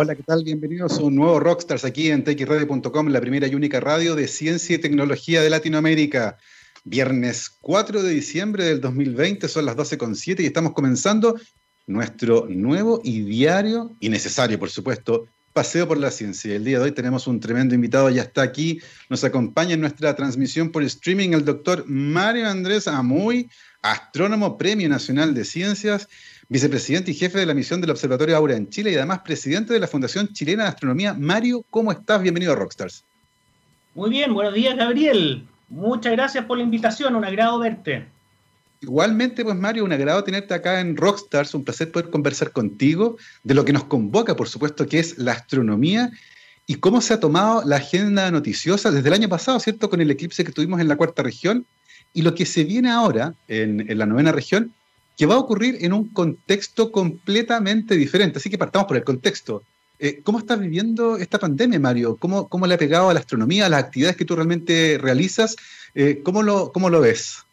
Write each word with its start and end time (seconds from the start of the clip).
Hola, 0.00 0.14
¿qué 0.14 0.22
tal? 0.22 0.44
Bienvenidos 0.44 0.96
a 0.96 1.02
un 1.02 1.16
nuevo 1.16 1.40
Rockstars 1.40 1.84
aquí 1.84 2.12
en 2.12 2.22
txradio.com, 2.22 3.08
la 3.08 3.20
primera 3.20 3.48
y 3.48 3.56
única 3.56 3.80
radio 3.80 4.14
de 4.14 4.28
ciencia 4.28 4.76
y 4.76 4.78
tecnología 4.78 5.42
de 5.42 5.50
Latinoamérica. 5.50 6.38
Viernes 6.84 7.50
4 7.60 8.04
de 8.04 8.10
diciembre 8.10 8.64
del 8.64 8.80
2020, 8.80 9.48
son 9.48 9.66
las 9.66 9.76
12.07 9.76 10.38
y 10.38 10.46
estamos 10.46 10.72
comenzando 10.72 11.34
nuestro 11.88 12.46
nuevo 12.48 13.00
y 13.02 13.22
diario, 13.22 13.96
y 13.98 14.08
necesario 14.08 14.56
por 14.56 14.70
supuesto, 14.70 15.26
paseo 15.52 15.88
por 15.88 15.98
la 15.98 16.12
ciencia. 16.12 16.54
El 16.54 16.64
día 16.64 16.78
de 16.78 16.84
hoy 16.84 16.92
tenemos 16.92 17.26
un 17.26 17.40
tremendo 17.40 17.74
invitado, 17.74 18.08
ya 18.08 18.22
está 18.22 18.42
aquí, 18.42 18.80
nos 19.10 19.24
acompaña 19.24 19.74
en 19.74 19.80
nuestra 19.80 20.14
transmisión 20.14 20.70
por 20.70 20.84
streaming 20.84 21.30
el 21.30 21.44
doctor 21.44 21.82
Mario 21.88 22.48
Andrés 22.48 22.86
Amuy, 22.86 23.50
astrónomo 23.82 24.58
Premio 24.58 24.88
Nacional 24.88 25.34
de 25.34 25.44
Ciencias 25.44 26.08
vicepresidente 26.48 27.10
y 27.10 27.14
jefe 27.14 27.38
de 27.38 27.46
la 27.46 27.52
misión 27.52 27.80
del 27.80 27.90
Observatorio 27.90 28.36
Aura 28.36 28.56
en 28.56 28.70
Chile 28.70 28.90
y 28.90 28.94
además 28.94 29.20
presidente 29.20 29.74
de 29.74 29.80
la 29.80 29.86
Fundación 29.86 30.32
Chilena 30.32 30.62
de 30.64 30.70
Astronomía. 30.70 31.12
Mario, 31.12 31.64
¿cómo 31.68 31.92
estás? 31.92 32.22
Bienvenido 32.22 32.52
a 32.52 32.56
Rockstars. 32.56 33.04
Muy 33.94 34.10
bien, 34.10 34.32
buenos 34.32 34.54
días, 34.54 34.74
Gabriel. 34.76 35.46
Muchas 35.68 36.12
gracias 36.12 36.46
por 36.46 36.56
la 36.56 36.64
invitación, 36.64 37.14
un 37.14 37.24
agrado 37.24 37.58
verte. 37.58 38.06
Igualmente, 38.80 39.44
pues 39.44 39.56
Mario, 39.56 39.84
un 39.84 39.92
agrado 39.92 40.24
tenerte 40.24 40.54
acá 40.54 40.80
en 40.80 40.96
Rockstars, 40.96 41.52
un 41.52 41.64
placer 41.64 41.90
poder 41.90 42.08
conversar 42.08 42.52
contigo 42.52 43.18
de 43.42 43.54
lo 43.54 43.64
que 43.64 43.72
nos 43.72 43.84
convoca, 43.84 44.34
por 44.34 44.48
supuesto, 44.48 44.86
que 44.86 45.00
es 45.00 45.18
la 45.18 45.32
astronomía 45.32 46.10
y 46.66 46.76
cómo 46.76 47.00
se 47.00 47.12
ha 47.12 47.20
tomado 47.20 47.62
la 47.66 47.76
agenda 47.76 48.30
noticiosa 48.30 48.90
desde 48.90 49.08
el 49.08 49.14
año 49.14 49.28
pasado, 49.28 49.58
¿cierto? 49.60 49.90
Con 49.90 50.00
el 50.00 50.10
eclipse 50.10 50.44
que 50.44 50.52
tuvimos 50.52 50.80
en 50.80 50.88
la 50.88 50.96
cuarta 50.96 51.22
región 51.22 51.66
y 52.14 52.22
lo 52.22 52.34
que 52.34 52.46
se 52.46 52.64
viene 52.64 52.90
ahora 52.90 53.34
en, 53.48 53.90
en 53.90 53.98
la 53.98 54.06
novena 54.06 54.32
región, 54.32 54.72
que 55.18 55.26
va 55.26 55.34
a 55.34 55.38
ocurrir 55.38 55.78
en 55.80 55.92
un 55.92 56.08
contexto 56.10 56.92
completamente 56.92 57.96
diferente. 57.96 58.38
Así 58.38 58.48
que 58.48 58.56
partamos 58.56 58.86
por 58.86 58.96
el 58.96 59.02
contexto. 59.02 59.64
Eh, 59.98 60.20
¿Cómo 60.22 60.38
estás 60.38 60.60
viviendo 60.60 61.16
esta 61.16 61.40
pandemia, 61.40 61.80
Mario? 61.80 62.16
¿Cómo, 62.16 62.48
¿Cómo, 62.48 62.68
le 62.68 62.74
ha 62.74 62.78
pegado 62.78 63.10
a 63.10 63.14
la 63.14 63.18
astronomía, 63.18 63.66
a 63.66 63.68
las 63.68 63.82
actividades 63.82 64.16
que 64.16 64.24
tú 64.24 64.36
realmente 64.36 64.96
realizas? 64.96 65.56
Eh, 65.96 66.22
¿cómo, 66.22 66.44
lo, 66.44 66.70
¿Cómo 66.70 66.88
lo 66.88 67.00
ves? 67.00 67.44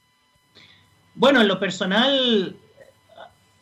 Bueno, 1.16 1.42
en 1.42 1.48
lo 1.48 1.60
personal, 1.60 2.56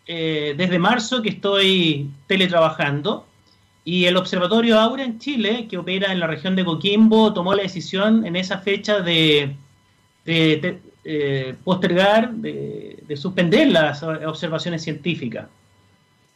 eh, 0.05 0.53
desde 0.57 0.79
marzo 0.79 1.21
que 1.21 1.29
estoy 1.29 2.11
teletrabajando 2.27 3.25
y 3.85 4.03
el 4.03 4.17
Observatorio 4.17 4.81
Aura 4.81 5.05
en 5.05 5.17
Chile, 5.17 5.67
que 5.69 5.77
opera 5.77 6.11
en 6.11 6.19
la 6.19 6.27
región 6.27 6.57
de 6.57 6.65
Coquimbo, 6.65 7.33
tomó 7.33 7.55
la 7.55 7.63
decisión 7.63 8.25
en 8.25 8.35
esa 8.35 8.57
fecha 8.57 8.99
de, 8.99 9.55
de 10.25 10.81
eh, 11.05 11.55
postergar, 11.63 12.31
de, 12.31 13.03
suspender 13.17 13.69
las 13.69 14.03
observaciones 14.03 14.83
científicas. 14.83 15.47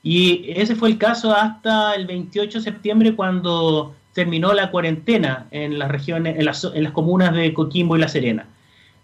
Y 0.03 0.51
ese 0.51 0.75
fue 0.75 0.89
el 0.89 0.97
caso 0.97 1.33
hasta 1.33 1.95
el 1.95 2.05
28 2.05 2.59
de 2.59 2.63
septiembre 2.63 3.15
cuando 3.15 3.95
terminó 4.13 4.53
la 4.53 4.71
cuarentena 4.71 5.47
en 5.51 5.79
las 5.79 5.89
regiones, 5.89 6.37
en 6.37 6.45
las, 6.45 6.91
comunas 6.91 7.33
de 7.33 7.53
Coquimbo 7.53 7.95
y 7.95 7.99
La 7.99 8.07
Serena. 8.07 8.47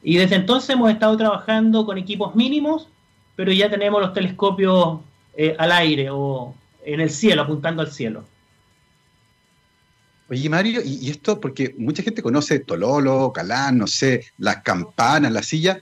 Y 0.02 0.18
desde 0.18 0.36
entonces 0.36 0.70
hemos 0.72 0.92
estado 0.92 1.16
trabajando 1.18 1.86
con 1.86 1.98
equipos 1.98 2.36
mínimos, 2.36 2.88
pero 3.36 3.52
ya 3.52 3.70
tenemos 3.70 4.02
los 4.02 4.14
telescopios 4.14 5.00
eh, 5.36 5.56
al 5.58 5.72
aire 5.72 6.10
o 6.12 6.54
en 6.86 7.00
el 7.00 7.10
cielo, 7.10 7.44
apuntando 7.44 7.82
al 7.82 7.92
cielo. 7.92 8.26
Oye, 10.30 10.50
Mario, 10.50 10.82
y, 10.84 11.10
esto 11.10 11.40
porque 11.40 11.76
mucha 11.78 12.02
gente 12.02 12.22
conoce 12.22 12.60
Tololo, 12.60 13.32
Calán, 13.34 13.78
no 13.78 13.88
sé, 13.88 14.26
las 14.38 14.58
campanas, 14.58 15.32
la 15.32 15.44
silla. 15.44 15.82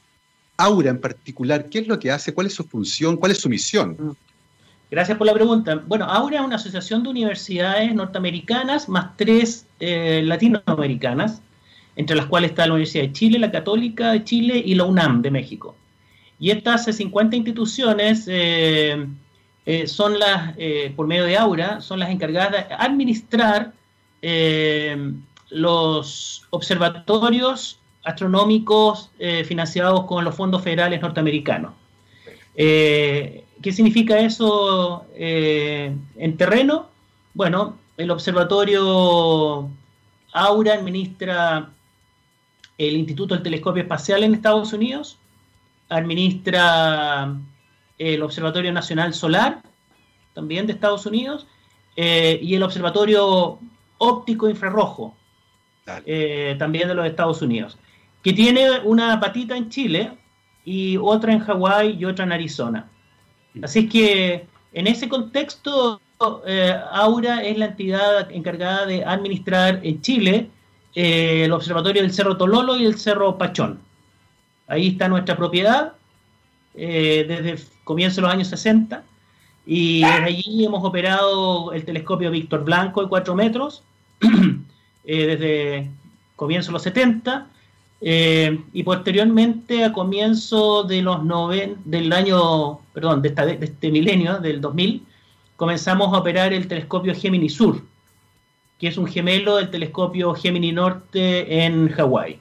Aura 0.58 0.90
en 0.90 1.00
particular, 1.00 1.70
¿qué 1.70 1.80
es 1.80 1.88
lo 1.88 2.00
que 2.00 2.12
hace? 2.12 2.34
¿Cuál 2.34 2.48
es 2.48 2.54
su 2.54 2.64
función? 2.64 3.18
¿Cuál 3.18 3.32
es 3.32 3.40
su 3.40 3.50
misión? 3.50 3.96
Mm. 3.98 4.12
Gracias 4.92 5.18
por 5.18 5.26
la 5.26 5.34
pregunta. 5.34 5.82
Bueno, 5.88 6.04
Aura 6.04 6.40
es 6.40 6.46
una 6.46 6.58
asociación 6.58 7.02
de 7.02 7.10
universidades 7.10 7.96
norteamericanas 7.96 8.90
más 8.90 9.16
tres 9.16 9.66
eh, 9.80 10.22
latinoamericanas, 10.22 11.42
entre 11.96 12.18
las 12.18 12.26
cuales 12.26 12.50
está 12.50 12.68
la 12.68 12.74
Universidad 12.74 13.06
de 13.06 13.14
Chile, 13.14 13.40
la 13.40 13.52
Católica 13.52 14.12
de 14.12 14.26
Chile 14.26 14.62
y 14.64 14.76
la 14.76 14.84
UNAM 14.84 15.22
de 15.22 15.32
México. 15.32 15.78
Y 16.40 16.50
estas 16.50 16.84
50 16.84 17.38
instituciones 17.38 18.26
eh, 18.28 19.08
eh, 19.66 19.88
son 19.88 20.20
las, 20.20 20.56
por 20.98 21.08
medio 21.08 21.24
de 21.24 21.38
Aura, 21.38 21.80
son 21.80 22.00
las 22.00 22.10
encargadas 22.10 22.52
de 22.52 22.76
administrar 22.76 23.72
eh, 24.22 25.14
los 25.50 26.46
observatorios 26.52 27.80
astronómicos 28.04 29.10
eh, 29.20 29.44
financiados 29.44 30.06
con 30.06 30.24
los 30.24 30.36
fondos 30.36 30.62
federales 30.64 31.02
norteamericanos. 31.02 31.74
Eh, 32.56 33.46
¿Qué 33.62 33.72
significa 33.72 34.20
eso 34.20 35.06
en 35.16 36.38
terreno? 36.38 36.88
Bueno, 37.36 37.78
el 37.98 38.10
observatorio 38.10 39.70
Aura 40.34 40.74
administra 40.74 41.70
el 42.80 42.98
Instituto 42.98 43.36
del 43.36 43.44
Telescopio 43.44 43.84
Espacial 43.84 44.24
en 44.24 44.34
Estados 44.34 44.74
Unidos, 44.74 45.20
administra 45.90 47.36
el 48.00 48.24
Observatorio 48.24 48.72
Nacional 48.72 49.14
Solar, 49.14 49.62
también 50.34 50.66
de 50.66 50.74
Estados 50.74 51.06
Unidos, 51.06 51.46
y 51.96 52.56
el 52.56 52.64
Observatorio 52.64 53.60
óptico 54.02 54.50
infrarrojo, 54.50 55.16
eh, 56.06 56.56
también 56.58 56.88
de 56.88 56.96
los 56.96 57.06
Estados 57.06 57.42
Unidos, 57.44 57.78
que 58.24 58.34
tiene 58.34 58.80
una 58.84 59.20
patita 59.20 59.56
en 59.56 59.70
Chile 59.70 60.12
y 60.66 60.98
otra 60.98 61.34
en 61.34 61.40
Hawái 61.40 61.98
y 62.00 62.06
otra 62.06 62.26
en 62.26 62.32
Arizona. 62.32 62.90
Mm. 63.54 63.64
Así 63.64 63.88
que 63.88 64.48
en 64.74 64.88
ese 64.88 65.08
contexto, 65.08 66.02
eh, 66.48 66.76
Aura 66.92 67.44
es 67.44 67.58
la 67.60 67.66
entidad 67.66 68.32
encargada 68.32 68.88
de 68.88 69.06
administrar 69.06 69.80
en 69.84 70.02
Chile 70.02 70.50
eh, 70.96 71.44
el 71.46 71.52
observatorio 71.52 72.02
del 72.02 72.12
Cerro 72.12 72.38
Tololo 72.38 72.78
y 72.78 72.86
el 72.86 72.98
Cerro 72.98 73.38
Pachón. 73.38 73.82
Ahí 74.68 74.88
está 74.88 75.08
nuestra 75.08 75.38
propiedad 75.38 75.94
desde 76.74 77.58
comienzo 77.84 78.16
de 78.16 78.22
los 78.22 78.32
años 78.32 78.48
60 78.48 79.04
y 79.66 80.02
desde 80.02 80.24
allí 80.24 80.66
hemos 80.66 80.84
operado 80.84 81.74
el 81.74 81.84
telescopio 81.84 82.32
Víctor 82.32 82.64
Blanco 82.64 83.02
de 83.04 83.10
4 83.10 83.36
metros, 83.36 83.84
Eh, 85.04 85.26
desde 85.26 85.90
comienzo 86.36 86.68
de 86.68 86.74
los 86.74 86.84
70 86.84 87.48
eh, 88.02 88.64
y 88.74 88.84
posteriormente 88.84 89.84
a 89.84 89.92
comienzo 89.94 90.84
de 90.84 91.02
los 91.02 91.20
del 91.86 92.14
año, 92.14 92.80
perdón, 92.94 93.22
de, 93.22 93.30
este 93.62 93.92
milenio, 93.92 94.40
del 94.40 94.62
2000, 94.62 95.06
comenzamos 95.56 96.14
a 96.14 96.18
operar 96.18 96.54
el 96.54 96.68
telescopio 96.68 97.14
Gemini 97.16 97.50
Sur, 97.50 97.84
que 98.80 98.88
es 98.88 98.98
un 98.98 99.08
gemelo 99.08 99.58
del 99.58 99.70
telescopio 99.70 100.34
Gemini 100.34 100.72
Norte 100.72 101.64
en 101.64 101.90
Hawái, 101.90 102.40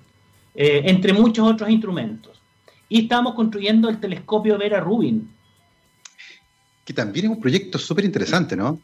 eh, 0.54 0.82
entre 0.84 1.12
muchos 1.12 1.46
otros 1.46 1.68
instrumentos. 1.68 2.40
Y 2.88 3.02
estamos 3.02 3.34
construyendo 3.34 3.88
el 3.88 4.00
telescopio 4.00 4.56
Vera 4.58 4.80
Rubin. 4.80 5.30
Que 6.84 6.92
también 6.92 7.26
es 7.26 7.32
un 7.32 7.40
proyecto 7.40 7.78
súper 7.78 8.04
interesante, 8.04 8.56
¿no? 8.56 8.80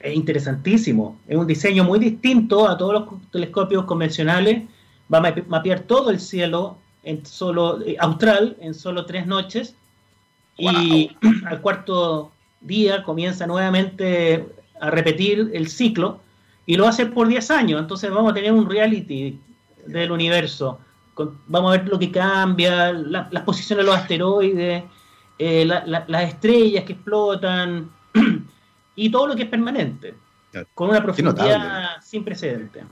Es 0.00 0.14
interesantísimo. 0.14 1.18
Es 1.26 1.36
un 1.36 1.46
diseño 1.46 1.84
muy 1.84 1.98
distinto 1.98 2.68
a 2.68 2.76
todos 2.76 2.92
los 2.92 3.30
telescopios 3.30 3.84
convencionales. 3.84 4.64
Va 5.12 5.18
a 5.18 5.34
mapear 5.48 5.80
todo 5.80 6.10
el 6.10 6.20
cielo 6.20 6.78
en 7.02 7.24
solo 7.24 7.80
eh, 7.82 7.96
austral 7.98 8.56
en 8.60 8.74
solo 8.74 9.06
tres 9.06 9.26
noches 9.26 9.74
y 10.56 11.10
al 11.46 11.60
cuarto 11.60 12.32
día 12.60 13.02
comienza 13.02 13.46
nuevamente 13.46 14.46
a 14.80 14.90
repetir 14.90 15.50
el 15.54 15.68
ciclo 15.68 16.20
y 16.66 16.76
lo 16.76 16.86
hacer 16.86 17.14
por 17.14 17.28
10 17.28 17.50
años. 17.50 17.80
Entonces 17.80 18.10
vamos 18.10 18.32
a 18.32 18.34
tener 18.34 18.52
un 18.52 18.68
reality 18.68 19.40
del 19.86 20.12
universo. 20.12 20.78
vamos 21.46 21.74
a 21.74 21.78
ver 21.78 21.88
lo 21.88 21.98
que 21.98 22.10
cambia, 22.10 22.92
las 22.92 23.42
posiciones 23.44 23.84
de 23.84 23.90
los 23.90 24.00
asteroides, 24.00 24.84
eh, 25.38 25.64
las 25.64 26.28
estrellas 26.28 26.84
que 26.84 26.92
explotan. 26.92 27.90
Y 28.98 29.10
todo 29.10 29.28
lo 29.28 29.36
que 29.36 29.44
es 29.44 29.48
permanente, 29.48 30.14
con 30.74 30.90
una 30.90 31.02
profundidad 31.02 32.00
sin 32.02 32.24
precedente. 32.24 32.82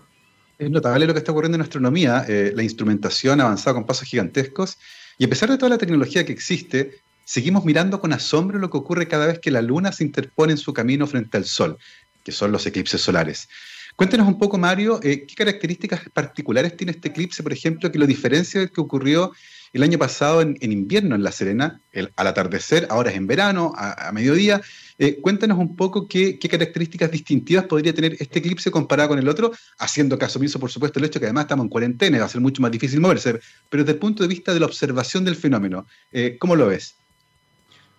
Es 0.56 0.70
notable 0.70 1.06
lo 1.06 1.12
que 1.12 1.18
está 1.18 1.32
ocurriendo 1.32 1.56
en 1.56 1.62
astronomía, 1.62 2.24
eh, 2.28 2.52
la 2.54 2.62
instrumentación 2.62 3.40
ha 3.40 3.44
avanzado 3.44 3.74
con 3.74 3.86
pasos 3.86 4.08
gigantescos, 4.08 4.78
y 5.18 5.24
a 5.24 5.28
pesar 5.28 5.50
de 5.50 5.58
toda 5.58 5.70
la 5.70 5.78
tecnología 5.78 6.24
que 6.24 6.32
existe, 6.32 7.00
seguimos 7.24 7.64
mirando 7.64 8.00
con 8.00 8.12
asombro 8.12 8.58
lo 8.58 8.70
que 8.70 8.78
ocurre 8.78 9.08
cada 9.08 9.26
vez 9.26 9.40
que 9.40 9.50
la 9.50 9.60
Luna 9.62 9.90
se 9.90 10.04
interpone 10.04 10.52
en 10.52 10.58
su 10.58 10.72
camino 10.72 11.08
frente 11.08 11.36
al 11.38 11.44
Sol, 11.44 11.76
que 12.22 12.30
son 12.30 12.52
los 12.52 12.64
eclipses 12.66 13.00
solares. 13.00 13.48
Cuéntanos 13.96 14.28
un 14.28 14.38
poco, 14.38 14.58
Mario, 14.58 15.00
eh, 15.02 15.26
qué 15.26 15.34
características 15.34 16.02
particulares 16.12 16.76
tiene 16.76 16.92
este 16.92 17.08
eclipse, 17.08 17.42
por 17.42 17.52
ejemplo, 17.52 17.90
que 17.90 17.98
lo 17.98 18.06
diferencia 18.06 18.60
del 18.60 18.70
que 18.70 18.80
ocurrió 18.80 19.32
el 19.76 19.82
año 19.82 19.98
pasado 19.98 20.40
en, 20.42 20.56
invierno 20.60 21.14
en 21.14 21.22
La 21.22 21.32
Serena, 21.32 21.80
al 21.94 22.26
atardecer, 22.26 22.86
ahora 22.90 23.10
es 23.10 23.16
en 23.16 23.26
verano, 23.26 23.72
a 23.76 24.10
mediodía, 24.12 24.60
eh, 24.98 25.20
cuéntanos 25.20 25.58
un 25.58 25.76
poco 25.76 26.08
qué, 26.08 26.38
características 26.38 27.10
distintivas 27.10 27.66
podría 27.66 27.94
tener 27.94 28.16
este 28.18 28.38
eclipse 28.38 28.70
comparado 28.70 29.10
con 29.10 29.18
el 29.18 29.28
otro, 29.28 29.52
haciendo 29.78 30.18
caso 30.18 30.38
omiso, 30.38 30.58
por 30.58 30.70
supuesto, 30.70 30.98
el 30.98 31.04
hecho 31.04 31.20
que 31.20 31.26
además 31.26 31.44
estamos 31.44 31.64
en 31.64 31.70
cuarentena 31.70 32.16
y 32.16 32.20
va 32.20 32.26
a 32.26 32.30
ser 32.30 32.40
mucho 32.40 32.62
más 32.62 32.70
difícil 32.70 33.00
moverse, 33.00 33.38
pero 33.68 33.84
desde 33.84 33.92
el 33.92 33.98
punto 33.98 34.22
de 34.22 34.28
vista 34.28 34.54
de 34.54 34.60
la 34.60 34.66
observación 34.66 35.24
del 35.24 35.36
fenómeno, 35.36 35.86
eh, 36.12 36.36
¿cómo 36.38 36.56
lo 36.56 36.66
ves? 36.66 36.96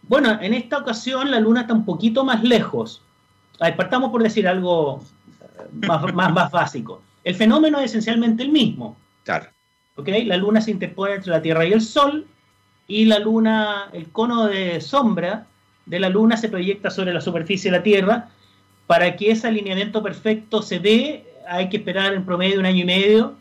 Bueno, 0.04 0.40
en 0.42 0.54
esta 0.54 0.78
ocasión 0.78 1.30
la 1.30 1.40
Luna 1.40 1.62
está 1.62 1.74
un 1.74 1.86
poquito 1.86 2.24
más 2.24 2.44
lejos 2.44 3.02
partamos 3.76 4.12
por 4.12 4.24
decir 4.24 4.48
algo 4.48 5.04
más, 5.74 6.14
más, 6.14 6.52
básico. 6.52 7.02
El 7.24 7.36
fenómeno 7.36 7.80
es 7.80 7.86
esencialmente 7.86 8.44
el 8.44 8.50
mismo. 8.50 8.96
Claro. 9.24 9.48
¿Okay? 9.98 10.26
La 10.26 10.38
luna 10.38 10.62
se 10.62 10.72
interpone 10.72 11.16
entre 11.16 11.32
la 11.32 11.42
Tierra 11.42 11.66
y 11.66 11.74
el 11.74 11.82
Sol 11.82 12.26
y 12.88 13.06
la 13.06 13.20
luna, 13.20 13.90
el 13.92 14.10
cono 14.10 14.46
de 14.48 14.80
sombra 14.80 15.46
de 15.86 16.00
la 16.00 16.10
luna 16.10 16.38
se 16.38 16.50
proyecta 16.50 16.90
sobre 16.90 17.14
la 17.14 17.22
superficie 17.22 17.72
de 17.72 17.78
la 17.78 17.84
Tierra. 17.84 18.30
Para 18.86 19.18
que 19.18 19.32
ese 19.32 19.48
alineamiento 19.48 20.02
perfecto 20.02 20.62
se 20.62 20.80
dé, 20.80 21.26
hay 21.48 21.68
que 21.68 21.78
esperar 21.78 22.14
en 22.14 22.26
promedio 22.26 22.60
un 22.60 22.66
año 22.66 22.84
y 22.84 22.86
medio 22.86 23.36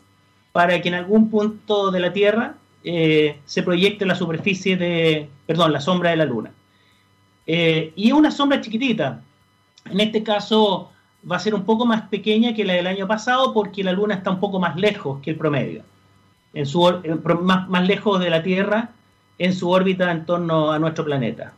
para 0.53 0.81
que 0.81 0.89
en 0.89 0.95
algún 0.95 1.31
punto 1.31 1.91
de 1.91 2.01
la 2.01 2.13
Tierra 2.13 2.55
eh, 2.83 3.39
se 3.45 3.63
proyecte 3.63 4.07
la 4.07 4.15
superficie 4.15 4.77
de, 4.77 5.29
perdón, 5.47 5.73
la 5.73 5.81
sombra 5.81 6.11
de 6.11 6.17
la 6.17 6.25
Luna. 6.25 6.51
Eh, 7.47 7.93
y 7.95 8.13
una 8.13 8.31
sombra 8.31 8.61
chiquitita. 8.61 9.21
En 9.91 10.01
este 10.01 10.23
caso 10.23 10.91
va 11.31 11.37
a 11.37 11.41
ser 11.41 11.55
un 11.55 11.65
poco 11.65 11.85
más 11.87 12.03
pequeña 12.09 12.55
que 12.55 12.65
la 12.65 12.75
del 12.75 12.87
año 12.87 13.07
pasado 13.07 13.53
porque 13.53 13.85
la 13.85 13.93
Luna 13.93 14.15
está 14.15 14.31
un 14.31 14.41
poco 14.41 14.59
más 14.59 14.77
lejos 14.77 15.21
que 15.21 15.31
el 15.31 15.37
promedio, 15.37 15.83
más, 17.43 17.89
lejos 17.89 18.21
de 18.21 18.31
la 18.31 18.43
Tierra 18.43 18.91
en 19.39 19.53
su 19.53 19.71
órbita 19.71 20.11
en 20.11 20.25
torno 20.25 20.73
a 20.73 20.79
nuestro 20.79 21.05
planeta. 21.05 21.53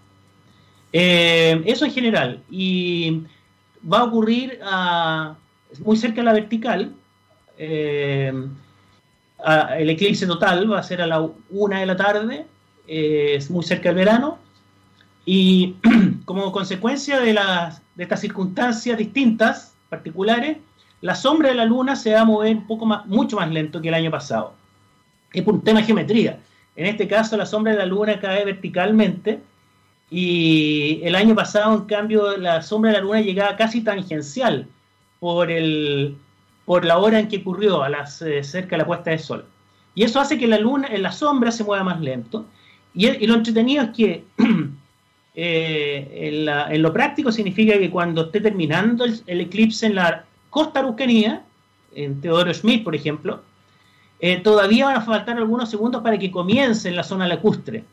Eh, 0.93 1.63
eso 1.67 1.85
en 1.85 1.93
general. 1.93 2.43
Y 2.51 3.23
va 3.91 4.01
a 4.01 4.05
ocurrir 4.05 4.59
muy 5.85 5.97
cerca 5.97 6.17
de 6.17 6.25
la 6.25 6.33
vertical. 6.33 6.93
Eh, 7.57 8.33
el 9.79 9.91
eclipse 9.91 10.27
total 10.27 10.71
va 10.71 10.81
a 10.81 10.83
ser 10.83 11.03
a 11.03 11.07
la 11.07 11.29
una 11.51 11.81
de 11.81 11.87
la 11.87 11.97
tarde, 11.97 12.47
eh, 12.87 13.35
es 13.37 13.51
muy 13.51 13.65
cerca 13.65 13.91
del 13.91 13.97
verano. 13.97 14.39
Y 15.25 15.77
como 16.25 16.51
consecuencia 16.51 17.21
de, 17.21 17.35
las, 17.35 17.83
de 17.95 18.05
estas 18.05 18.21
circunstancias 18.21 18.99
distintas, 18.99 19.75
particulares, 19.89 20.59
la 21.01 21.15
sombra 21.15 21.51
de 21.51 21.55
la 21.55 21.65
luna 21.65 21.97
se 21.97 22.13
va 22.13 22.21
a 22.21 22.25
mover 22.25 22.57
un 22.57 22.67
poco 22.67 22.87
más, 22.87 23.07
mucho 23.07 23.37
más 23.37 23.51
lento 23.51 23.81
que 23.81 23.89
el 23.89 23.95
año 23.95 24.11
pasado. 24.11 24.55
Es 25.33 25.47
un 25.47 25.63
tema 25.63 25.81
de 25.81 25.87
geometría. 25.87 26.39
En 26.77 26.87
este 26.87 27.09
caso, 27.09 27.37
la 27.37 27.47
sombra 27.47 27.73
de 27.73 27.79
la 27.79 27.87
luna 27.87 28.21
cae 28.21 28.45
verticalmente 28.45 29.41
y 30.11 31.01
el 31.03 31.15
año 31.15 31.35
pasado, 31.35 31.75
en 31.75 31.85
cambio, 31.85 32.37
la 32.37 32.63
sombra 32.63 32.93
de 32.93 32.99
la 32.99 33.03
luna 33.03 33.21
llegaba 33.21 33.57
casi 33.57 33.83
tangencial 33.83 34.67
por, 35.21 35.51
el, 35.51 36.17
por 36.65 36.85
la 36.85 36.99
hora 36.99 37.19
en 37.19 37.29
que 37.29 37.39
ocurrió, 37.39 37.83
a 37.83 37.89
las, 37.89 38.23
eh, 38.23 38.43
cerca 38.43 38.71
de 38.71 38.79
la 38.79 38.87
puesta 38.87 39.11
de 39.11 39.19
sol. 39.19 39.45
Y 39.95 40.05
eso 40.05 40.21
hace 40.21 40.39
que 40.39 40.47
la 40.47 40.59
luna, 40.59 40.89
en 40.89 41.03
la 41.03 41.13
sombra 41.13 41.51
se 41.51 41.65
mueva 41.65 41.85
más 41.85 42.01
lento. 42.01 42.47
Y, 42.95 43.27
lo 43.27 43.35
entretenido 43.35 43.85
es 43.85 43.91
que 43.91 44.25
eh, 45.35 46.45
en, 46.71 46.83
lo 46.83 46.93
práctico 46.93 47.31
significa 47.33 47.79
que 47.79 47.91
cuando 47.91 48.27
esté 48.27 48.41
terminando 48.41 49.05
el, 49.05 49.41
eclipse 49.41 49.87
en 49.87 49.97
la 49.97 50.25
costa 50.51 50.81
araucanía, 50.81 51.43
en 51.95 52.21
Teodoro 52.21 52.55
Schmidt, 52.55 52.85
por 52.85 52.95
ejemplo, 52.95 53.43
eh, 54.21 54.39
todavía 54.41 54.87
van 54.87 54.97
a 54.97 55.01
faltar 55.01 55.37
algunos 55.37 55.71
segundos 55.71 56.03
para 56.03 56.19
que 56.19 56.31
comience 56.31 56.89
en 56.89 56.97
la 56.97 57.03
zona 57.03 57.29
lacustre 57.29 57.85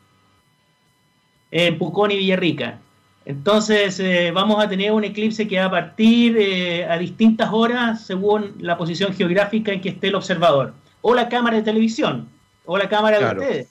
en 1.51 1.77
Pucón 1.77 2.11
y 2.11 2.17
Villarrica. 2.17 2.79
Entonces 3.25 3.99
eh, 3.99 4.31
vamos 4.31 4.63
a 4.63 4.69
tener 4.69 4.91
un 4.91 5.03
eclipse 5.03 5.47
que 5.47 5.57
va 5.57 5.65
a 5.65 5.71
partir 5.71 6.37
eh, 6.37 6.85
a 6.85 6.97
distintas 6.97 7.49
horas 7.51 8.05
según 8.05 8.53
la 8.59 8.77
posición 8.77 9.13
geográfica 9.13 9.71
en 9.71 9.81
que 9.81 9.89
esté 9.89 10.07
el 10.07 10.15
observador. 10.15 10.73
O 11.01 11.15
la 11.15 11.27
cámara 11.29 11.57
de 11.57 11.63
televisión, 11.63 12.27
o 12.65 12.77
la 12.77 12.89
cámara 12.89 13.19
de 13.19 13.25
ustedes. 13.25 13.69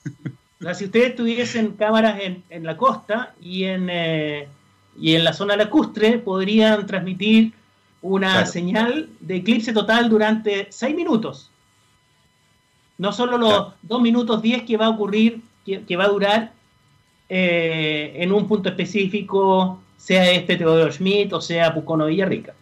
si 0.79 0.85
ustedes 0.85 1.15
tuviesen 1.15 1.73
cámaras 1.73 2.21
en, 2.49 2.65
la 2.65 2.77
costa 2.77 3.35
y 3.41 3.65
en, 3.65 3.89
eh, 3.91 4.49
y 4.99 5.15
en 5.15 5.25
la 5.25 5.33
zona 5.33 5.57
lacustre, 5.57 6.19
podrían 6.19 6.87
transmitir 6.87 7.53
una 8.03 8.47
señal 8.47 9.09
de 9.21 9.37
eclipse 9.37 9.73
total 9.73 10.09
durante 10.09 10.69
seis 10.71 10.95
minutos. 10.95 11.51
No 12.99 13.13
solo 13.13 13.39
los 13.39 13.73
dos 13.83 14.01
minutos 14.01 14.43
diez 14.43 14.63
que 14.63 14.77
va 14.77 14.87
a 14.87 14.91
ocurrir, 14.91 15.43
que 15.65 15.97
va 15.97 16.05
a 16.05 16.09
durar 16.09 16.53
eh, 17.29 18.13
en 18.17 18.33
un 18.33 18.47
punto 18.47 18.69
específico, 18.69 19.81
sea 19.97 20.31
este 20.31 20.57
Teodoro 20.57 20.93
Schmidt 20.93 21.33
o 21.33 21.41
sea 21.41 21.73
Pucono 21.73 22.07
Villarrica. 22.07 22.55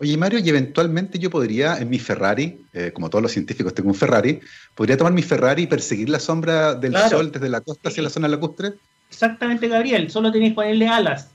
Oye, 0.00 0.16
Mario, 0.16 0.38
y 0.38 0.48
eventualmente 0.48 1.18
yo 1.18 1.28
podría, 1.28 1.78
en 1.78 1.88
mi 1.88 1.98
Ferrari, 1.98 2.64
eh, 2.72 2.92
como 2.92 3.10
todos 3.10 3.22
los 3.22 3.32
científicos 3.32 3.74
tengo 3.74 3.88
un 3.88 3.94
Ferrari, 3.94 4.40
podría 4.74 4.96
tomar 4.96 5.12
mi 5.12 5.22
Ferrari 5.22 5.62
y 5.62 5.66
perseguir 5.66 6.08
la 6.08 6.20
sombra 6.20 6.74
del 6.74 6.96
sol 7.08 7.32
desde 7.32 7.48
la 7.48 7.60
costa 7.60 7.88
hacia 7.88 8.04
la 8.04 8.10
zona 8.10 8.28
lacustre. 8.28 8.74
Exactamente, 9.10 9.66
Gabriel, 9.66 10.08
solo 10.10 10.30
tenéis 10.30 10.52
que 10.52 10.56
ponerle 10.56 10.86
alas. 10.86 11.30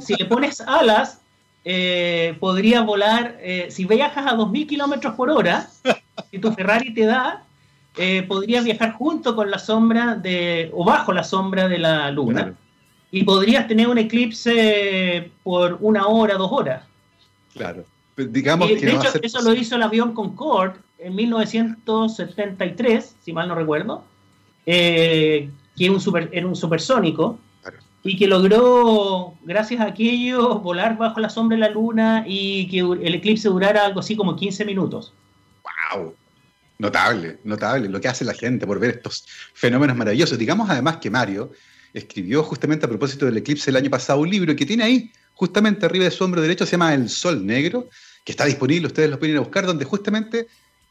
si 0.00 0.14
le 0.14 0.26
pones 0.26 0.60
alas, 0.60 1.20
eh, 1.68 2.36
podría 2.38 2.80
volar, 2.80 3.38
si 3.68 3.84
viajas 3.84 4.24
a 4.24 4.36
2.000 4.36 4.68
kilómetros 4.68 5.14
por 5.14 5.30
hora, 5.30 5.68
si 6.30 6.38
tu 6.38 6.52
Ferrari 6.52 6.94
te 6.94 7.04
da, 7.04 7.46
eh, 7.98 8.22
podrías 8.22 8.64
viajar 8.64 8.92
junto 8.92 9.34
con 9.34 9.50
la 9.50 9.58
sombra 9.58 10.14
de, 10.16 10.70
o 10.74 10.84
bajo 10.84 11.14
la 11.14 11.24
sombra 11.24 11.66
de 11.66 11.78
la 11.78 12.10
luna. 12.10 12.52
Y 13.10 13.24
podrías 13.24 13.66
tener 13.66 13.88
un 13.88 13.96
eclipse 13.96 15.30
por 15.42 15.78
una 15.80 16.06
hora, 16.06 16.34
dos 16.34 16.52
horas. 16.52 16.84
Claro. 17.54 17.86
Digamos 18.16 18.68
que 18.68 18.76
de 18.76 18.92
hecho, 18.92 19.08
eso 19.22 19.40
lo 19.42 19.54
hizo 19.54 19.76
el 19.76 19.82
avión 19.82 20.12
Concorde 20.12 20.74
en 20.98 21.14
1973, 21.14 23.16
si 23.22 23.32
mal 23.32 23.48
no 23.48 23.54
recuerdo, 23.54 24.04
eh, 24.66 25.48
que 25.76 25.90
un 25.90 26.00
super, 26.00 26.28
era 26.32 26.46
un 26.46 26.56
supersónico, 26.56 27.38
y 28.06 28.16
que 28.16 28.26
logró, 28.26 29.34
gracias 29.42 29.80
a 29.80 29.86
aquello, 29.86 30.60
volar 30.60 30.96
bajo 30.96 31.20
la 31.20 31.28
sombra 31.28 31.56
de 31.56 31.60
la 31.60 31.70
luna 31.70 32.24
y 32.26 32.68
que 32.68 32.78
el 32.78 33.14
eclipse 33.14 33.48
durara 33.48 33.84
algo 33.84 34.00
así 34.00 34.16
como 34.16 34.36
15 34.36 34.64
minutos. 34.64 35.12
¡Wow! 35.92 36.14
Notable, 36.78 37.38
notable 37.44 37.88
lo 37.88 38.00
que 38.00 38.08
hace 38.08 38.24
la 38.24 38.34
gente 38.34 38.66
por 38.66 38.78
ver 38.78 38.96
estos 38.96 39.26
fenómenos 39.54 39.96
maravillosos. 39.96 40.38
Digamos 40.38 40.70
además 40.70 40.98
que 40.98 41.10
Mario 41.10 41.50
escribió 41.92 42.42
justamente 42.42 42.86
a 42.86 42.88
propósito 42.88 43.26
del 43.26 43.38
eclipse 43.38 43.70
el 43.70 43.76
año 43.76 43.90
pasado 43.90 44.20
un 44.20 44.30
libro 44.30 44.54
que 44.54 44.66
tiene 44.66 44.84
ahí, 44.84 45.10
justamente 45.34 45.86
arriba 45.86 46.04
de 46.04 46.10
su 46.10 46.24
hombro 46.24 46.40
derecho, 46.40 46.66
se 46.66 46.72
llama 46.72 46.94
El 46.94 47.08
Sol 47.08 47.44
Negro, 47.44 47.88
que 48.24 48.32
está 48.32 48.44
disponible, 48.44 48.86
ustedes 48.86 49.10
lo 49.10 49.18
pueden 49.18 49.34
ir 49.34 49.38
a 49.38 49.42
buscar, 49.42 49.66
donde 49.66 49.84
justamente 49.84 50.46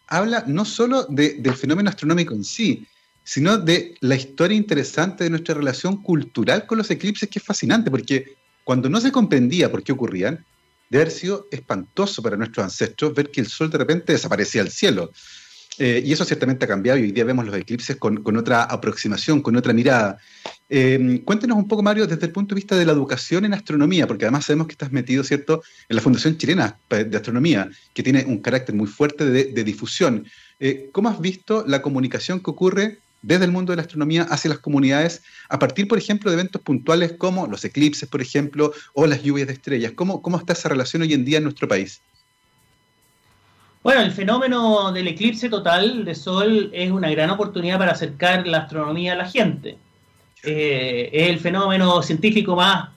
habla 0.08 0.44
no 0.48 0.66
solo 0.66 1.04
del 1.04 1.54
fenómeno 1.54 1.90
astronómico 1.90 2.34
en 2.34 2.44
sí, 2.44 2.88
sino 3.26 3.58
de 3.58 3.96
la 4.02 4.16
historia 4.16 4.56
interesante 4.56 5.24
de 5.24 5.32
nuestra 5.32 5.56
relación 5.56 6.02
cultural 6.02 6.68
con 6.68 6.78
los 6.78 6.90
eclipses, 6.92 7.28
que 7.28 7.40
es 7.40 7.46
fascinante, 7.46 7.90
porque 7.90 8.36
cuando 8.64 8.88
no 8.88 9.02
se 9.02 9.12
comprendía 9.12 9.70
por 9.70 9.84
qué 9.84 9.92
ocurrían, 9.92 10.46
debe 10.90 11.04
haber 11.04 11.14
sido 11.14 11.48
espantoso 11.52 12.22
para 12.22 12.38
nuestros 12.38 12.64
ancestros 12.64 13.16
ver 13.16 13.32
que 13.32 13.42
el 13.42 13.48
sol 13.48 13.72
de 13.72 13.80
repente 13.80 14.14
desaparecía 14.14 14.64
del 14.64 14.72
cielo. 14.72 15.12
Eh, 15.78 16.02
y 16.06 16.14
eso 16.14 16.24
ciertamente 16.24 16.64
ha 16.64 16.68
cambiado 16.70 17.00
y 17.00 17.02
hoy 17.02 17.12
día 17.12 17.26
vemos 17.26 17.46
los 17.46 17.56
eclipses 17.56 17.98
con, 17.98 18.38
otra 18.38 18.64
aproximación, 18.64 19.42
con 19.42 19.56
otra 19.58 19.74
mirada. 19.74 20.18
Eh, 20.70 21.22
cuéntenos 21.26 21.58
un 21.58 21.68
poco, 21.68 21.84
Mario, 21.84 22.08
desde 22.08 22.28
el 22.28 22.32
punto 22.32 22.54
de 22.54 22.60
vista 22.60 22.78
de 22.78 22.86
la 22.86 22.94
educación 22.94 23.44
en 23.44 23.56
astronomía, 23.56 24.08
porque 24.08 24.26
además 24.26 24.46
sabemos 24.46 24.68
que 24.68 24.74
estás 24.74 24.92
metido, 24.92 25.24
¿cierto?, 25.24 25.64
en 25.90 25.96
la 25.96 26.02
Fundación 26.02 26.38
Chilena 26.38 26.80
de 26.90 27.18
Astronomía, 27.18 27.70
que 27.94 28.04
tiene 28.04 28.24
un 28.24 28.38
carácter 28.38 28.74
muy 28.74 28.88
fuerte 28.88 29.26
de, 29.26 29.64
difusión. 29.64 30.26
Eh, 30.60 30.90
¿Cómo 30.94 31.10
has 31.10 31.20
visto 31.20 31.66
la 31.68 31.82
comunicación 31.82 32.40
que 32.40 32.52
ocurre 32.52 33.00
desde 33.26 33.46
el 33.46 33.52
mundo 33.52 33.72
de 33.72 33.78
la 33.78 33.82
astronomía 33.82 34.24
hacia 34.24 34.50
las 34.50 34.60
comunidades 34.60 35.24
a 35.50 35.58
partir, 35.58 35.88
por 35.88 35.98
ejemplo, 35.98 36.30
de 36.30 36.36
eventos 36.36 36.62
puntuales 36.62 37.14
como 37.18 37.48
los 37.48 37.66
eclipses, 37.66 38.08
por 38.08 38.22
ejemplo, 38.22 38.72
o 38.94 39.08
las 39.08 39.24
lluvias 39.24 39.48
de 39.48 39.54
estrellas? 39.54 39.94
¿Cómo, 39.96 40.22
cómo 40.22 40.38
está 40.38 40.54
esa 40.54 40.70
relación 40.70 41.02
hoy 41.02 41.14
en 41.14 41.26
día 41.26 41.40
en 41.40 41.44
nuestro 41.46 41.68
país? 41.68 42.02
Bueno, 43.82 44.02
el 44.02 44.12
fenómeno 44.12 44.92
del 44.92 45.08
eclipse 45.08 45.50
total 45.50 46.06
de 46.06 46.16
Sol 46.16 46.70
es 46.74 46.92
una 46.92 47.10
gran 47.10 47.32
oportunidad 47.32 47.80
para 47.80 47.92
acercar 47.92 48.46
la 48.46 48.60
astronomía 48.60 49.14
a 49.14 49.16
la 49.16 49.28
gente. 49.28 49.78
Eh, 50.44 51.10
es 51.12 51.30
el 51.30 51.40
fenómeno 51.40 52.02
científico 52.04 52.56
más, 52.56 52.90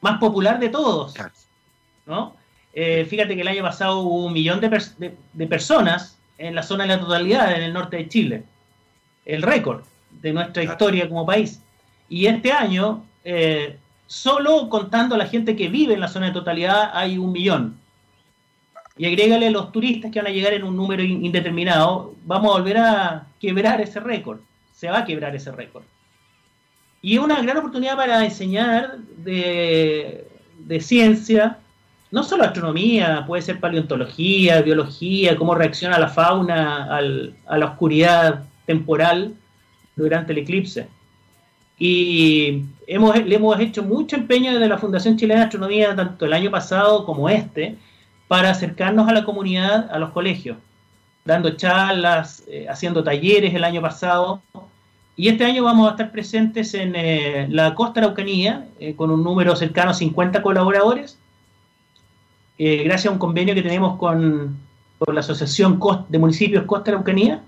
más 0.00 0.18
popular 0.18 0.58
de 0.58 0.70
todos. 0.70 1.14
¿no? 2.06 2.36
Eh, 2.72 3.06
fíjate 3.08 3.34
que 3.34 3.42
el 3.42 3.48
año 3.48 3.62
pasado 3.62 4.00
hubo 4.00 4.26
un 4.26 4.32
millón 4.32 4.60
de, 4.60 5.46
personas 5.46 6.18
en 6.38 6.54
la 6.54 6.62
zona 6.62 6.84
de 6.84 6.88
la 6.88 7.00
totalidad, 7.00 7.54
en 7.54 7.62
el 7.62 7.72
norte 7.72 7.98
de 7.98 8.08
Chile. 8.08 8.44
El 9.28 9.42
récord 9.42 9.84
de 10.20 10.32
nuestra 10.32 10.64
historia 10.64 11.08
como 11.08 11.24
país. 11.24 11.62
Y 12.08 12.26
este 12.26 12.50
año, 12.50 13.04
eh, 13.22 13.76
solo 14.08 14.68
contando 14.68 15.14
a 15.14 15.18
la 15.18 15.26
gente 15.26 15.54
que 15.54 15.68
vive 15.68 15.94
en 15.94 16.00
la 16.00 16.08
zona 16.08 16.26
de 16.26 16.32
totalidad, 16.32 16.90
hay 16.92 17.16
un 17.16 17.30
millón 17.30 17.78
y 18.98 19.06
agrégale 19.06 19.50
los 19.50 19.70
turistas 19.70 20.10
que 20.10 20.18
van 20.18 20.26
a 20.26 20.34
llegar 20.34 20.52
en 20.52 20.64
un 20.64 20.76
número 20.76 21.02
indeterminado, 21.04 22.14
vamos 22.24 22.50
a 22.50 22.58
volver 22.58 22.78
a 22.78 23.26
quebrar 23.40 23.80
ese 23.80 24.00
récord. 24.00 24.40
Se 24.74 24.90
va 24.90 24.98
a 24.98 25.04
quebrar 25.04 25.34
ese 25.36 25.52
récord. 25.52 25.84
Y 27.00 27.14
es 27.14 27.20
una 27.20 27.40
gran 27.40 27.56
oportunidad 27.56 27.96
para 27.96 28.24
enseñar 28.24 28.98
de, 29.18 30.26
ciencia, 30.80 31.58
no 32.10 32.24
solo 32.24 32.42
astronomía, 32.42 33.24
puede 33.24 33.42
ser 33.42 33.60
paleontología, 33.60 34.62
biología, 34.62 35.36
cómo 35.36 35.54
reacciona 35.54 35.96
la 35.98 36.08
fauna 36.08 36.88
a 36.96 37.58
la 37.58 37.66
oscuridad 37.66 38.47
temporal 38.68 39.34
durante 39.96 40.32
el 40.32 40.38
eclipse. 40.38 40.86
Y 41.78 42.64
hemos, 42.86 43.16
le 43.24 43.34
hemos 43.34 43.58
hecho 43.58 43.82
mucho 43.82 44.14
empeño 44.16 44.52
desde 44.52 44.68
la 44.68 44.76
Fundación 44.76 45.16
Chilena 45.16 45.40
de 45.40 45.46
Astronomía, 45.46 45.96
tanto 45.96 46.26
el 46.26 46.34
año 46.34 46.50
pasado 46.50 47.06
como 47.06 47.30
este, 47.30 47.76
para 48.28 48.50
acercarnos 48.50 49.08
a 49.08 49.14
la 49.14 49.24
comunidad, 49.24 49.90
a 49.90 49.98
los 49.98 50.10
colegios, 50.10 50.58
dando 51.24 51.56
charlas, 51.56 52.44
eh, 52.46 52.66
haciendo 52.68 53.02
talleres 53.02 53.54
el 53.54 53.64
año 53.64 53.80
pasado. 53.80 54.42
Y 55.16 55.28
este 55.28 55.46
año 55.46 55.64
vamos 55.64 55.88
a 55.88 55.92
estar 55.92 56.12
presentes 56.12 56.74
en 56.74 56.92
eh, 56.94 57.46
la 57.48 57.74
costa 57.74 58.00
Araucanía, 58.00 58.66
eh, 58.78 58.94
con 58.94 59.10
un 59.10 59.24
número 59.24 59.56
cercano 59.56 59.92
a 59.92 59.94
50 59.94 60.42
colaboradores, 60.42 61.18
gracias 62.58 63.06
a 63.06 63.12
un 63.12 63.18
convenio 63.18 63.54
que 63.54 63.62
tenemos 63.62 63.96
con, 63.98 64.58
con 64.98 65.14
la 65.14 65.20
Asociación 65.20 65.80
de 66.08 66.18
Municipios 66.18 66.64
Costa 66.64 66.90
Araucanía, 66.90 67.40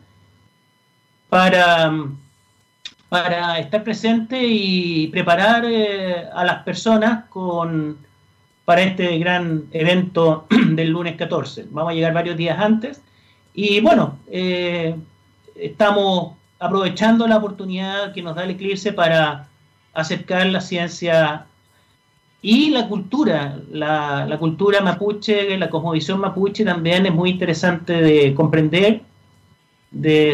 para 1.31 1.91
para 3.11 3.59
estar 3.59 3.83
presente 3.83 4.41
y 4.41 5.09
preparar 5.09 5.65
eh, 5.67 6.29
a 6.33 6.45
las 6.45 6.63
personas 6.63 7.25
con, 7.29 7.99
para 8.65 8.83
este 8.83 9.19
gran 9.19 9.65
evento 9.73 10.47
del 10.71 10.91
lunes 10.91 11.17
14. 11.17 11.67
Vamos 11.71 11.91
a 11.91 11.95
llegar 11.95 12.15
varios 12.15 12.37
días 12.37 12.59
antes. 12.59 13.03
Y 13.53 13.81
bueno, 13.81 14.17
eh, 14.31 14.95
estamos 15.57 16.35
aprovechando 16.61 17.27
la 17.27 17.39
oportunidad 17.39 18.13
que 18.13 18.23
nos 18.23 18.37
da 18.37 18.45
el 18.45 18.51
eclipse 18.51 18.93
para 18.93 19.49
acercar 19.93 20.47
la 20.47 20.61
ciencia 20.61 21.47
y 22.43 22.71
la 22.71 22.87
cultura, 22.87 23.59
la, 23.73 24.37
cultura 24.39 24.83
mapuche, 24.83 25.59
la 25.59 25.69
cosmovisión 25.69 26.21
mapuche 26.21 26.65
también 26.65 27.07
es 27.07 27.13
muy 27.13 27.31
interesante 27.31 28.01
de 28.01 28.35
comprender, 28.35 29.03
de, 29.91 30.33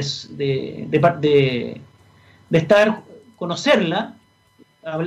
estar, 2.50 3.02
conocerla, 3.36 4.16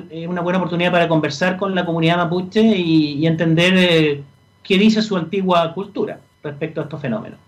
es 0.10 0.27
una 0.27 0.41
buena 0.41 0.60
oportunidad 0.60 0.91
para 0.91 1.08
conversar 1.08 1.58
con 1.58 1.74
la 1.74 1.86
comunidad 1.86 2.18
mapuche 2.18 2.62
y, 2.62 3.25
entender 3.25 3.74
eh, 3.77 4.24
qué 4.63 4.77
dice 4.77 5.01
su 5.01 5.15
antigua 5.15 5.74
cultura 5.74 6.20
respecto 6.44 6.82
a 6.82 6.84
estos 6.84 7.01
fenómenos. 7.01 7.39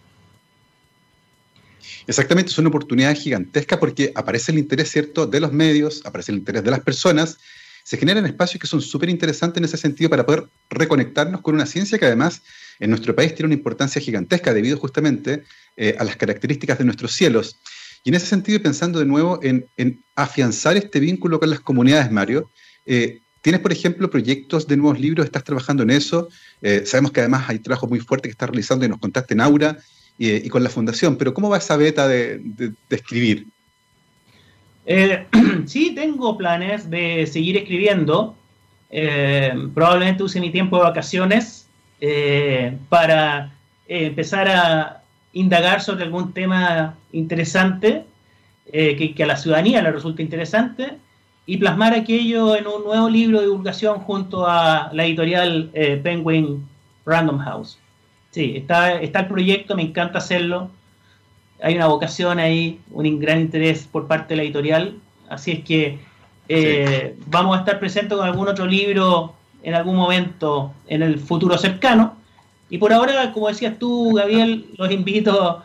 Exactamente, 2.08 2.52
es 2.52 2.58
una 2.58 2.70
oportunidad 2.70 3.16
gigantesca 3.16 3.80
porque 3.80 4.12
aparece 4.16 4.52
el 4.52 4.60
interés, 4.60 4.90
¿cierto?, 4.90 5.28
de 5.28 5.40
los 5.40 5.52
medios, 5.52 6.02
aparece 6.06 6.32
el 6.32 6.40
interés 6.40 6.64
de 6.64 6.72
las 6.72 6.80
personas, 6.82 7.38
se 7.84 7.98
generan 7.98 8.26
espacios 8.26 8.62
que 8.62 8.68
son 8.68 8.82
súper 8.82 9.10
interesantes 9.10 9.58
en 9.58 9.66
ese 9.66 9.78
sentido 9.78 10.10
para 10.10 10.26
poder 10.26 10.46
reconectarnos 10.70 11.42
con 11.42 11.56
una 11.56 11.66
ciencia 11.66 11.98
que 11.98 12.06
además 12.06 12.42
en 12.80 12.90
nuestro 12.90 13.16
país 13.16 13.34
tiene 13.34 13.48
una 13.48 13.56
importancia 13.56 14.02
gigantesca 14.02 14.54
debido 14.54 14.78
justamente 14.78 15.44
eh, 15.78 15.96
a 15.98 16.04
las 16.04 16.18
características 16.18 16.78
de 16.78 16.84
nuestros 16.84 17.14
cielos. 17.14 17.58
Y 18.04 18.10
en 18.10 18.16
ese 18.16 18.26
sentido, 18.26 18.62
pensando 18.62 19.00
de 19.00 19.06
nuevo 19.06 19.40
en, 19.42 19.66
afianzar 20.16 20.76
este 20.76 21.00
vínculo 21.00 21.40
con 21.40 21.50
las 21.50 21.62
comunidades, 21.62 22.12
Mario, 22.12 22.52
eh, 22.86 23.20
¿tienes, 23.42 23.62
por 23.62 23.72
ejemplo, 23.72 24.10
proyectos 24.10 24.68
de 24.68 24.76
nuevos 24.76 25.00
libros? 25.00 25.26
¿Estás 25.26 25.46
trabajando 25.46 25.84
en 25.84 25.92
eso? 25.92 26.28
Eh, 26.62 26.84
sabemos 26.86 27.14
que 27.14 27.22
además 27.22 27.46
hay 27.48 27.60
trabajo 27.60 27.88
muy 27.88 28.02
fuerte 28.02 28.28
que 28.28 28.34
estás 28.34 28.50
realizando 28.50 28.86
y 28.86 28.90
nos 28.90 29.00
contaste 29.00 29.34
en 29.34 29.42
Aura 29.42 29.78
y, 30.18 30.50
con 30.50 30.62
la 30.62 30.70
Fundación, 30.70 31.16
pero 31.16 31.34
¿cómo 31.34 31.50
va 31.50 31.58
esa 31.58 31.78
beta 31.78 32.08
de, 32.08 32.42
escribir? 32.90 33.48
Sí, 35.66 35.96
tengo 35.96 36.38
planes 36.38 36.90
de 36.90 37.26
seguir 37.28 37.56
escribiendo. 37.56 38.36
probablemente 39.74 40.24
use 40.24 40.40
mi 40.42 40.52
tiempo 40.52 40.78
de 40.78 40.84
vacaciones 40.84 41.66
para 42.90 43.54
empezar 43.88 44.48
a 44.50 45.01
indagar 45.34 45.82
sobre 45.82 46.04
algún 46.04 46.34
tema 46.34 46.96
interesante 47.12 48.06
eh, 48.72 49.14
que, 49.16 49.24
a 49.24 49.28
la 49.28 49.38
ciudadanía 49.38 49.82
le 49.82 49.92
resulte 49.92 50.22
interesante 50.22 50.98
y 51.46 51.58
plasmar 51.58 51.94
aquello 51.94 52.56
en 52.56 52.68
un 52.68 52.84
nuevo 52.84 53.10
libro 53.10 53.40
de 53.40 53.48
divulgación 53.48 54.00
junto 54.00 54.46
a 54.48 54.90
la 54.94 55.06
editorial 55.06 55.70
eh, 55.74 56.00
Penguin 56.02 56.68
Random 57.06 57.40
House. 57.40 57.78
Sí, 58.30 58.54
está, 58.56 59.02
está 59.02 59.22
el 59.22 59.28
proyecto, 59.28 59.76
me 59.76 59.82
encanta 59.82 60.20
hacerlo. 60.20 60.70
Hay 61.62 61.76
una 61.76 61.88
vocación 61.88 62.40
ahí, 62.40 62.80
un 62.92 63.20
gran 63.20 63.42
interés 63.42 63.88
por 63.92 64.08
parte 64.08 64.30
de 64.30 64.38
la 64.38 64.44
editorial. 64.44 64.96
Así 65.30 65.52
es 65.52 65.64
que 65.64 66.00
eh, 66.48 67.16
vamos 67.28 67.56
a 67.56 67.60
estar 67.60 67.80
presentes 67.80 68.18
con 68.18 68.26
algún 68.26 68.48
otro 68.48 68.66
libro 68.66 69.34
en 69.64 69.74
algún 69.74 69.96
momento 69.96 70.74
en 70.88 71.04
el 71.04 71.20
futuro 71.20 71.58
cercano. 71.58 72.21
Y 72.72 72.78
por 72.78 72.94
ahora, 72.94 73.34
como 73.34 73.50
decías 73.50 73.78
tú, 73.78 74.14
Gabriel, 74.14 74.66
los 74.78 74.90
invito 74.90 75.62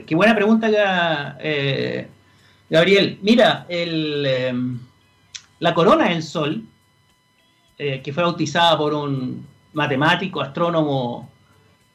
Qué 0.06 0.14
buena 0.14 0.34
pregunta, 0.34 1.36
eh, 1.40 2.06
Gabriel. 2.68 3.18
Mira, 3.22 3.66
em, 3.68 4.78
la 5.58 5.74
corona 5.74 6.08
del 6.08 6.22
Sol, 6.22 6.64
eh, 7.78 8.00
que 8.02 8.12
fue 8.12 8.22
bautizada 8.22 8.78
por 8.78 8.94
un 8.94 9.46
matemático, 9.72 10.40
astrónomo 10.40 11.29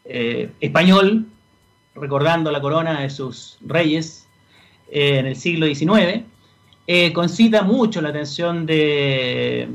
eh, 0.06 0.52
español, 0.60 1.26
recordando 1.96 2.52
la 2.52 2.62
corona 2.62 3.02
de 3.02 3.10
sus 3.10 3.58
reyes 3.62 4.28
eh, 4.92 5.18
en 5.18 5.26
el 5.26 5.36
siglo 5.36 5.66
XIX, 5.66 6.24
eh, 6.88 7.12
concita 7.12 7.64
mucho 7.64 8.02
la 8.02 8.10
atención 8.10 8.68
de, 8.68 9.68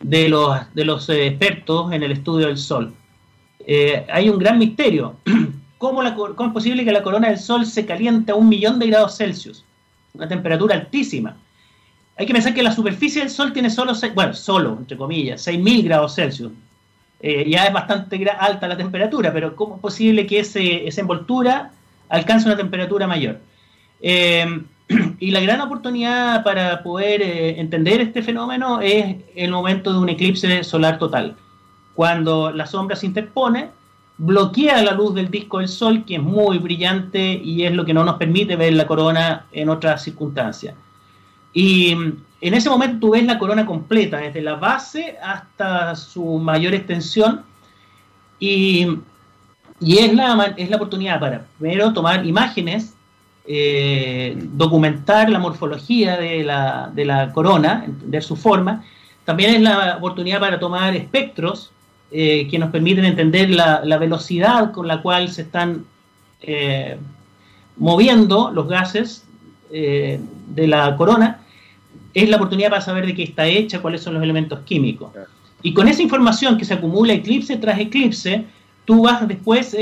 de 0.00 0.28
los, 0.28 0.72
de 0.74 0.84
los 0.84 1.08
expertos 1.08 1.92
en 1.92 2.04
el 2.04 2.12
estudio 2.12 2.46
del 2.46 2.58
Sol. 2.58 2.94
hay 4.08 4.28
un 4.28 4.38
gran 4.38 4.58
misterio. 4.58 5.16
¿Cómo, 5.78 6.00
la, 6.00 6.14
¿Cómo 6.14 6.46
es 6.46 6.52
posible 6.52 6.84
que 6.84 6.92
la 6.92 7.02
corona 7.02 7.28
del 7.28 7.38
Sol 7.38 7.66
se 7.66 7.84
caliente 7.84 8.30
a 8.30 8.36
un 8.36 8.48
millón 8.48 8.78
de 8.78 8.86
grados 8.86 9.16
Celsius? 9.16 9.64
Una 10.14 10.28
temperatura 10.28 10.76
altísima. 10.76 11.36
Hay 12.16 12.26
que 12.26 12.32
pensar 12.32 12.54
que 12.54 12.62
la 12.62 12.72
superficie 12.72 13.20
del 13.20 13.30
Sol 13.30 13.52
tiene 13.52 13.68
solo, 13.68 13.94
bueno, 14.14 14.32
solo, 14.32 14.76
entre 14.78 14.96
comillas, 14.96 15.44
6.000 15.44 15.84
grados 15.84 16.14
Celsius. 16.14 16.52
Eh, 17.24 17.48
ya 17.48 17.66
es 17.66 17.72
bastante 17.72 18.28
alta 18.30 18.66
la 18.66 18.76
temperatura, 18.76 19.32
pero 19.32 19.54
¿cómo 19.54 19.76
es 19.76 19.80
posible 19.80 20.26
que 20.26 20.40
ese, 20.40 20.88
esa 20.88 21.02
envoltura 21.02 21.70
alcance 22.08 22.46
una 22.46 22.56
temperatura 22.56 23.06
mayor? 23.06 23.38
Eh, 24.00 24.44
y 25.20 25.30
la 25.30 25.40
gran 25.40 25.60
oportunidad 25.60 26.42
para 26.42 26.82
poder 26.82 27.22
eh, 27.22 27.60
entender 27.60 28.00
este 28.00 28.22
fenómeno 28.22 28.80
es 28.80 29.16
el 29.36 29.52
momento 29.52 29.92
de 29.92 30.00
un 30.00 30.08
eclipse 30.08 30.64
solar 30.64 30.98
total, 30.98 31.36
cuando 31.94 32.50
la 32.50 32.66
sombra 32.66 32.96
se 32.96 33.06
interpone, 33.06 33.68
bloquea 34.18 34.82
la 34.82 34.92
luz 34.92 35.14
del 35.14 35.30
disco 35.30 35.58
del 35.58 35.68
Sol, 35.68 36.04
que 36.04 36.16
es 36.16 36.22
muy 36.22 36.58
brillante 36.58 37.20
y 37.34 37.64
es 37.64 37.72
lo 37.72 37.84
que 37.84 37.94
no 37.94 38.02
nos 38.02 38.16
permite 38.16 38.56
ver 38.56 38.72
la 38.72 38.86
corona 38.86 39.46
en 39.52 39.68
otras 39.68 40.02
circunstancias. 40.02 40.74
Y 41.52 41.92
en 42.42 42.54
ese 42.54 42.68
momento 42.68 42.98
tú 42.98 43.10
ves 43.12 43.24
la 43.24 43.38
corona 43.38 43.64
completa, 43.64 44.18
desde 44.18 44.42
la 44.42 44.56
base 44.56 45.16
hasta 45.22 45.94
su 45.94 46.38
mayor 46.38 46.74
extensión, 46.74 47.42
y, 48.40 48.88
es, 49.80 50.14
la, 50.14 50.54
es 50.56 50.68
la 50.68 50.76
oportunidad 50.76 51.20
para, 51.20 51.44
primero, 51.58 51.92
tomar 51.92 52.26
imágenes, 52.26 52.94
eh, 53.46 54.36
documentar 54.36 55.30
la 55.30 55.38
morfología 55.38 56.16
de 56.16 56.42
la, 56.42 57.30
corona, 57.32 57.84
entender 57.86 58.22
su 58.24 58.34
forma, 58.34 58.84
también 59.24 59.54
es 59.54 59.60
la 59.62 59.96
oportunidad 59.96 60.40
para 60.40 60.58
tomar 60.58 60.96
espectros 60.96 61.70
eh, 62.10 62.48
que 62.50 62.58
nos 62.58 62.70
permiten 62.70 63.04
entender 63.04 63.50
la, 63.50 63.98
velocidad 63.98 64.72
con 64.72 64.88
la 64.88 65.00
cual 65.00 65.28
se 65.30 65.42
están 65.42 65.84
eh, 66.40 66.98
moviendo 67.76 68.50
los 68.50 68.68
gases 68.68 69.24
de 69.70 70.66
la 70.66 70.96
corona, 70.96 71.41
es 72.14 72.28
la 72.28 72.36
oportunidad 72.36 72.70
para 72.70 72.82
saber 72.82 73.06
de 73.06 73.14
qué 73.14 73.22
está 73.22 73.46
hecha, 73.46 73.80
cuáles 73.80 74.02
son 74.02 74.14
los 74.14 74.22
elementos 74.22 74.60
químicos. 74.60 75.12
Y 75.62 75.72
con 75.72 75.88
esa 75.88 76.02
información 76.02 76.58
que 76.58 76.64
se 76.64 76.74
acumula 76.74 77.12
eclipse 77.12 77.56
tras 77.56 77.78
eclipse, 77.78 78.44
tú 78.84 79.02
vas 79.02 79.26
después 79.26 79.76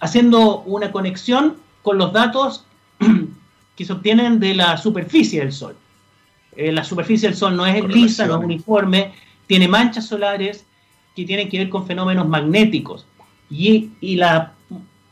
haciendo 0.00 0.60
una 0.62 0.92
conexión 0.92 1.56
con 1.82 1.98
los 1.98 2.12
datos 2.12 2.64
que 3.76 3.84
se 3.84 3.92
obtienen 3.92 4.38
de 4.40 4.54
la 4.54 4.76
superficie 4.76 5.40
del 5.40 5.52
Sol. 5.52 5.76
Eh, 6.56 6.72
la 6.72 6.84
superficie 6.84 7.28
del 7.28 7.36
Sol 7.36 7.56
no 7.56 7.66
es 7.66 7.84
lisa, 7.84 8.26
no 8.26 8.38
es 8.38 8.44
uniforme, 8.44 9.12
tiene 9.46 9.68
manchas 9.68 10.06
solares 10.06 10.64
que 11.14 11.24
tienen 11.24 11.48
que 11.48 11.58
ver 11.58 11.68
con 11.68 11.86
fenómenos 11.86 12.28
magnéticos. 12.28 13.06
Y, 13.50 13.90
la 14.16 14.52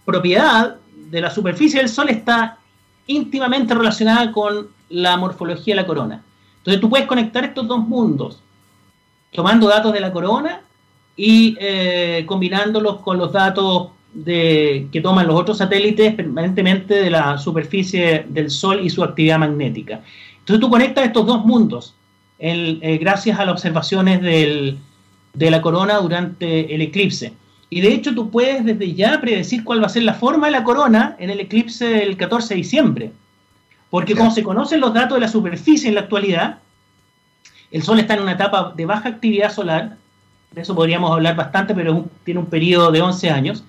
propiedad 0.05 0.77
de 1.11 1.21
la 1.21 1.31
superficie 1.31 1.81
del 1.81 1.89
Sol 1.89 2.09
está 2.09 2.59
íntimamente 3.07 3.75
relacionada 3.75 4.33
con 4.33 4.69
la 4.93 5.17
morfología 5.17 5.75
de 5.75 5.81
la 5.81 5.87
corona. 5.87 6.23
Entonces 6.59 6.81
tú 6.81 6.89
puedes 6.89 7.07
conectar 7.07 7.45
estos 7.45 7.67
dos 7.67 7.81
mundos, 7.81 8.41
tomando 9.33 9.67
datos 9.67 9.93
de 9.93 10.01
la 10.01 10.13
corona 10.13 10.61
y 11.17 11.57
eh, 11.59 12.25
combinándolos 12.27 12.99
con 12.99 13.19
los 13.19 13.33
datos 13.33 13.89
de, 14.15 14.87
que 14.93 15.01
toman 15.01 15.27
los 15.27 15.41
otros 15.41 15.59
satélites 15.59 16.15
permanentemente 16.15 16.95
de 16.95 17.11
la 17.11 17.39
superficie 17.39 18.27
del 18.29 18.51
Sol 18.51 18.81
y 18.85 18.91
su 18.91 19.03
actividad 19.03 19.39
magnética. 19.39 20.03
Entonces 20.39 20.61
tú 20.61 20.71
conectas 20.71 21.07
estos 21.07 21.27
dos 21.27 21.45
mundos 21.45 21.95
eh, 22.39 22.99
gracias 23.01 23.39
a 23.39 23.45
las 23.45 23.55
observaciones 23.55 24.21
de 24.21 25.51
la 25.51 25.63
corona 25.63 25.99
durante 25.99 26.75
el 26.75 26.83
eclipse. 26.83 27.33
Y 27.71 27.81
de 27.81 27.95
hecho 27.95 28.15
tú 28.15 28.31
puedes 28.31 28.65
desde 28.65 28.93
ya 28.93 29.19
predecir 29.21 29.65
cuál 29.65 29.81
va 29.81 29.87
a 29.87 29.89
ser 29.89 30.03
la 30.03 30.15
forma 30.15 30.49
de 30.49 30.53
la 30.53 30.63
corona 30.63 31.17
en 31.19 31.31
el 31.31 31.41
eclipse 31.41 31.87
del 31.87 32.19
14 32.19 32.53
de 32.53 32.59
diciembre. 32.59 33.13
Porque 33.93 34.17
como 34.17 34.31
se 34.31 34.43
conocen 34.43 34.81
los 34.81 34.95
datos 34.95 35.17
de 35.17 35.21
la 35.21 35.29
superficie 35.29 35.87
en 35.87 35.97
la 35.97 36.01
actualidad, 36.01 36.61
el 37.71 37.83
Sol 37.83 38.01
está 38.01 38.15
en 38.15 38.23
una 38.23 38.33
etapa 38.33 38.73
de 38.75 38.87
baja 38.87 39.11
actividad 39.11 39.53
solar, 39.53 39.99
de 40.51 40.63
eso 40.63 40.75
podríamos 40.75 41.13
hablar 41.13 41.37
bastante, 41.37 41.75
pero 41.75 42.07
tiene 42.25 42.41
un 42.41 42.47
periodo 42.47 42.91
de 42.91 43.03
11 43.03 43.29
años. 43.29 43.65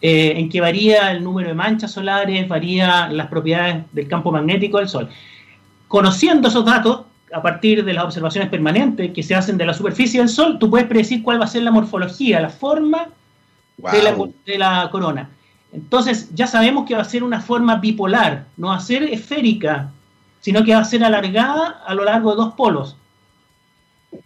Eh, 0.00 0.32
en 0.36 0.48
que 0.48 0.62
varía 0.62 1.10
el 1.10 1.22
número 1.22 1.50
de 1.50 1.54
manchas 1.54 1.92
solares, 1.92 2.48
varía 2.48 3.08
las 3.08 3.26
propiedades 3.26 3.84
del 3.92 4.08
campo 4.08 4.32
magnético 4.32 4.78
del 4.78 4.88
Sol. 4.88 5.10
Conociendo 5.86 6.48
esos 6.48 6.64
datos, 6.64 7.02
a 7.30 7.42
partir 7.42 7.84
de 7.84 7.92
las 7.92 8.04
observaciones 8.04 8.48
permanentes 8.48 9.12
que 9.12 9.22
se 9.22 9.34
hacen 9.34 9.58
de 9.58 9.66
la 9.66 9.74
superficie 9.74 10.18
del 10.18 10.30
Sol, 10.30 10.58
tú 10.58 10.70
puedes 10.70 10.86
predecir 10.86 11.22
cuál 11.22 11.38
va 11.38 11.44
a 11.44 11.48
ser 11.48 11.62
la 11.62 11.72
morfología, 11.72 12.40
la 12.40 12.48
forma 12.48 13.08
de, 13.76 14.02
la, 14.02 14.16
de, 14.46 14.58
la, 14.58 14.88
corona. 14.90 15.28
Entonces, 15.72 16.28
ya 16.34 16.46
sabemos 16.46 16.86
que 16.86 16.94
va 16.94 17.02
a 17.02 17.04
ser 17.04 17.22
una 17.22 17.40
forma 17.40 17.76
bipolar, 17.76 18.46
no 18.56 18.68
va 18.68 18.76
a 18.76 18.80
ser 18.80 19.02
esférica, 19.02 19.90
sino 20.40 20.64
que 20.64 20.74
va 20.74 20.80
a 20.80 20.84
ser 20.84 21.04
alargada 21.04 21.82
a 21.86 21.94
lo 21.94 22.04
largo 22.04 22.30
de 22.30 22.36
dos 22.36 22.54
polos. 22.54 22.96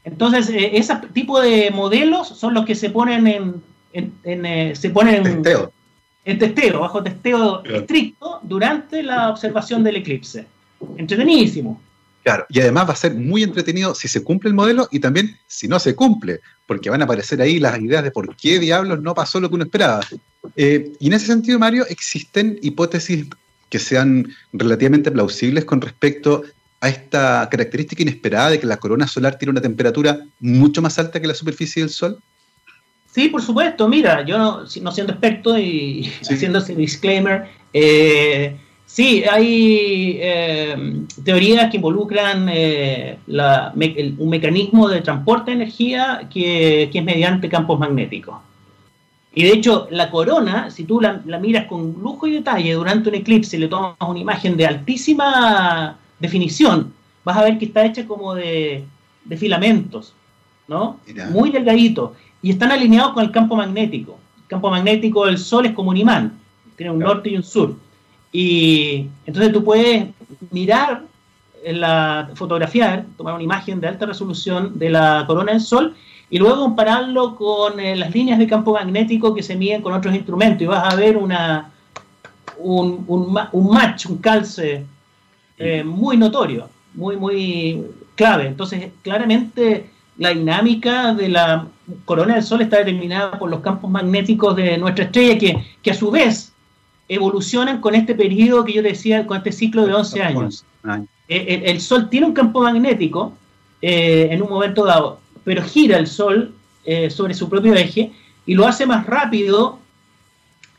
Entonces, 0.05 0.49
eh, 0.51 0.77
ese 0.77 0.95
tipo 1.13 1.41
de 1.41 1.71
modelos 1.71 2.29
son 2.29 2.55
los 2.55 2.65
que 2.65 2.75
se 2.75 2.91
ponen 2.91 3.27
en, 3.27 4.13
eh, 4.25 4.73
se 4.77 4.91
pone 4.91 5.17
en 5.17 5.25
testeo. 5.25 5.73
en 6.25 6.39
testeo, 6.39 6.81
bajo 6.81 7.03
testeo 7.03 7.65
estricto 7.65 8.39
durante 8.43 9.03
la 9.03 9.31
observación 9.31 9.83
del 9.83 9.97
eclipse. 9.97 10.47
Entretenidísimo. 10.97 11.81
Claro, 12.23 12.47
y 12.49 12.61
además 12.61 12.89
va 12.89 12.93
a 12.93 12.97
ser 12.97 13.15
muy 13.15 13.43
entretenido 13.43 13.97
si 13.97 14.07
se 14.07 14.23
cumple 14.23 14.49
el 14.49 14.55
modelo 14.55 14.87
y 14.93 15.01
también 15.01 15.37
si 15.49 15.67
no 15.67 15.81
se 15.81 15.97
cumple, 15.97 16.41
porque 16.67 16.89
van 16.89 17.01
a 17.01 17.05
aparecer 17.05 17.43
ahí 17.43 17.59
las 17.59 17.79
ideas 17.81 18.05
de 18.05 18.13
por 18.13 18.37
qué 18.37 18.61
diablos 18.61 19.03
no 19.03 19.13
pasó 19.15 19.41
lo 19.41 19.49
que 19.49 19.57
uno 19.57 19.65
esperaba. 19.65 20.01
Eh, 20.57 20.93
y 20.99 21.07
en 21.07 21.13
ese 21.13 21.27
sentido, 21.27 21.59
Mario, 21.59 21.87
existen 21.89 22.59
hipótesis 22.63 23.27
que 23.69 23.79
sean 23.79 24.29
relativamente 24.53 25.11
plausibles 25.11 25.65
con 25.65 25.81
respecto 25.81 26.43
a 26.81 26.89
esta 26.89 27.49
característica 27.49 28.03
inesperada 28.03 28.51
de 28.51 28.61
que 28.61 28.67
la 28.67 28.77
corona 28.77 29.07
solar 29.07 29.39
tiene 29.39 29.53
una 29.53 29.61
temperatura 29.61 30.21
mucho 30.41 30.83
más 30.83 30.99
alta 30.99 31.21
que 31.21 31.29
la 31.29 31.35
superficie 31.35 31.83
del 31.83 31.91
Sol. 31.91 32.19
Sí, 33.13 33.29
por 33.29 33.43
supuesto. 33.43 33.89
Mira, 33.89 34.25
yo 34.25 34.39
no, 34.39 34.67
siendo 34.67 35.13
experto 35.13 35.59
y 35.59 36.11
haciendo 36.23 36.59
ese 36.59 36.75
disclaimer, 36.75 37.47
eh, 37.73 38.57
sí, 38.87 39.23
hay 39.31 40.19
eh, 40.21 41.05
teorías 41.23 41.71
que 41.71 41.77
involucran 41.77 42.49
eh, 42.51 43.19
un 43.27 44.29
mecanismo 44.29 44.89
de 44.89 45.03
transporte 45.03 45.51
de 45.51 45.57
energía 45.57 46.29
que, 46.33 46.91
es 46.93 47.05
mediante 47.05 47.49
campos 47.51 47.79
magnéticos. 47.79 48.37
Y 49.35 49.45
de 49.45 49.53
hecho, 49.53 49.89
la 49.91 50.11
corona, 50.11 50.71
si 50.71 50.85
tú 50.85 51.01
la, 51.01 51.23
miras 51.41 51.67
con 51.67 51.97
lujo 52.03 52.27
y 52.27 52.33
detalle 52.33 52.75
durante 52.75 53.09
un 53.09 53.15
eclipse 53.15 53.57
y 53.57 53.61
le 53.61 53.69
tomas 53.69 53.95
una 54.07 54.19
imagen 54.19 54.57
de 54.57 54.67
altísima 54.67 55.97
definición, 56.19 56.93
vas 57.25 57.37
a 57.39 57.45
ver 57.45 57.59
que 57.59 57.65
está 57.65 57.85
hecha 57.85 58.07
como 58.07 58.35
de, 58.35 58.85
filamentos, 59.37 60.13
¿no? 60.69 60.99
Muy 61.31 61.51
delgadito 61.51 62.15
y 62.43 62.51
están 62.51 62.73
alineados 62.73 63.13
con 63.13 63.25
el 63.25 63.31
campo 63.31 63.57
magnético. 63.57 64.19
El 64.43 64.49
campo 64.49 64.71
magnético 64.71 65.27
del 65.27 65.39
Sol 65.39 65.65
es 65.65 65.73
como 65.73 65.91
un 65.91 65.97
imán, 65.97 66.39
tiene 66.77 66.93
un 66.93 66.99
norte 66.99 67.31
y 67.31 67.37
un 67.37 67.45
sur. 67.45 67.77
Y 68.33 69.07
entonces 69.25 69.53
tú 69.53 69.63
puedes 69.63 70.09
mirar 70.51 71.05
la 71.65 72.31
fotografiar, 72.35 73.07
tomar 73.17 73.35
una 73.35 73.45
imagen 73.45 73.81
de 73.81 73.87
alta 73.87 74.07
resolución 74.07 74.79
de 74.79 74.91
la 74.91 75.25
corona 75.27 75.53
del 75.53 75.61
Sol 75.61 75.95
y 76.33 76.39
luego 76.39 76.63
compararlo 76.63 77.37
con 77.37 77.79
eh, 77.79 77.95
las 77.95 78.15
líneas 78.15 78.39
de 78.39 78.47
campo 78.47 78.73
magnético 78.73 79.35
que 79.35 79.43
se 79.43 79.55
miden 79.55 79.83
con 79.83 79.93
otros 79.93 80.15
instrumentos 80.15 80.63
y 80.63 80.67
vas 80.67 80.91
a 80.91 80.97
ver 80.97 81.19
una, 81.19 81.71
un, 82.57 83.05
un, 83.07 83.71
match, 83.71 84.07
un 84.07 84.17
calce 84.17 84.87
eh, 85.59 85.85
muy 85.85 86.17
notorio, 86.17 86.71
muy, 86.95 87.19
muy 87.19 87.85
clave. 88.15 88.47
Entonces, 88.47 88.89
claramente 89.03 89.91
la 90.17 90.31
dinámica 90.31 91.13
de 91.13 91.29
la 91.29 91.67
corona 92.07 92.37
del 92.37 92.43
Sol 92.43 92.63
está 92.63 92.79
determinada 92.79 93.39
por 93.39 93.51
los 93.51 93.61
campos 93.61 93.91
magnéticos 93.91 94.57
de 94.57 94.79
nuestra 94.79 95.05
estrella, 95.05 95.37
que, 95.39 95.63
que 95.83 95.91
a 95.91 95.95
su 95.95 96.11
vez 96.11 96.55
evolucionan 97.09 97.83
con 97.83 97.95
este 97.95 98.15
periodo 98.15 98.65
que 98.65 98.73
yo 98.73 98.83
decía, 98.83 99.27
con 99.27 99.37
este 99.37 99.53
ciclo 99.53 99.85
de 99.85 99.93
11 99.93 100.23
años. 100.23 100.65
Eh, 101.29 101.63
el, 101.67 101.79
Sol 101.83 102.09
tiene 102.09 102.27
un 102.27 102.33
campo 102.33 102.63
magnético 102.63 103.35
eh, 103.83 104.29
en 104.31 104.41
un 104.41 104.49
momento 104.49 104.87
dado, 104.87 105.21
pero 105.45 105.63
gira 105.63 105.99
el 105.99 106.07
Sol 106.07 106.55
eh, 106.85 107.11
sobre 107.11 107.35
su 107.35 107.49
propio 107.49 107.75
eje 107.75 108.13
y 108.47 108.55
lo 108.55 108.67
hace 108.67 108.87
más 108.87 109.07
rápido 109.07 109.79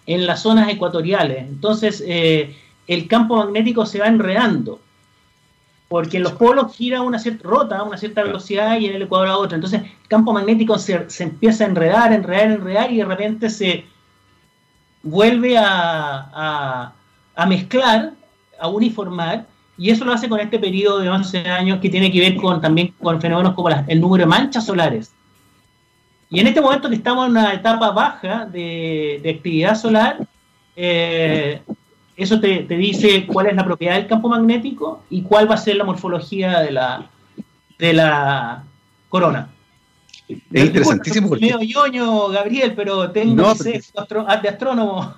en 0.06 0.26
las 0.26 0.42
zonas 0.42 0.70
ecuatoriales. 0.70 1.40
Entonces, 1.40 2.04
el 2.06 3.08
campo 3.08 3.38
magnético 3.38 3.86
se 3.86 4.00
va 4.00 4.08
enredando 4.08 4.80
porque 5.94 6.18
en 6.18 6.24
los 6.24 6.32
polos 6.32 6.76
gira 6.76 7.04
una 7.04 7.20
cierta 7.20 7.48
rota 7.48 7.78
a 7.78 7.84
una 7.84 8.00
cierta 8.00 8.24
velocidad 8.24 8.80
y 8.80 8.88
en 8.88 8.96
el 8.96 9.04
ecuador 9.04 9.28
a 9.28 9.38
otra. 9.38 9.58
Entonces 9.58 9.84
el 9.84 10.08
campo 10.08 10.34
magnético 10.34 10.80
se, 10.80 11.06
empieza 11.20 11.66
a 11.66 11.68
enredar, 11.68 12.12
enredar, 12.12 12.50
enredar 12.50 12.92
y 12.92 12.98
de 12.98 13.06
repente 13.06 13.48
se 13.52 13.86
vuelve 15.04 15.56
a, 15.56 16.94
mezclar, 17.48 18.14
a 18.60 18.68
uniformar, 18.70 19.46
y 19.78 19.90
eso 19.90 20.06
lo 20.06 20.14
hace 20.14 20.30
con 20.30 20.40
este 20.40 20.60
periodo 20.60 21.00
de 21.00 21.10
11 21.10 21.40
años 21.50 21.80
que 21.80 21.90
tiene 21.90 22.12
que 22.12 22.20
ver 22.20 22.36
con 22.36 22.62
también 22.62 22.94
con 23.00 23.20
fenómenos 23.20 23.54
como 23.54 23.70
el 23.70 24.00
número 24.00 24.24
de 24.24 24.28
manchas 24.28 24.66
solares. 24.66 25.12
Y 26.30 26.40
en 26.40 26.48
este 26.48 26.62
momento 26.62 26.90
que 26.90 26.96
estamos 26.96 27.26
en 27.26 27.32
una 27.32 27.54
etapa 27.54 27.92
baja 27.92 28.46
de, 28.46 29.22
actividad 29.36 29.76
solar, 29.76 30.18
eh, 30.76 31.62
eso 32.16 32.40
te, 32.40 32.64
dice 32.64 33.26
cuál 33.26 33.48
es 33.48 33.56
la 33.56 33.66
propiedad 33.66 33.96
del 33.96 34.08
campo 34.08 34.30
magnético 34.30 35.04
y 35.10 35.24
cuál 35.24 35.50
va 35.50 35.56
a 35.56 35.60
ser 35.60 35.76
la 35.76 35.84
morfología 35.84 36.60
de 36.60 36.72
la, 36.72 37.10
de 37.78 37.94
la 37.94 38.64
corona. 39.10 39.50
Es 40.28 40.66
interesantísimo. 40.66 41.30
Porque... 41.30 41.46
Medio 41.46 41.62
yoño, 41.62 42.30
Gabriel, 42.30 42.74
pero 42.76 43.12
tengo 43.12 43.54
que 43.54 43.82
ser 43.82 43.84
de 44.42 44.50
astrónomo. 44.50 45.16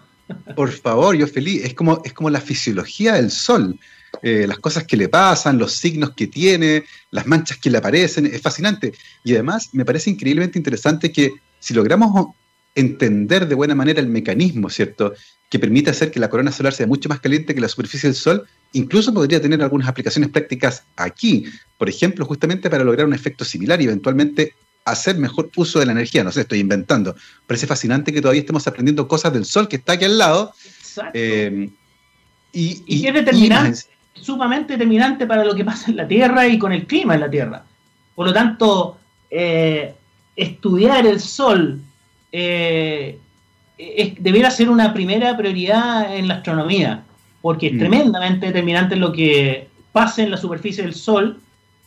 Por 0.56 0.72
favor, 0.72 1.16
yo 1.16 1.28
feliz. 1.28 1.64
Es 1.64 1.74
como, 1.74 2.02
es 2.04 2.14
como 2.14 2.30
la 2.30 2.42
fisiología 2.42 3.14
del 3.14 3.32
Sol. 3.32 3.80
Eh, 4.22 4.46
las 4.48 4.60
cosas 4.60 4.86
que 4.86 4.98
le 4.98 5.10
pasan, 5.10 5.58
los 5.58 5.74
signos 5.74 6.12
que 6.12 6.28
tiene, 6.28 6.84
las 7.12 7.26
manchas 7.28 7.58
que 7.58 7.70
le 7.70 7.78
aparecen. 7.78 8.26
Es 8.26 8.42
fascinante. 8.42 8.94
Y 9.24 9.34
además 9.34 9.70
me 9.74 9.86
parece 9.86 10.10
increíblemente 10.10 10.60
interesante 10.60 11.12
que 11.12 11.34
si 11.60 11.74
logramos 11.74 12.28
entender 12.76 13.48
de 13.48 13.56
buena 13.56 13.74
manera 13.74 14.02
el 14.02 14.08
mecanismo, 14.08 14.70
¿cierto? 14.70 15.14
Que 15.50 15.60
permite 15.60 15.90
hacer 15.90 16.12
que 16.12 16.20
la 16.20 16.30
corona 16.30 16.52
solar 16.52 16.74
sea 16.74 16.86
mucho 16.86 17.08
más 17.08 17.22
caliente 17.22 17.56
que 17.56 17.62
la 17.62 17.70
superficie 17.70 18.10
del 18.10 18.16
Sol, 18.16 18.46
incluso 18.74 19.14
podría 19.14 19.42
tener 19.42 19.64
algunas 19.64 19.88
aplicaciones 19.88 20.30
prácticas 20.30 20.84
aquí, 20.98 21.46
por 21.78 21.90
ejemplo, 21.90 22.26
justamente 22.26 22.70
para 22.70 22.84
lograr 22.84 23.08
un 23.08 23.14
efecto 23.14 23.46
similar 23.46 23.82
y 23.82 23.86
eventualmente 23.86 24.54
hacer 24.84 25.18
mejor 25.18 25.50
uso 25.56 25.80
de 25.80 25.86
la 25.86 25.94
energía. 25.94 26.24
No 26.24 26.32
sé, 26.32 26.42
estoy 26.42 26.60
inventando. 26.60 27.16
Parece 27.48 27.66
fascinante 27.66 28.14
que 28.14 28.22
todavía 28.22 28.42
estemos 28.42 28.68
aprendiendo 28.68 29.08
cosas 29.08 29.34
del 29.34 29.46
Sol 29.46 29.68
que 29.68 29.78
está 29.78 29.94
aquí 29.94 30.06
al 30.06 30.18
lado. 30.18 30.54
Exacto. 30.66 31.12
Eh, 31.14 31.70
y, 32.52 32.84
y, 32.86 33.08
es 33.08 33.14
determinante, 33.14 33.82
sumamente 34.16 34.74
determinante 34.74 35.28
para 35.28 35.44
lo 35.44 35.54
que 35.54 35.66
pasa 35.66 35.92
en 35.92 35.98
la 35.98 36.08
Tierra 36.08 36.48
y 36.48 36.58
con 36.58 36.72
el 36.72 36.88
clima 36.88 37.16
en 37.16 37.22
la 37.22 37.30
Tierra. 37.30 37.64
Por 38.16 38.28
lo 38.28 38.34
tanto, 38.34 38.98
eh, 39.30 39.94
estudiar 40.36 41.06
el 41.06 41.20
Sol 41.20 41.82
eh, 42.32 43.20
debiera 44.20 44.50
ser 44.52 44.70
una 44.70 44.94
primera 44.94 45.36
prioridad 45.36 46.16
en 46.16 46.28
la 46.28 46.36
astronomía, 46.36 47.04
porque 47.42 47.68
es 47.68 47.74
mm. 47.74 47.80
tremendamente 47.80 48.48
determinante 48.48 48.96
lo 48.96 49.12
que 49.12 49.68
pasa 49.92 50.24
en 50.24 50.32
la 50.32 50.38
superficie 50.38 50.84
del 50.84 50.94
Sol, 50.94 51.40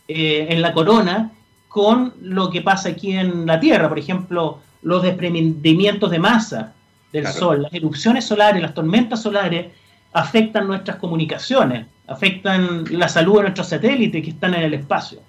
eh, 0.07 0.47
en 0.51 0.63
la 0.63 0.73
corona, 0.73 1.33
con 1.69 2.15
lo 2.21 2.51
que 2.51 2.63
pasa 2.63 2.91
aquí 2.91 3.13
en 3.13 3.47
la 3.47 3.59
Tierra. 3.61 3.89
Por 3.89 3.99
ejemplo, 3.99 4.61
los 4.83 5.03
desprendimientos 5.03 6.11
de 6.11 6.19
masa 6.19 6.75
del 7.13 7.27
Sol, 7.27 7.63
las 7.63 7.73
erupciones 7.73 8.25
solares, 8.27 8.61
las 8.61 8.75
tormentas 8.75 9.23
solares 9.23 9.67
afectan 10.13 10.67
nuestras 10.67 10.97
comunicaciones, 10.97 11.87
afectan 12.09 12.85
la 12.91 13.09
salud 13.09 13.37
de 13.37 13.43
nuestros 13.43 13.69
satélites 13.69 14.23
que 14.25 14.31
están 14.31 14.55
en 14.55 14.63
el 14.63 14.75
espacio. 14.75 15.21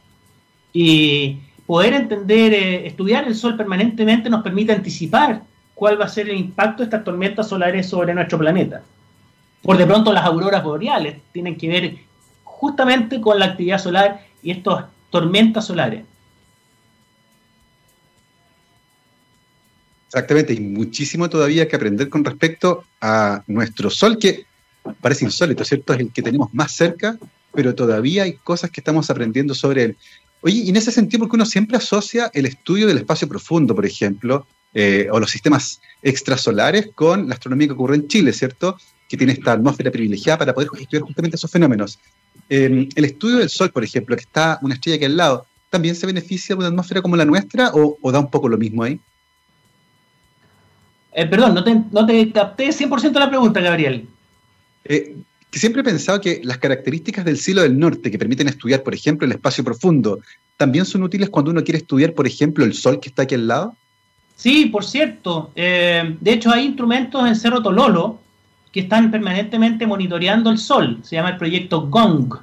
Y 0.71 1.37
poder 1.65 1.93
entender, 1.93 2.53
eh, 2.53 2.87
estudiar 2.87 3.27
el 3.27 3.35
Sol 3.35 3.57
permanentemente 3.57 4.29
nos 4.29 4.41
permite 4.41 4.71
anticipar 4.71 5.43
cuál 5.75 5.99
va 5.99 6.05
a 6.05 6.09
ser 6.09 6.29
el 6.29 6.37
impacto 6.37 6.77
de 6.77 6.85
estas 6.85 7.03
tormentas 7.03 7.49
solares 7.49 7.87
sobre 7.87 8.13
nuestro 8.13 8.37
planeta. 8.37 8.81
Por 9.61 9.77
de 9.77 9.85
pronto 9.85 10.13
las 10.13 10.25
auroras 10.25 10.63
boreales 10.63 11.17
tienen 11.31 11.57
que 11.57 11.67
ver 11.67 11.95
justamente 12.43 13.19
con 13.19 13.37
la 13.39 13.45
actividad 13.45 13.79
solar 13.79 14.25
y 14.41 14.51
estas 14.51 14.85
tormentas 15.09 15.65
solares. 15.65 16.05
Exactamente, 20.07 20.53
y 20.53 20.59
muchísimo 20.59 21.29
todavía 21.29 21.67
que 21.67 21.75
aprender 21.75 22.09
con 22.09 22.25
respecto 22.25 22.83
a 22.99 23.43
nuestro 23.45 23.91
Sol, 23.91 24.17
que 24.17 24.48
parece 25.01 25.25
insólito, 25.25 25.63
¿cierto? 25.63 25.93
Es 25.93 25.99
el 25.99 26.11
que 26.11 26.21
tenemos 26.21 26.53
más 26.53 26.71
cerca, 26.71 27.17
pero 27.53 27.75
todavía 27.75 28.23
hay 28.23 28.33
cosas 28.33 28.71
que 28.71 28.81
estamos 28.81 29.09
aprendiendo 29.09 29.53
sobre 29.53 29.83
él. 29.83 29.97
Oye, 30.41 30.63
y 30.63 30.69
en 30.69 30.75
ese 30.77 30.91
sentido, 30.91 31.19
porque 31.19 31.35
uno 31.35 31.45
siempre 31.45 31.77
asocia 31.77 32.31
el 32.33 32.45
estudio 32.45 32.87
del 32.87 32.97
espacio 32.97 33.27
profundo, 33.27 33.75
por 33.75 33.85
ejemplo, 33.85 34.45
eh, 34.73 35.07
o 35.11 35.19
los 35.19 35.31
sistemas 35.31 35.81
extrasolares 36.01 36.89
con 36.93 37.27
la 37.27 37.33
astronomía 37.33 37.67
que 37.67 37.73
ocurre 37.73 37.95
en 37.95 38.07
Chile, 38.07 38.31
¿cierto? 38.31 38.77
Que 39.07 39.17
tiene 39.17 39.33
esta 39.33 39.53
atmósfera 39.53 39.91
privilegiada 39.91 40.37
para 40.37 40.53
poder 40.53 40.69
estudiar 40.79 41.03
justamente 41.03 41.35
esos 41.35 41.51
fenómenos. 41.51 41.99
Em, 42.47 42.87
el 42.95 43.05
estudio 43.05 43.37
del 43.37 43.49
Sol, 43.49 43.71
por 43.71 43.83
ejemplo, 43.83 44.15
que 44.15 44.21
está 44.21 44.59
una 44.61 44.75
estrella 44.75 44.95
aquí 44.95 45.05
al 45.05 45.17
lado, 45.17 45.45
¿también 45.69 45.95
se 45.95 46.05
beneficia 46.05 46.55
de 46.55 46.59
una 46.59 46.67
atmósfera 46.67 47.01
como 47.01 47.15
la 47.15 47.25
nuestra 47.25 47.71
o, 47.73 48.11
da 48.11 48.19
un 48.19 48.29
poco 48.29 48.47
lo 48.47 48.57
mismo 48.57 48.83
ahí? 48.83 48.99
Eh, 51.13 51.25
perdón, 51.25 51.55
no 51.55 51.63
te, 51.63 51.75
no 51.91 52.05
te 52.05 52.31
capté 52.31 52.69
100% 52.69 53.11
la 53.13 53.29
pregunta, 53.29 53.59
Gabriel. 53.59 54.07
Eh, 54.85 55.15
que 55.51 55.59
siempre 55.59 55.81
he 55.81 55.85
pensado 55.85 56.21
que 56.21 56.41
las 56.43 56.59
características 56.59 57.25
del 57.25 57.37
cielo 57.37 57.63
del 57.63 57.77
norte 57.77 58.11
que 58.11 58.19
permiten 58.19 58.47
estudiar, 58.47 58.83
por 58.83 58.93
ejemplo, 58.93 59.25
el 59.25 59.31
espacio 59.31 59.63
profundo, 59.63 60.19
también 60.57 60.85
son 60.85 61.03
útiles 61.03 61.29
cuando 61.29 61.51
uno 61.51 61.63
quiere 61.63 61.79
estudiar, 61.79 62.13
por 62.13 62.27
ejemplo, 62.27 62.63
el 62.65 62.73
Sol 62.73 62.99
que 62.99 63.09
está 63.09 63.23
aquí 63.23 63.35
al 63.35 63.47
lado. 63.47 63.75
Sí, 64.35 64.67
por 64.67 64.85
cierto. 64.85 65.51
Eh, 65.55 66.15
de 66.19 66.31
hecho, 66.31 66.51
hay 66.51 66.65
instrumentos 66.65 67.27
en 67.27 67.35
Cerro 67.35 67.61
Tololo 67.61 68.19
que 68.71 68.81
están 68.81 69.11
permanentemente 69.11 69.87
monitoreando 69.87 70.49
el 70.49 70.57
Sol. 70.57 70.99
Se 71.03 71.15
llama 71.15 71.31
el 71.31 71.37
proyecto 71.37 71.87
GONG, 71.87 72.39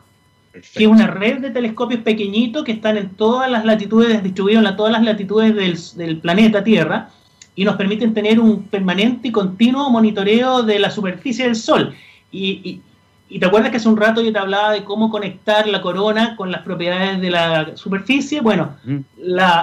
que 0.52 0.84
es 0.84 0.86
una 0.86 1.06
red 1.06 1.38
de 1.38 1.50
telescopios 1.50 2.02
pequeñitos 2.02 2.64
que 2.64 2.72
están 2.72 2.96
en 2.96 3.10
todas 3.10 3.50
las 3.50 3.64
latitudes, 3.64 4.22
distribuidos 4.22 4.64
en 4.64 4.76
todas 4.76 4.92
las 4.92 5.04
latitudes 5.04 5.94
del, 5.96 6.18
planeta 6.18 6.64
Tierra, 6.64 7.10
y 7.54 7.64
nos 7.64 7.76
permiten 7.76 8.12
tener 8.12 8.40
un 8.40 8.64
permanente 8.64 9.28
y 9.28 9.32
continuo 9.32 9.88
monitoreo 9.90 10.62
de 10.62 10.78
la 10.78 10.90
superficie 10.90 11.46
del 11.46 11.56
Sol. 11.56 11.94
Y, 12.36 12.80
y 13.28 13.40
te 13.40 13.46
acuerdas 13.46 13.70
que 13.70 13.78
hace 13.78 13.88
un 13.88 13.96
rato 13.96 14.22
yo 14.22 14.32
te 14.32 14.38
hablaba 14.38 14.72
de 14.72 14.84
cómo 14.84 15.10
conectar 15.10 15.66
la 15.66 15.80
corona 15.80 16.36
con 16.36 16.52
las 16.52 16.62
propiedades 16.62 17.20
de 17.20 17.30
la 17.30 17.76
superficie. 17.76 18.40
Bueno, 18.40 18.76
mm. 18.84 18.98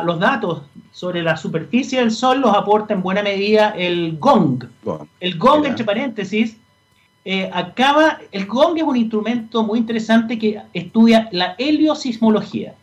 los 0.06 0.20
datos 0.20 0.64
sobre 0.92 1.24
la 1.24 1.38
superficie 1.38 2.00
del 2.00 2.12
Sol 2.12 2.42
los 2.42 2.54
aporta 2.56 2.94
en 2.94 3.02
buena 3.02 3.24
medida 3.24 3.70
el 3.70 4.18
GONG. 4.20 4.68
El 5.22 5.38
GONG, 5.38 5.66
entre 5.66 5.86
paréntesis, 5.86 6.58
eh, 7.24 7.50
acaba. 7.54 8.20
El 8.34 8.48
GONG 8.48 8.78
es 8.78 8.84
un 8.84 8.98
instrumento 8.98 9.64
muy 9.64 9.80
interesante 9.80 10.38
que 10.38 10.62
estudia 10.74 11.30
la 11.32 11.56
heliosismología. 11.58 12.74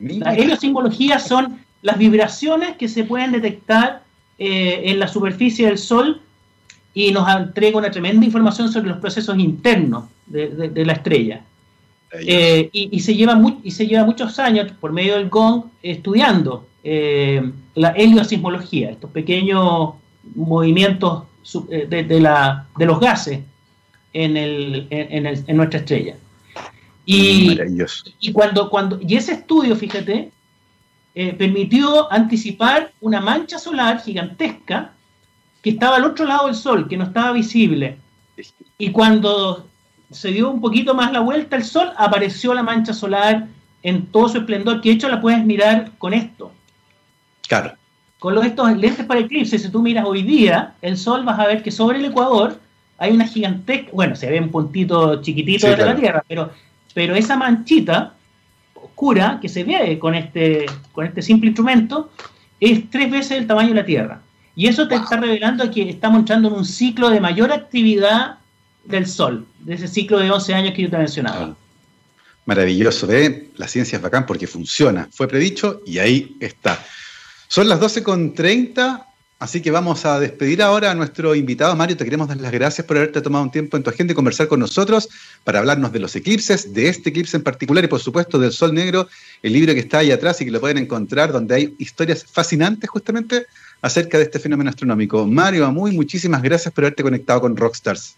La 0.00 0.34
heliosismología 0.34 1.20
son 1.20 1.60
las 1.82 1.96
vibraciones 1.96 2.76
que 2.76 2.88
se 2.88 3.04
pueden 3.04 3.30
detectar 3.32 4.02
eh, 4.38 4.82
en 4.86 4.98
la 4.98 5.06
superficie 5.06 5.66
del 5.66 5.78
Sol 5.78 6.22
y 6.98 7.12
nos 7.12 7.28
entrega 7.28 7.78
una 7.78 7.92
tremenda 7.92 8.26
información 8.26 8.72
sobre 8.72 8.88
los 8.88 8.98
procesos 8.98 9.38
internos 9.38 10.06
de, 10.26 10.84
la 10.84 10.94
estrella. 10.94 11.44
Eh, 12.12 12.68
y, 12.72 12.98
se 12.98 13.14
lleva 13.14 13.40
y 13.62 13.70
se 13.70 13.86
lleva 13.86 14.04
muchos 14.04 14.36
años 14.40 14.72
por 14.80 14.90
medio 14.92 15.14
del 15.14 15.28
GONG 15.28 15.66
estudiando 15.80 16.66
eh, 16.82 17.52
la 17.76 17.90
heliosismología, 17.90 18.90
estos 18.90 19.12
pequeños 19.12 19.90
movimientos 20.34 21.22
eh, 21.70 21.86
de, 21.88 22.20
la, 22.20 22.66
de 22.76 22.86
los 22.86 22.98
gases 22.98 23.42
en, 24.12 24.36
el, 24.36 24.88
en, 24.90 25.56
nuestra 25.56 25.78
estrella. 25.78 26.16
Y, 27.06 27.60
y, 28.18 28.32
cuando, 28.32 28.68
cuando, 28.68 28.98
y 29.00 29.14
ese 29.14 29.34
estudio, 29.34 29.76
fíjate, 29.76 30.32
permitió 31.14 32.12
anticipar 32.12 32.90
una 33.00 33.20
mancha 33.20 33.60
solar 33.60 34.02
gigantesca 34.02 34.94
que 35.62 35.70
estaba 35.70 35.96
al 35.96 36.04
otro 36.04 36.24
lado 36.24 36.46
del 36.46 36.54
Sol, 36.54 36.88
que 36.88 36.96
no 36.96 37.04
estaba 37.04 37.32
visible. 37.32 37.96
Y 38.78 38.90
cuando 38.90 39.66
se 40.10 40.28
dio 40.28 40.50
un 40.50 40.60
poquito 40.60 40.94
más 40.94 41.12
la 41.12 41.20
vuelta 41.20 41.56
el 41.56 41.64
Sol, 41.64 41.90
apareció 41.96 42.54
la 42.54 42.62
mancha 42.62 42.94
solar 42.94 43.46
en 43.82 44.06
todo 44.06 44.28
su 44.28 44.38
esplendor, 44.38 44.80
que 44.80 44.90
de 44.90 44.94
hecho 44.96 45.08
la 45.08 45.20
puedes 45.20 45.44
mirar 45.44 45.92
con 45.98 46.14
esto. 46.14 46.52
Claro. 47.46 47.72
Con 48.18 48.34
los, 48.34 48.44
estos 48.44 48.76
lentes 48.76 49.06
para 49.06 49.20
eclipse, 49.20 49.58
si 49.58 49.70
tú 49.70 49.80
miras 49.80 50.04
hoy 50.04 50.22
día, 50.22 50.74
el 50.82 50.96
Sol 50.96 51.24
vas 51.24 51.38
a 51.38 51.46
ver 51.46 51.62
que 51.62 51.70
sobre 51.70 51.98
el 51.98 52.06
Ecuador 52.06 52.58
hay 52.98 53.12
una 53.12 53.26
gigantesca, 53.26 53.90
bueno, 53.92 54.16
se 54.16 54.28
ve 54.28 54.40
un 54.40 54.50
puntito 54.50 55.22
chiquitito 55.22 55.68
de 55.68 55.76
la 55.76 55.94
Tierra, 55.94 56.24
pero, 56.26 56.50
pero 56.94 57.14
esa 57.14 57.36
manchita 57.36 58.14
oscura 58.74 59.38
que 59.40 59.48
se 59.48 59.62
ve 59.62 59.98
con 59.98 60.14
este, 60.16 60.66
con 60.92 61.06
este 61.06 61.22
simple 61.22 61.48
instrumento 61.48 62.10
es 62.58 62.90
tres 62.90 63.10
veces 63.10 63.38
el 63.38 63.46
tamaño 63.46 63.68
de 63.68 63.74
la 63.74 63.86
Tierra. 63.86 64.20
Y 64.58 64.66
eso 64.66 64.88
te 64.88 64.96
está 64.96 65.18
revelando 65.18 65.70
que 65.70 65.88
estamos 65.88 66.18
entrando 66.18 66.48
en 66.48 66.54
un 66.54 66.64
ciclo 66.64 67.10
de 67.10 67.20
mayor 67.20 67.52
actividad 67.52 68.38
del 68.84 69.06
Sol, 69.06 69.46
de 69.60 69.74
ese 69.74 69.86
ciclo 69.86 70.18
de 70.18 70.32
11 70.32 70.52
años 70.52 70.74
que 70.74 70.82
yo 70.82 70.90
te 70.90 70.98
mencionaba. 70.98 71.54
Maravilloso, 72.44 73.06
¿ve? 73.06 73.50
La 73.56 73.68
ciencia 73.68 73.94
es 73.94 74.02
bacán 74.02 74.26
porque 74.26 74.48
funciona. 74.48 75.08
Fue 75.12 75.28
predicho 75.28 75.80
y 75.86 76.00
ahí 76.00 76.36
está. 76.40 76.84
Son 77.46 77.68
las 77.68 77.78
12.30, 77.78 79.04
así 79.38 79.62
que 79.62 79.70
vamos 79.70 80.04
a 80.04 80.18
despedir 80.18 80.60
ahora 80.60 80.90
a 80.90 80.94
nuestro 80.96 81.36
invitado. 81.36 81.76
Mario, 81.76 81.96
te 81.96 82.04
queremos 82.04 82.26
dar 82.26 82.38
las 82.38 82.50
gracias 82.50 82.84
por 82.84 82.96
haberte 82.96 83.20
tomado 83.20 83.44
un 83.44 83.52
tiempo 83.52 83.76
en 83.76 83.84
tu 83.84 83.90
agenda 83.90 84.10
y 84.10 84.16
conversar 84.16 84.48
con 84.48 84.58
nosotros 84.58 85.08
para 85.44 85.60
hablarnos 85.60 85.92
de 85.92 86.00
los 86.00 86.16
eclipses, 86.16 86.74
de 86.74 86.88
este 86.88 87.10
eclipse 87.10 87.36
en 87.36 87.44
particular 87.44 87.84
y 87.84 87.86
por 87.86 88.00
supuesto 88.00 88.40
del 88.40 88.50
Sol 88.50 88.74
Negro, 88.74 89.08
el 89.40 89.52
libro 89.52 89.72
que 89.72 89.80
está 89.80 89.98
ahí 89.98 90.10
atrás 90.10 90.40
y 90.40 90.46
que 90.46 90.50
lo 90.50 90.58
pueden 90.58 90.78
encontrar, 90.78 91.30
donde 91.30 91.54
hay 91.54 91.74
historias 91.78 92.24
fascinantes 92.24 92.90
justamente 92.90 93.46
acerca 93.82 94.18
de 94.18 94.24
este 94.24 94.38
fenómeno 94.38 94.70
astronómico. 94.70 95.26
Mario 95.26 95.66
Amuy, 95.66 95.92
muchísimas 95.92 96.42
gracias 96.42 96.72
por 96.72 96.84
haberte 96.84 97.02
conectado 97.02 97.40
con 97.40 97.56
Rockstars. 97.56 98.16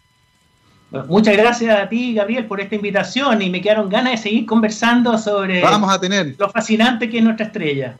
muchas 1.06 1.36
gracias 1.36 1.78
a 1.78 1.88
ti, 1.88 2.14
Gabriel, 2.14 2.46
por 2.46 2.60
esta 2.60 2.74
invitación 2.74 3.42
y 3.42 3.50
me 3.50 3.60
quedaron 3.60 3.88
ganas 3.88 4.12
de 4.12 4.18
seguir 4.18 4.46
conversando 4.46 5.16
sobre 5.18 5.60
Vamos 5.62 5.92
a 5.92 6.00
tener. 6.00 6.34
lo 6.38 6.50
fascinante 6.50 7.08
que 7.08 7.18
es 7.18 7.24
nuestra 7.24 7.46
estrella. 7.46 7.96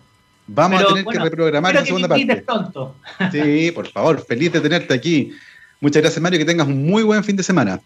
Vamos 0.47 0.83
a 0.83 0.87
tener 0.87 1.05
que 1.05 1.19
reprogramar 1.19 1.75
la 1.75 1.85
segunda 1.85 2.09
parte. 2.09 2.37
Pronto. 2.37 2.97
Sí, 3.33 3.71
por 3.73 3.87
favor, 3.89 4.25
feliz 4.27 4.53
de 4.53 4.61
tenerte 4.61 4.93
aquí. 4.95 5.33
Muchas 5.81 6.03
gracias, 6.03 6.21
Mario, 6.21 6.39
que 6.39 6.45
tengas 6.45 6.67
un 6.67 6.85
muy 6.85 7.03
buen 7.03 7.23
fin 7.23 7.37
de 7.37 7.43
semana. 7.43 7.81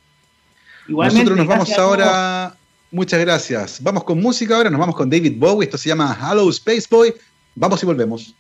Igualmente, 0.89 1.31
Nosotros 1.31 1.39
nos 1.39 1.47
vamos 1.47 1.79
ahora. 1.79 2.57
Muchas 2.91 3.21
gracias. 3.21 3.83
Vamos 3.83 4.05
con 4.05 4.21
música 4.21 4.57
ahora, 4.57 4.71
nos 4.71 4.79
vamos 4.79 4.95
con 4.95 5.11
David 5.11 5.35
Bowie. 5.37 5.65
Esto 5.65 5.77
se 5.77 5.89
llama 5.89 6.17
Hello 6.21 6.49
Space 6.51 6.87
Boy. 6.89 7.13
Vamos 7.55 7.83
y 7.83 7.87
volvemos. 7.87 8.35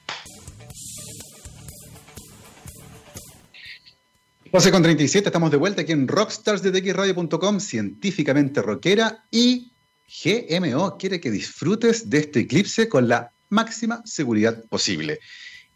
12 4.54 4.70
con 4.70 4.84
37, 4.84 5.30
estamos 5.30 5.50
de 5.50 5.56
vuelta 5.56 5.82
aquí 5.82 5.90
en 5.90 6.06
rockstarsdetxradio.com, 6.06 7.58
científicamente 7.58 8.62
rockera 8.62 9.24
y 9.28 9.72
GMO 10.06 10.96
quiere 10.96 11.18
que 11.18 11.32
disfrutes 11.32 12.08
de 12.08 12.18
este 12.18 12.38
eclipse 12.38 12.88
con 12.88 13.08
la 13.08 13.32
máxima 13.48 14.00
seguridad 14.04 14.62
posible. 14.68 15.18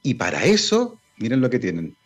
Y 0.00 0.14
para 0.14 0.44
eso, 0.44 1.00
miren 1.16 1.40
lo 1.40 1.50
que 1.50 1.58
tienen. 1.58 1.96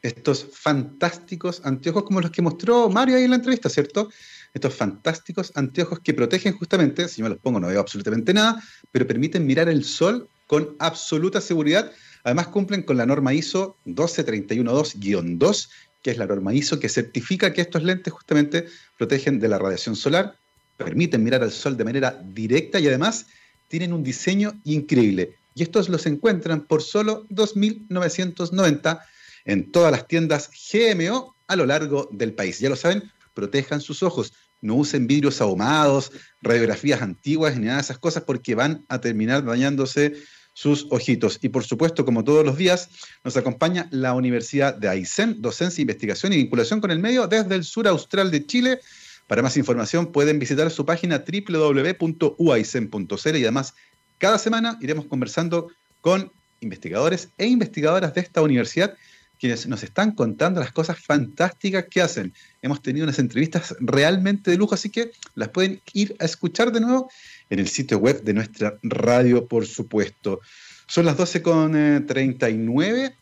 Estos 0.00 0.46
fantásticos 0.50 1.60
anteojos 1.62 2.04
como 2.04 2.22
los 2.22 2.30
que 2.30 2.40
mostró 2.40 2.88
Mario 2.88 3.16
ahí 3.16 3.24
en 3.24 3.30
la 3.32 3.36
entrevista, 3.36 3.68
¿cierto? 3.68 4.08
Estos 4.54 4.74
fantásticos 4.74 5.52
anteojos 5.56 6.00
que 6.00 6.14
protegen 6.14 6.56
justamente, 6.56 7.06
si 7.06 7.18
yo 7.18 7.24
me 7.24 7.28
los 7.34 7.38
pongo 7.38 7.60
no 7.60 7.68
veo 7.68 7.80
absolutamente 7.80 8.32
nada, 8.32 8.62
pero 8.90 9.06
permiten 9.06 9.44
mirar 9.44 9.68
el 9.68 9.84
sol 9.84 10.26
con 10.46 10.74
absoluta 10.78 11.42
seguridad 11.42 11.92
Además 12.26 12.48
cumplen 12.48 12.82
con 12.82 12.96
la 12.96 13.06
norma 13.06 13.32
ISO 13.32 13.76
12312-2, 13.86 15.68
que 16.02 16.10
es 16.10 16.18
la 16.18 16.26
norma 16.26 16.52
ISO 16.52 16.80
que 16.80 16.88
certifica 16.88 17.52
que 17.52 17.60
estos 17.60 17.84
lentes 17.84 18.12
justamente 18.12 18.66
protegen 18.98 19.38
de 19.38 19.46
la 19.46 19.60
radiación 19.60 19.94
solar, 19.94 20.36
permiten 20.76 21.22
mirar 21.22 21.44
al 21.44 21.52
sol 21.52 21.76
de 21.76 21.84
manera 21.84 22.20
directa 22.24 22.80
y 22.80 22.88
además 22.88 23.26
tienen 23.68 23.92
un 23.92 24.02
diseño 24.02 24.60
increíble. 24.64 25.36
Y 25.54 25.62
estos 25.62 25.88
los 25.88 26.04
encuentran 26.06 26.62
por 26.62 26.82
solo 26.82 27.28
2.990 27.28 29.00
en 29.44 29.70
todas 29.70 29.92
las 29.92 30.08
tiendas 30.08 30.50
GMO 30.72 31.36
a 31.46 31.54
lo 31.54 31.64
largo 31.64 32.08
del 32.10 32.32
país. 32.32 32.58
Ya 32.58 32.70
lo 32.70 32.74
saben, 32.74 33.08
protejan 33.34 33.80
sus 33.80 34.02
ojos, 34.02 34.32
no 34.62 34.74
usen 34.74 35.06
vidrios 35.06 35.40
ahumados, 35.40 36.10
radiografías 36.42 37.02
antiguas 37.02 37.56
ni 37.56 37.66
nada 37.66 37.76
de 37.76 37.82
esas 37.82 37.98
cosas 37.98 38.24
porque 38.24 38.56
van 38.56 38.84
a 38.88 39.00
terminar 39.00 39.44
dañándose 39.44 40.16
sus 40.56 40.86
ojitos. 40.88 41.38
Y 41.42 41.50
por 41.50 41.64
supuesto, 41.64 42.06
como 42.06 42.24
todos 42.24 42.42
los 42.42 42.56
días, 42.56 42.88
nos 43.22 43.36
acompaña 43.36 43.88
la 43.90 44.14
Universidad 44.14 44.74
de 44.74 44.88
Aysén, 44.88 45.42
docencia, 45.42 45.82
investigación 45.82 46.32
y 46.32 46.38
vinculación 46.38 46.80
con 46.80 46.90
el 46.90 46.98
medio 46.98 47.26
desde 47.26 47.54
el 47.54 47.62
sur 47.62 47.86
austral 47.86 48.30
de 48.30 48.46
Chile. 48.46 48.80
Para 49.26 49.42
más 49.42 49.58
información 49.58 50.12
pueden 50.12 50.38
visitar 50.38 50.70
su 50.70 50.86
página 50.86 51.22
www.uaisen.cl 51.28 53.36
y 53.36 53.42
además 53.42 53.74
cada 54.16 54.38
semana 54.38 54.78
iremos 54.80 55.04
conversando 55.04 55.68
con 56.00 56.32
investigadores 56.60 57.28
e 57.36 57.46
investigadoras 57.46 58.14
de 58.14 58.22
esta 58.22 58.40
universidad 58.40 58.96
quienes 59.38 59.66
nos 59.66 59.82
están 59.82 60.12
contando 60.12 60.60
las 60.60 60.72
cosas 60.72 60.98
fantásticas 60.98 61.84
que 61.90 62.00
hacen. 62.00 62.32
Hemos 62.62 62.80
tenido 62.80 63.04
unas 63.04 63.18
entrevistas 63.18 63.76
realmente 63.80 64.50
de 64.50 64.56
lujo, 64.56 64.74
así 64.74 64.88
que 64.88 65.10
las 65.34 65.50
pueden 65.50 65.82
ir 65.92 66.16
a 66.18 66.24
escuchar 66.24 66.72
de 66.72 66.80
nuevo 66.80 67.10
en 67.50 67.58
el 67.58 67.68
sitio 67.68 67.98
web 67.98 68.22
de 68.22 68.34
nuestra 68.34 68.78
radio, 68.82 69.46
por 69.46 69.66
supuesto. 69.66 70.40
Son 70.86 71.04
las 71.04 71.16
12.39. 71.16 73.14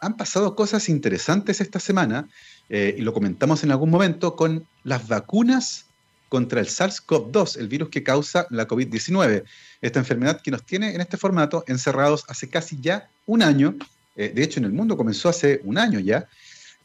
Han 0.00 0.16
pasado 0.16 0.54
cosas 0.54 0.88
interesantes 0.88 1.60
esta 1.60 1.80
semana, 1.80 2.28
eh, 2.68 2.94
y 2.98 3.02
lo 3.02 3.12
comentamos 3.12 3.64
en 3.64 3.70
algún 3.70 3.90
momento, 3.90 4.36
con 4.36 4.66
las 4.82 5.08
vacunas 5.08 5.86
contra 6.28 6.60
el 6.60 6.66
SARS-CoV-2, 6.66 7.58
el 7.58 7.68
virus 7.68 7.90
que 7.90 8.02
causa 8.02 8.46
la 8.50 8.66
COVID-19. 8.66 9.44
Esta 9.80 9.98
enfermedad 9.98 10.40
que 10.40 10.50
nos 10.50 10.64
tiene 10.64 10.94
en 10.94 11.00
este 11.00 11.16
formato 11.16 11.64
encerrados 11.68 12.24
hace 12.28 12.48
casi 12.48 12.80
ya 12.80 13.08
un 13.26 13.42
año 13.42 13.76
eh, 14.16 14.32
de 14.34 14.42
hecho 14.42 14.60
en 14.60 14.66
el 14.66 14.72
mundo 14.72 14.96
comenzó 14.96 15.28
hace 15.28 15.60
un 15.64 15.78
año 15.78 15.98
ya. 16.00 16.28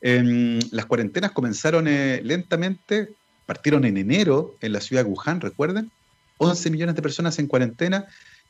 Em, 0.02 0.60
las 0.72 0.86
cuarentenas 0.86 1.32
comenzaron 1.32 1.88
eh, 1.88 2.22
lentamente, 2.24 3.10
partieron 3.46 3.86
en 3.86 3.98
enero 3.98 4.56
en 4.62 4.74
la 4.74 4.82
ciudad 4.82 5.04
de 5.04 5.10
Wuhan, 5.10 5.42
recuerden, 5.42 5.92
11 6.40 6.72
millones 6.72 6.96
de 6.96 7.02
personas 7.02 7.38
en 7.38 7.48
cuarentena. 7.48 8.08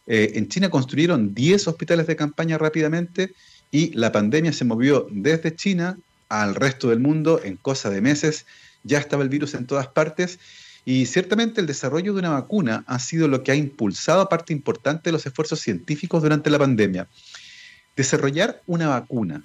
Eh, 0.07 0.31
en 0.35 0.47
China 0.47 0.69
construyeron 0.69 1.33
10 1.33 1.67
hospitales 1.67 2.07
de 2.07 2.15
campaña 2.15 2.57
rápidamente 2.57 3.33
y 3.69 3.91
la 3.93 4.11
pandemia 4.11 4.53
se 4.53 4.65
movió 4.65 5.07
desde 5.11 5.55
China 5.55 5.99
al 6.29 6.55
resto 6.55 6.89
del 6.89 6.99
mundo 6.99 7.41
en 7.43 7.57
cosa 7.57 7.89
de 7.89 8.01
meses. 8.01 8.45
Ya 8.83 8.99
estaba 8.99 9.23
el 9.23 9.29
virus 9.29 9.53
en 9.53 9.67
todas 9.67 9.87
partes 9.87 10.39
y 10.85 11.05
ciertamente 11.05 11.61
el 11.61 11.67
desarrollo 11.67 12.13
de 12.13 12.19
una 12.19 12.29
vacuna 12.29 12.83
ha 12.87 12.99
sido 12.99 13.27
lo 13.27 13.43
que 13.43 13.51
ha 13.51 13.55
impulsado 13.55 14.29
parte 14.29 14.53
importante 14.53 15.09
de 15.09 15.11
los 15.11 15.25
esfuerzos 15.25 15.59
científicos 15.59 16.23
durante 16.23 16.49
la 16.49 16.59
pandemia. 16.59 17.07
Desarrollar 17.95 18.61
una 18.65 18.87
vacuna 18.87 19.43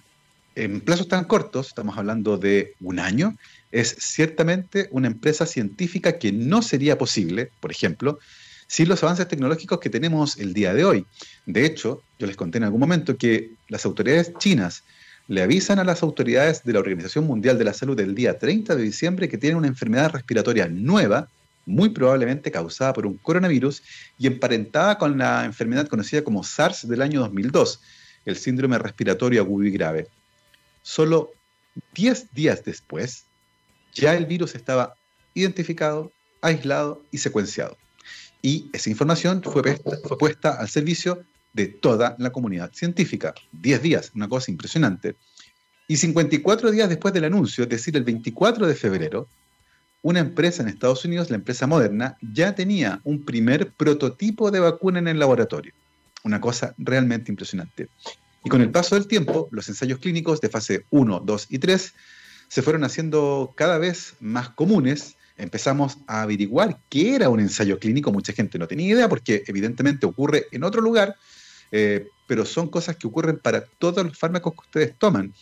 en 0.54 0.80
plazos 0.80 1.08
tan 1.08 1.24
cortos, 1.24 1.68
estamos 1.68 1.98
hablando 1.98 2.38
de 2.38 2.74
un 2.80 2.98
año, 2.98 3.36
es 3.72 3.96
ciertamente 3.98 4.88
una 4.92 5.08
empresa 5.08 5.46
científica 5.46 6.18
que 6.18 6.32
no 6.32 6.62
sería 6.62 6.96
posible, 6.96 7.50
por 7.60 7.70
ejemplo, 7.70 8.18
sin 8.66 8.88
los 8.88 9.02
avances 9.02 9.28
tecnológicos 9.28 9.80
que 9.80 9.90
tenemos 9.90 10.38
el 10.38 10.54
día 10.54 10.72
de 10.72 10.84
hoy. 10.84 11.06
De 11.46 11.66
hecho, 11.66 12.02
yo 12.18 12.26
les 12.26 12.36
conté 12.36 12.58
en 12.58 12.64
algún 12.64 12.80
momento 12.80 13.16
que 13.16 13.50
las 13.68 13.84
autoridades 13.84 14.32
chinas 14.38 14.84
le 15.26 15.42
avisan 15.42 15.78
a 15.78 15.84
las 15.84 16.02
autoridades 16.02 16.64
de 16.64 16.72
la 16.72 16.80
Organización 16.80 17.26
Mundial 17.26 17.58
de 17.58 17.64
la 17.64 17.74
Salud 17.74 17.98
el 17.98 18.14
día 18.14 18.38
30 18.38 18.76
de 18.76 18.82
diciembre 18.82 19.28
que 19.28 19.38
tienen 19.38 19.58
una 19.58 19.68
enfermedad 19.68 20.12
respiratoria 20.12 20.68
nueva, 20.68 21.28
muy 21.66 21.88
probablemente 21.88 22.50
causada 22.50 22.92
por 22.92 23.06
un 23.06 23.16
coronavirus 23.16 23.82
y 24.18 24.26
emparentada 24.26 24.98
con 24.98 25.16
la 25.16 25.44
enfermedad 25.44 25.88
conocida 25.88 26.22
como 26.22 26.44
SARS 26.44 26.86
del 26.86 27.02
año 27.02 27.20
2002 27.20 27.80
el 28.24 28.36
síndrome 28.36 28.78
respiratorio 28.78 29.42
agudo 29.42 29.70
grave. 29.72 30.08
Solo 30.84 31.32
10 31.94 32.34
días 32.34 32.62
después, 32.62 33.24
ya 33.94 34.14
el 34.14 34.26
virus 34.26 34.54
estaba 34.54 34.94
identificado, 35.32 36.12
aislado 36.42 37.02
y 37.10 37.18
secuenciado. 37.18 37.78
Y 38.42 38.68
esa 38.74 38.90
información 38.90 39.42
fue, 39.42 39.80
puesta, 40.18 40.50
al 40.60 40.68
servicio 40.68 41.24
de 41.54 41.68
toda 41.68 42.16
la 42.18 42.30
comunidad 42.30 42.70
científica. 42.74 43.32
10 43.52 43.82
días, 43.82 44.12
una 44.14 44.28
cosa 44.28 44.50
impresionante. 44.50 45.16
Y 45.88 45.96
54 45.96 46.70
días 46.70 46.90
después 46.90 47.14
del 47.14 47.24
anuncio, 47.24 47.64
es 47.64 47.70
decir, 47.70 47.96
el 47.96 48.04
24 48.04 48.66
de 48.66 48.74
febrero, 48.74 49.26
una 50.02 50.20
empresa 50.20 50.62
en 50.62 50.68
Estados 50.68 51.02
Unidos, 51.06 51.30
la 51.30 51.36
empresa 51.36 51.66
Moderna, 51.66 52.18
ya 52.20 52.54
tenía 52.54 53.00
un 53.04 53.24
primer 53.24 53.72
prototipo 53.72 54.50
de 54.50 54.60
vacuna 54.60 54.98
en 54.98 55.08
el 55.08 55.18
laboratorio. 55.18 55.72
Una 56.24 56.42
cosa 56.42 56.74
realmente 56.76 57.32
impresionante. 57.32 57.88
Y 58.44 58.50
con 58.50 58.60
el 58.60 58.70
paso 58.70 58.94
del 58.94 59.06
tiempo, 59.06 59.48
los 59.50 59.68
ensayos 59.68 59.98
clínicos 59.98 60.40
de 60.42 60.50
fase 60.50 60.84
1, 60.90 61.20
2 61.20 61.46
y 61.48 61.58
3 61.58 61.94
se 62.48 62.62
fueron 62.62 62.84
haciendo 62.84 63.54
cada 63.56 63.78
vez 63.78 64.14
más 64.20 64.50
comunes. 64.50 65.16
Empezamos 65.38 65.96
a 66.06 66.22
averiguar 66.22 66.78
qué 66.90 67.14
era 67.14 67.30
un 67.30 67.40
ensayo 67.40 67.78
clínico. 67.78 68.12
Mucha 68.12 68.34
gente 68.34 68.58
no 68.58 68.68
tenía 68.68 68.94
idea 68.94 69.08
porque 69.08 69.42
evidentemente 69.46 70.04
ocurre 70.04 70.46
en 70.52 70.62
otro 70.62 70.82
lugar, 70.82 71.16
eh, 71.72 72.06
pero 72.26 72.44
son 72.44 72.68
cosas 72.68 72.96
que 72.96 73.06
ocurren 73.06 73.38
para 73.38 73.64
todos 73.64 74.04
los 74.04 74.16
fármacos 74.16 74.52
que 74.52 74.60
ustedes 74.60 74.98
toman. 74.98 75.32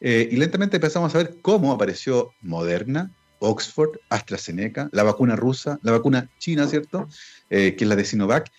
Eh, 0.00 0.28
y 0.30 0.36
lentamente 0.36 0.76
empezamos 0.76 1.14
a 1.14 1.18
ver 1.18 1.36
cómo 1.40 1.72
apareció 1.72 2.34
Moderna, 2.42 3.10
Oxford, 3.38 3.98
AstraZeneca, 4.10 4.90
la 4.92 5.02
vacuna 5.02 5.34
rusa, 5.34 5.78
la 5.82 5.92
vacuna 5.92 6.30
china, 6.38 6.68
¿cierto? 6.68 7.08
Eh, 7.48 7.74
que 7.74 7.84
es 7.84 7.88
la 7.88 7.96
de 7.96 8.04
Sinovac, 8.04 8.52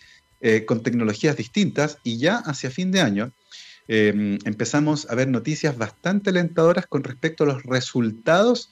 con 0.67 0.83
tecnologías 0.83 1.37
distintas. 1.37 1.97
Y 2.03 2.17
ya 2.17 2.37
hacia 2.37 2.69
fin 2.69 2.91
de 2.91 3.01
año 3.01 3.31
Em, 3.87 4.39
empezamos 4.45 5.07
a 5.09 5.15
ver 5.15 5.27
noticias 5.27 5.77
bastante 5.77 6.31
alentadoras 6.31 6.87
con 6.87 7.03
respecto 7.03 7.43
a 7.43 7.47
los 7.47 7.63
resultados 7.63 8.71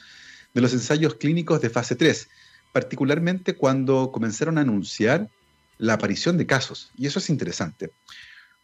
de 0.53 0.61
los 0.61 0.73
ensayos 0.73 1.15
clínicos 1.15 1.61
de 1.61 1.69
fase 1.69 1.95
3, 1.95 2.29
particularmente 2.71 3.55
cuando 3.55 4.11
comenzaron 4.11 4.57
a 4.57 4.61
anunciar 4.61 5.29
la 5.77 5.93
aparición 5.93 6.37
de 6.37 6.47
casos. 6.47 6.91
Y 6.97 7.05
eso 7.05 7.19
es 7.19 7.29
interesante. 7.29 7.91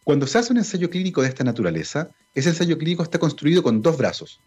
Cuando 0.02 0.26
se 0.26 0.38
hace 0.38 0.52
un 0.52 0.58
ensayo 0.58 0.90
clínico 0.90 1.22
de 1.22 1.28
esta 1.28 1.44
naturaleza, 1.44 2.10
ese 2.34 2.48
ensayo 2.48 2.78
clínico 2.78 3.02
está 3.02 3.18
construido 3.18 3.62
con 3.62 3.82
dos 3.82 3.96
brazos. 3.96 4.40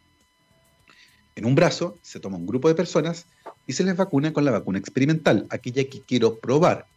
En 1.36 1.46
un 1.46 1.56
brazo 1.56 1.98
se 2.02 2.20
toma 2.20 2.38
un 2.38 2.46
grupo 2.46 2.68
de 2.68 2.76
personas 2.76 3.28
y 3.66 3.74
se 3.74 3.84
les 3.84 3.96
vacuna 3.96 4.34
con 4.34 4.46
la 4.46 4.52
vacuna 4.52 4.80
experimental, 4.80 5.48
aquella 5.50 5.84
que 5.86 6.02
quiero 6.02 6.40
probar. 6.40 6.88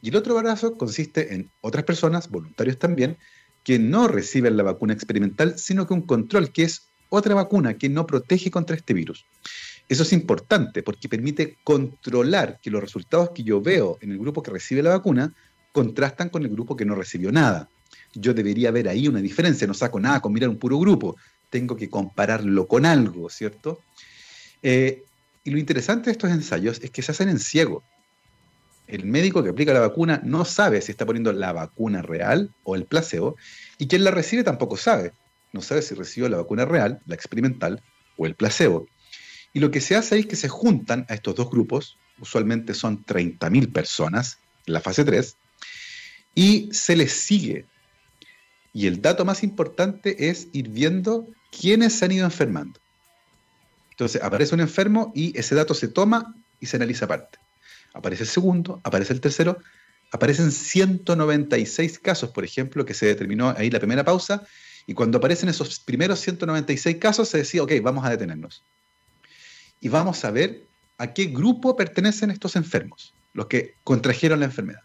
Y 0.00 0.10
el 0.10 0.16
otro 0.16 0.34
brazo 0.34 0.76
consiste 0.76 1.34
en 1.34 1.50
otras 1.60 1.84
personas, 1.84 2.28
voluntarios 2.28 2.78
también, 2.78 3.16
que 3.64 3.78
no 3.78 4.06
reciben 4.06 4.56
la 4.56 4.62
vacuna 4.62 4.92
experimental, 4.92 5.58
sino 5.58 5.86
que 5.86 5.94
un 5.94 6.02
control, 6.02 6.52
que 6.52 6.64
es 6.64 6.88
otra 7.08 7.34
vacuna 7.34 7.74
que 7.74 7.88
no 7.88 8.06
protege 8.06 8.50
contra 8.50 8.76
este 8.76 8.94
virus. 8.94 9.24
Eso 9.88 10.02
es 10.02 10.12
importante 10.12 10.82
porque 10.82 11.08
permite 11.08 11.58
controlar 11.64 12.60
que 12.62 12.70
los 12.70 12.82
resultados 12.82 13.30
que 13.30 13.42
yo 13.42 13.60
veo 13.60 13.98
en 14.00 14.12
el 14.12 14.18
grupo 14.18 14.42
que 14.42 14.50
recibe 14.50 14.82
la 14.82 14.90
vacuna 14.90 15.34
contrastan 15.72 16.28
con 16.28 16.42
el 16.42 16.50
grupo 16.50 16.76
que 16.76 16.84
no 16.84 16.94
recibió 16.94 17.32
nada. 17.32 17.68
Yo 18.14 18.32
debería 18.32 18.70
ver 18.70 18.88
ahí 18.88 19.08
una 19.08 19.20
diferencia, 19.20 19.66
no 19.66 19.74
saco 19.74 19.98
nada 19.98 20.20
con 20.20 20.32
mirar 20.32 20.48
un 20.48 20.58
puro 20.58 20.78
grupo, 20.78 21.16
tengo 21.50 21.76
que 21.76 21.90
compararlo 21.90 22.66
con 22.66 22.86
algo, 22.86 23.28
¿cierto? 23.28 23.80
Eh, 24.62 25.04
y 25.42 25.50
lo 25.50 25.58
interesante 25.58 26.06
de 26.06 26.12
estos 26.12 26.30
ensayos 26.30 26.80
es 26.82 26.90
que 26.90 27.02
se 27.02 27.12
hacen 27.12 27.28
en 27.28 27.38
ciego 27.38 27.82
el 28.86 29.04
médico 29.04 29.42
que 29.42 29.50
aplica 29.50 29.72
la 29.72 29.80
vacuna 29.80 30.20
no 30.24 30.44
sabe 30.44 30.80
si 30.82 30.92
está 30.92 31.06
poniendo 31.06 31.32
la 31.32 31.52
vacuna 31.52 32.02
real 32.02 32.50
o 32.64 32.74
el 32.74 32.84
placebo, 32.84 33.36
y 33.78 33.88
quien 33.88 34.04
la 34.04 34.10
recibe 34.10 34.44
tampoco 34.44 34.76
sabe. 34.76 35.12
No 35.52 35.62
sabe 35.62 35.82
si 35.82 35.94
recibió 35.94 36.28
la 36.28 36.36
vacuna 36.36 36.64
real, 36.64 37.00
la 37.06 37.14
experimental 37.14 37.82
o 38.16 38.26
el 38.26 38.34
placebo. 38.34 38.86
Y 39.52 39.60
lo 39.60 39.70
que 39.70 39.80
se 39.80 39.96
hace 39.96 40.18
es 40.18 40.26
que 40.26 40.36
se 40.36 40.48
juntan 40.48 41.06
a 41.08 41.14
estos 41.14 41.34
dos 41.36 41.50
grupos, 41.50 41.96
usualmente 42.20 42.74
son 42.74 43.04
30.000 43.04 43.72
personas 43.72 44.38
en 44.66 44.74
la 44.74 44.80
fase 44.80 45.04
3, 45.04 45.36
y 46.34 46.68
se 46.72 46.96
les 46.96 47.12
sigue. 47.12 47.66
Y 48.72 48.86
el 48.86 49.00
dato 49.00 49.24
más 49.24 49.44
importante 49.44 50.28
es 50.28 50.48
ir 50.52 50.68
viendo 50.68 51.28
quiénes 51.58 51.94
se 51.94 52.04
han 52.04 52.12
ido 52.12 52.24
enfermando. 52.24 52.80
Entonces 53.92 54.20
aparece 54.20 54.56
un 54.56 54.60
enfermo 54.60 55.12
y 55.14 55.38
ese 55.38 55.54
dato 55.54 55.72
se 55.72 55.86
toma 55.86 56.34
y 56.58 56.66
se 56.66 56.76
analiza 56.76 57.04
aparte 57.04 57.38
aparece 57.94 58.24
el 58.24 58.28
segundo, 58.28 58.80
aparece 58.84 59.12
el 59.12 59.20
tercero, 59.20 59.58
aparecen 60.12 60.52
196 60.52 61.98
casos, 62.00 62.30
por 62.30 62.44
ejemplo, 62.44 62.84
que 62.84 62.92
se 62.92 63.06
determinó 63.06 63.54
ahí 63.56 63.70
la 63.70 63.78
primera 63.78 64.04
pausa, 64.04 64.42
y 64.86 64.92
cuando 64.92 65.18
aparecen 65.18 65.48
esos 65.48 65.80
primeros 65.80 66.20
196 66.20 66.96
casos 66.98 67.28
se 67.28 67.38
decía, 67.38 67.62
ok, 67.62 67.72
vamos 67.82 68.04
a 68.04 68.10
detenernos. 68.10 68.62
Y 69.80 69.88
vamos 69.88 70.24
a 70.24 70.30
ver 70.30 70.64
a 70.98 71.12
qué 71.12 71.26
grupo 71.26 71.76
pertenecen 71.76 72.30
estos 72.30 72.56
enfermos, 72.56 73.14
los 73.32 73.46
que 73.46 73.74
contrajeron 73.82 74.40
la 74.40 74.46
enfermedad. 74.46 74.82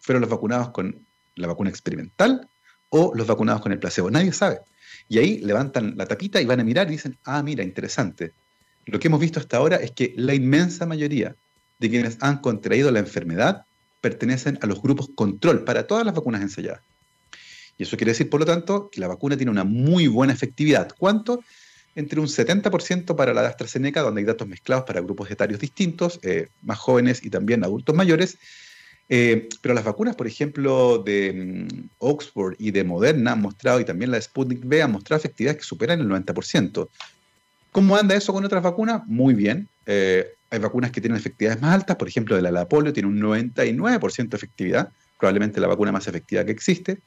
¿Fueron 0.00 0.22
los 0.22 0.30
vacunados 0.30 0.70
con 0.70 0.98
la 1.36 1.46
vacuna 1.46 1.70
experimental 1.70 2.48
o 2.90 3.12
los 3.14 3.26
vacunados 3.26 3.62
con 3.62 3.72
el 3.72 3.78
placebo? 3.78 4.10
Nadie 4.10 4.32
sabe. 4.32 4.60
Y 5.08 5.18
ahí 5.18 5.38
levantan 5.38 5.94
la 5.96 6.06
tapita 6.06 6.40
y 6.40 6.46
van 6.46 6.60
a 6.60 6.64
mirar 6.64 6.88
y 6.88 6.92
dicen, 6.92 7.18
ah, 7.24 7.42
mira, 7.42 7.62
interesante. 7.62 8.32
Lo 8.86 8.98
que 8.98 9.08
hemos 9.08 9.20
visto 9.20 9.40
hasta 9.40 9.56
ahora 9.56 9.76
es 9.76 9.92
que 9.92 10.14
la 10.16 10.34
inmensa 10.34 10.86
mayoría 10.86 11.36
de 11.84 11.90
quienes 11.90 12.16
han 12.20 12.38
contraído 12.38 12.90
la 12.90 12.98
enfermedad 12.98 13.66
pertenecen 14.00 14.58
a 14.62 14.66
los 14.66 14.80
grupos 14.80 15.10
control 15.14 15.64
para 15.64 15.86
todas 15.86 16.04
las 16.06 16.14
vacunas 16.14 16.40
ensayadas. 16.40 16.80
Y 17.76 17.82
eso 17.82 17.98
quiere 17.98 18.12
decir, 18.12 18.30
por 18.30 18.40
lo 18.40 18.46
tanto, 18.46 18.88
que 18.90 19.00
la 19.00 19.08
vacuna 19.08 19.36
tiene 19.36 19.50
una 19.50 19.64
muy 19.64 20.06
buena 20.06 20.32
efectividad. 20.32 20.92
¿Cuánto? 20.96 21.44
Entre 21.94 22.20
un 22.20 22.26
70% 22.26 23.16
para 23.16 23.34
la 23.34 23.42
de 23.42 23.48
AstraZeneca, 23.48 24.00
donde 24.00 24.22
hay 24.22 24.24
datos 24.24 24.48
mezclados 24.48 24.84
para 24.86 25.02
grupos 25.02 25.30
etarios 25.30 25.60
distintos, 25.60 26.18
eh, 26.22 26.48
más 26.62 26.78
jóvenes 26.78 27.22
y 27.22 27.28
también 27.28 27.62
adultos 27.64 27.94
mayores. 27.94 28.38
Eh, 29.10 29.50
pero 29.60 29.74
las 29.74 29.84
vacunas, 29.84 30.16
por 30.16 30.26
ejemplo, 30.26 31.02
de 31.04 31.66
mm, 31.68 31.88
Oxford 31.98 32.54
y 32.58 32.70
de 32.70 32.84
Moderna 32.84 33.32
han 33.32 33.42
mostrado, 33.42 33.78
y 33.78 33.84
también 33.84 34.10
la 34.10 34.16
de 34.16 34.22
Sputnik 34.22 34.64
V, 34.64 34.82
han 34.82 34.92
mostrado 34.92 35.18
efectividades 35.18 35.58
que 35.58 35.64
superan 35.64 36.00
el 36.00 36.08
90%. 36.08 36.88
¿Cómo 37.72 37.94
anda 37.96 38.14
eso 38.14 38.32
con 38.32 38.44
otras 38.44 38.62
vacunas? 38.62 39.02
Muy 39.06 39.34
bien. 39.34 39.68
Eh, 39.84 40.32
hay 40.54 40.60
vacunas 40.60 40.90
que 40.90 41.00
tienen 41.00 41.18
efectividades 41.18 41.60
más 41.60 41.74
altas, 41.74 41.96
por 41.96 42.08
ejemplo, 42.08 42.36
de 42.36 42.42
la, 42.42 42.50
la 42.50 42.68
polio 42.68 42.92
tiene 42.92 43.08
un 43.08 43.20
99% 43.20 44.28
de 44.28 44.36
efectividad, 44.36 44.92
probablemente 45.18 45.60
la 45.60 45.68
vacuna 45.68 45.92
más 45.92 46.06
efectiva 46.06 46.44
que 46.44 46.52
existe. 46.52 47.00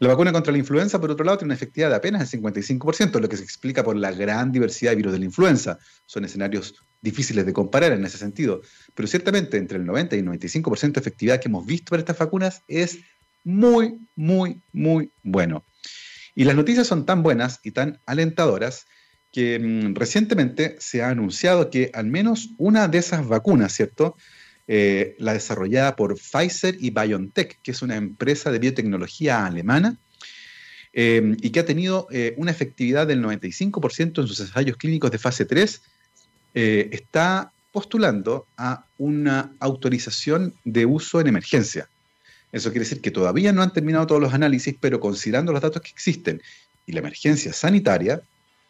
La 0.00 0.08
vacuna 0.08 0.32
contra 0.32 0.52
la 0.52 0.58
influenza, 0.58 1.00
por 1.00 1.10
otro 1.10 1.24
lado, 1.24 1.38
tiene 1.38 1.48
una 1.48 1.54
efectividad 1.54 1.88
de 1.88 1.96
apenas 1.96 2.32
el 2.34 2.42
55%, 2.42 3.20
lo 3.20 3.28
que 3.28 3.36
se 3.36 3.44
explica 3.44 3.84
por 3.84 3.96
la 3.96 4.10
gran 4.10 4.50
diversidad 4.50 4.90
de 4.90 4.96
virus 4.96 5.12
de 5.12 5.20
la 5.20 5.24
influenza. 5.24 5.78
Son 6.06 6.24
escenarios 6.24 6.74
difíciles 7.00 7.46
de 7.46 7.52
comparar 7.52 7.92
en 7.92 8.04
ese 8.04 8.18
sentido. 8.18 8.62
Pero 8.94 9.06
ciertamente 9.06 9.56
entre 9.56 9.78
el 9.78 9.86
90 9.86 10.16
y 10.16 10.18
el 10.18 10.26
95% 10.26 10.92
de 10.92 11.00
efectividad 11.00 11.40
que 11.40 11.48
hemos 11.48 11.64
visto 11.64 11.90
para 11.90 12.00
estas 12.00 12.18
vacunas 12.18 12.62
es 12.66 12.98
muy, 13.44 14.00
muy, 14.16 14.62
muy 14.72 15.12
bueno. 15.22 15.64
Y 16.34 16.44
las 16.44 16.56
noticias 16.56 16.88
son 16.88 17.06
tan 17.06 17.22
buenas 17.22 17.60
y 17.62 17.70
tan 17.70 18.00
alentadoras 18.06 18.86
que 19.34 19.58
mm, 19.58 19.96
recientemente 19.96 20.76
se 20.78 21.02
ha 21.02 21.08
anunciado 21.08 21.68
que 21.68 21.90
al 21.92 22.06
menos 22.06 22.50
una 22.56 22.86
de 22.86 22.98
esas 22.98 23.26
vacunas, 23.26 23.72
¿cierto? 23.72 24.16
Eh, 24.68 25.16
la 25.18 25.32
desarrollada 25.32 25.96
por 25.96 26.16
Pfizer 26.16 26.76
y 26.78 26.90
BioNTech, 26.90 27.58
que 27.60 27.72
es 27.72 27.82
una 27.82 27.96
empresa 27.96 28.52
de 28.52 28.60
biotecnología 28.60 29.44
alemana, 29.44 29.98
eh, 30.92 31.36
y 31.42 31.50
que 31.50 31.58
ha 31.58 31.66
tenido 31.66 32.06
eh, 32.12 32.34
una 32.36 32.52
efectividad 32.52 33.08
del 33.08 33.24
95% 33.24 34.20
en 34.20 34.28
sus 34.28 34.38
ensayos 34.38 34.76
clínicos 34.76 35.10
de 35.10 35.18
fase 35.18 35.44
3, 35.44 35.82
está 36.54 37.50
postulando 37.72 38.46
a 38.56 38.86
una 38.98 39.50
autorización 39.58 40.54
de 40.62 40.86
uso 40.86 41.20
en 41.20 41.26
emergencia. 41.26 41.88
Eso 42.52 42.70
quiere 42.70 42.84
decir 42.84 43.00
que 43.00 43.10
todavía 43.10 43.52
no 43.52 43.62
han 43.62 43.72
terminado 43.72 44.06
todos 44.06 44.20
los 44.20 44.32
análisis, 44.32 44.76
pero 44.80 45.00
considerando 45.00 45.50
los 45.50 45.60
datos 45.60 45.82
que 45.82 45.90
existen 45.90 46.40
y 46.86 46.92
la 46.92 47.00
emergencia 47.00 47.52
sanitaria, 47.52 48.22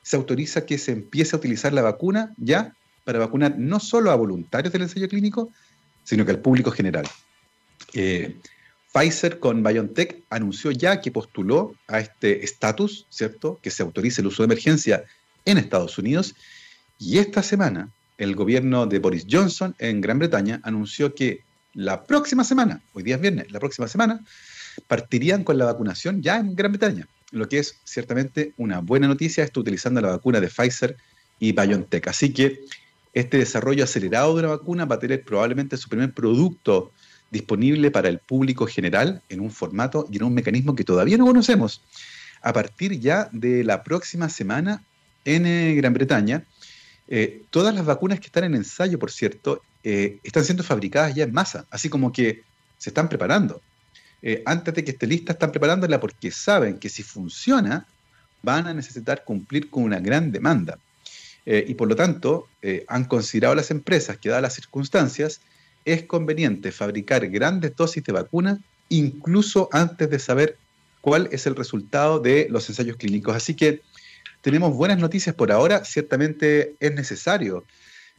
se 0.05 0.17
autoriza 0.17 0.67
que 0.67 0.79
se 0.79 0.93
empiece 0.93 1.35
a 1.35 1.38
utilizar 1.38 1.73
la 1.73 1.83
vacuna 1.83 2.33
ya 2.37 2.75
para 3.05 3.19
vacunar 3.19 3.59
no 3.59 3.81
solo 3.81 4.11
a 4.11 4.14
voluntarios 4.14 4.73
del 4.73 4.83
ensayo 4.83 5.09
clínico, 5.09 5.51
sino 6.05 6.25
que 6.25 6.31
al 6.31 6.40
público 6.40 6.71
general. 6.71 7.09
Eh, 7.95 8.37
Pfizer 8.93 9.40
con 9.40 9.62
BioNTech 9.62 10.23
anunció 10.31 10.71
ya 10.71 11.01
que 11.01 11.11
postuló 11.11 11.75
a 11.88 11.99
este 11.99 12.45
estatus, 12.45 13.07
¿cierto? 13.09 13.59
Que 13.61 13.71
se 13.71 13.83
autorice 13.83 14.21
el 14.21 14.29
uso 14.29 14.43
de 14.43 14.53
emergencia 14.53 15.05
en 15.45 15.59
Estados 15.59 15.99
Unidos. 15.99 16.35
Y 16.99 17.19
esta 17.19 17.43
semana, 17.43 17.88
el 18.19 18.37
gobierno 18.37 18.87
de 18.87 19.01
Boris 19.01 19.27
Johnson 19.29 19.75
en 19.79 20.01
Gran 20.01 20.19
Bretaña 20.19 20.61
anunció 20.62 21.14
que 21.14 21.43
la 21.73 22.05
próxima 22.05 22.45
semana, 22.45 22.83
hoy 22.93 23.03
día 23.03 23.17
es 23.17 23.21
viernes, 23.21 23.51
la 23.51 23.59
próxima 23.59 23.88
semana, 23.88 24.21
partirían 24.87 25.45
con 25.45 25.59
la 25.59 25.64
vacunación 25.64 26.23
ya 26.23 26.37
en 26.37 26.55
Gran 26.55 26.73
Bretaña. 26.73 27.09
Lo 27.35 27.49
que 27.49 27.59
es 27.59 27.79
ciertamente 27.85 28.55
una 28.57 28.81
buena 28.81 29.09
noticia, 29.09 29.44
esto 29.44 29.61
utilizando 29.61 30.01
la 30.01 30.11
vacuna 30.11 30.40
de 30.40 30.49
Pfizer 30.49 30.97
y 31.38 31.53
BioNTech. 31.53 32.07
Así 32.09 32.33
que 32.33 32.61
este 33.12 33.38
desarrollo 33.38 33.85
acelerado 33.85 34.37
de 34.37 34.42
la 34.42 34.49
vacuna 34.49 34.85
va 34.85 34.97
a 34.97 34.99
tener 34.99 35.25
probablemente 35.25 35.77
su 35.77 35.88
primer 35.88 36.12
producto 36.12 36.92
disponible 37.31 37.90
para 37.90 38.09
el 38.09 38.18
público 38.18 38.66
general 38.66 39.23
en 39.29 39.40
un 39.40 39.51
formato 39.51 40.07
y 40.11 40.16
en 40.16 40.25
un 40.25 40.35
mecanismo 40.35 40.75
que 40.75 40.85
todavía 40.85 41.18
no 41.18 41.27
conocemos. 41.27 41.83
A 42.40 42.53
partir 42.53 43.01
ya 43.01 43.29
de 43.33 43.64
la 43.64 43.83
próxima 43.83 44.29
semana 44.29 44.83
en 45.25 45.47
eh, 45.47 45.75
Gran 45.75 45.92
Bretaña, 45.92 46.44
eh, 47.09 47.42
todas 47.51 47.75
las 47.75 47.85
vacunas 47.85 48.20
que 48.20 48.27
están 48.27 48.44
en 48.44 48.55
ensayo, 48.55 48.99
por 48.99 49.11
cierto, 49.11 49.62
eh, 49.83 50.18
están 50.23 50.44
siendo 50.44 50.62
fabricadas 50.62 51.14
ya 51.14 51.25
en 51.25 51.33
masa, 51.33 51.66
así 51.70 51.88
como 51.88 52.12
que 52.12 52.42
se 52.79 52.90
están 52.90 53.09
preparando. 53.09 53.61
Antes 54.47 54.73
de 54.73 54.85
que 54.85 54.93
esté 54.93 55.07
lista, 55.07 55.33
están 55.33 55.53
preparándola 55.53 56.01
porque 56.01 56.31
saben 56.31 56.79
que 56.79 56.89
si 56.89 57.03
funciona, 57.03 57.87
van 58.45 58.67
a 58.67 58.75
necesitar 58.75 59.25
cumplir 59.25 59.71
con 59.71 59.83
una 59.83 60.01
gran 60.01 60.31
demanda. 60.31 60.79
Eh, 61.47 61.65
y 61.69 61.75
por 61.75 61.89
lo 61.89 61.97
tanto 61.97 62.49
eh, 62.63 62.85
han 62.89 63.05
considerado 63.05 63.55
las 63.55 63.71
empresas 63.71 64.17
que, 64.19 64.29
dadas 64.29 64.43
las 64.43 64.55
circunstancias, 64.55 65.41
es 65.85 66.05
conveniente 66.05 66.73
fabricar 66.73 67.29
grandes 67.29 67.77
dosis 67.77 68.03
de 68.03 68.13
vacuna 68.13 68.59
incluso 68.89 69.69
antes 69.73 70.09
de 70.09 70.19
saber 70.19 70.57
cuál 71.01 71.29
es 71.33 71.47
el 71.47 71.57
resultado 71.57 72.19
de 72.19 72.47
los 72.51 72.69
ensayos 72.69 72.97
clínicos. 72.97 73.37
Así 73.37 73.55
que 73.55 73.83
tenemos 74.41 74.75
buenas 74.75 74.99
noticias 74.99 75.35
por 75.35 75.53
ahora. 75.53 75.85
Ciertamente 75.85 76.77
es 76.81 76.95
necesario 76.95 77.65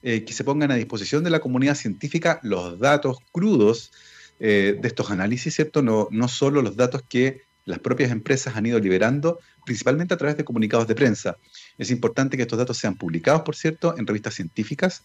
eh, 0.04 0.24
que 0.24 0.34
se 0.34 0.44
pongan 0.44 0.72
a 0.72 0.76
disposición 0.76 1.24
de 1.24 1.30
la 1.32 1.40
comunidad 1.40 1.76
científica 1.76 2.40
los 2.44 2.80
datos 2.80 3.18
crudos 3.32 3.92
de 4.40 4.80
estos 4.84 5.12
análisis, 5.12 5.56
¿cierto? 5.56 5.82
No, 5.82 6.08
no 6.12 6.28
solo 6.28 6.62
los 6.62 6.76
datos 6.76 7.04
que 7.08 7.44
las 7.66 7.80
propias 7.80 8.12
empresas 8.12 8.56
han 8.56 8.66
ido 8.66 8.80
liberando, 8.80 9.40
principalmente 9.66 10.14
a 10.14 10.18
través 10.18 10.38
de 10.38 10.46
comunicados 10.46 10.88
de 10.88 10.96
prensa. 10.96 11.38
Es 11.78 11.92
importante 11.92 12.38
que 12.38 12.44
estos 12.44 12.60
datos 12.60 12.78
sean 12.78 12.96
publicados, 12.96 13.42
por 13.42 13.56
cierto, 13.56 13.98
en 13.98 14.06
revistas 14.06 14.36
científicas, 14.36 15.04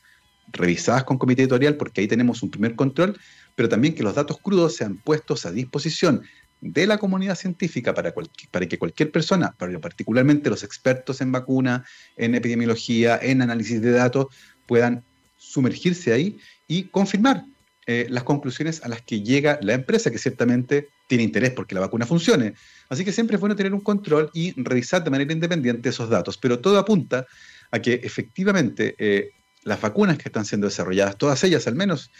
revisadas 0.53 1.05
con 1.05 1.19
comité 1.19 1.43
editorial, 1.43 1.77
porque 1.77 2.03
ahí 2.03 2.09
tenemos 2.09 2.43
un 2.43 2.51
primer 2.51 2.77
control, 2.77 3.19
pero 3.55 3.69
también 3.69 3.95
que 3.95 4.03
los 4.03 4.15
datos 4.15 4.39
crudos 4.39 4.77
sean 4.77 4.99
puestos 4.99 5.47
a 5.47 5.53
disposición 5.53 6.23
de 6.61 6.87
la 6.87 6.99
comunidad 6.99 7.37
científica 7.37 7.95
para, 7.95 8.13
que 8.13 8.79
cualquier 8.79 9.11
persona, 9.11 9.55
particularmente 9.57 10.51
los 10.51 10.63
expertos 10.63 11.23
en 11.23 11.33
vacuna, 11.33 11.85
en 12.17 12.35
epidemiología, 12.35 13.19
en 13.23 13.41
análisis 13.41 13.81
de 13.81 13.93
datos, 13.93 14.27
puedan 14.67 15.03
sumergirse 15.39 16.13
ahí 16.13 16.39
y 16.69 16.85
confirmar 16.85 17.45
eh, 17.93 18.07
las 18.09 18.23
conclusiones 18.23 18.85
a 18.85 18.89
las 18.89 19.03
que 19.03 19.21
llega 19.21 19.59
la 19.63 19.75
empresa, 19.75 20.13
que 20.13 20.19
ciertamente 20.19 20.91
tiene 21.09 21.25
interés 21.25 21.51
porque 21.51 21.75
la 21.75 21.81
vacuna 21.81 22.07
funcione. 22.07 22.55
Así 22.89 23.05
que 23.05 23.11
siempre 23.11 23.35
es 23.35 23.41
bueno 23.41 23.57
tener 23.57 23.75
un 23.75 23.81
control 23.81 24.31
y 24.33 24.53
revisar 24.63 25.03
de 25.03 25.11
manera 25.11 25.33
independiente 25.33 25.89
esos 25.89 26.09
datos, 26.09 26.39
pero 26.39 26.61
todo 26.61 26.79
apunta 26.79 27.27
a 27.73 27.81
que 27.81 27.95
efectivamente 27.95 28.95
eh, 28.97 29.31
las 29.65 29.81
vacunas 29.81 30.19
que 30.19 30.29
están 30.29 30.45
siendo 30.45 30.69
desarrolladas, 30.69 31.19
todas 31.19 31.43
ellas 31.43 31.67
al 31.67 31.75
menos, 31.75 32.13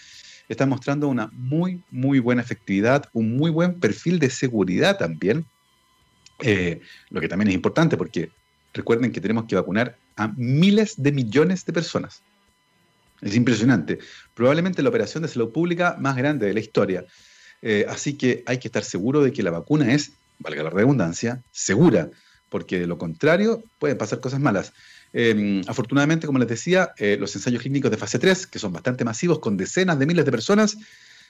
están 0.49 0.71
mostrando 0.71 1.07
una 1.07 1.31
muy, 1.35 1.85
muy 1.93 2.19
buena 2.19 2.43
efectividad, 2.43 3.09
un 3.13 3.37
muy 3.37 3.53
buen 3.53 3.79
perfil 3.79 4.19
de 4.19 4.29
seguridad 4.29 4.99
también, 4.99 5.45
eh, 6.41 6.81
lo 7.11 7.21
que 7.21 7.29
también 7.29 7.51
es 7.51 7.55
importante 7.55 7.97
porque 7.97 8.33
recuerden 8.75 9.13
que 9.13 9.21
tenemos 9.21 9.45
que 9.45 9.55
vacunar 9.55 9.97
a 10.17 10.33
miles 10.37 11.01
de 11.01 11.13
millones 11.13 11.65
de 11.65 11.73
personas. 11.73 12.25
Es 13.21 13.35
impresionante. 13.35 13.99
Probablemente 14.35 14.83
la 14.83 14.89
operación 14.89 15.23
de 15.23 15.29
salud 15.29 15.53
pública 15.53 15.97
más 15.99 16.17
grande 16.17 16.47
de 16.47 16.55
la 16.55 16.61
historia. 16.61 17.05
Eh, 17.63 17.85
así 17.89 18.17
que 18.17 18.43
hay 18.47 18.59
que 18.59 18.69
estar 18.69 18.85
seguro 18.85 19.23
de 19.23 19.33
que 19.33 19.43
la 19.43 19.51
vacuna 19.51 19.93
es, 19.93 20.13
valga 20.39 20.63
la 20.63 20.71
redundancia, 20.71 21.43
segura, 21.51 22.11
porque 22.49 22.81
de 22.81 22.87
lo 22.87 22.97
contrario 22.97 23.63
pueden 23.79 23.99
pasar 23.99 24.21
cosas 24.21 24.41
malas. 24.41 24.73
Em, 25.13 25.63
afortunadamente, 25.67 26.27
como 26.27 26.39
les 26.39 26.49
decía, 26.49 26.93
eh, 26.97 27.17
los 27.19 27.35
ensayos 27.37 27.61
clínicos 27.61 27.91
de 27.91 27.97
fase 27.97 28.19
3, 28.19 28.47
que 28.47 28.59
son 28.59 28.73
bastante 28.73 29.05
masivos, 29.05 29.41
con 29.41 29.57
decenas 29.57 29.99
de 29.99 30.07
miles 30.07 30.25
de 30.25 30.31
personas, 30.31 30.79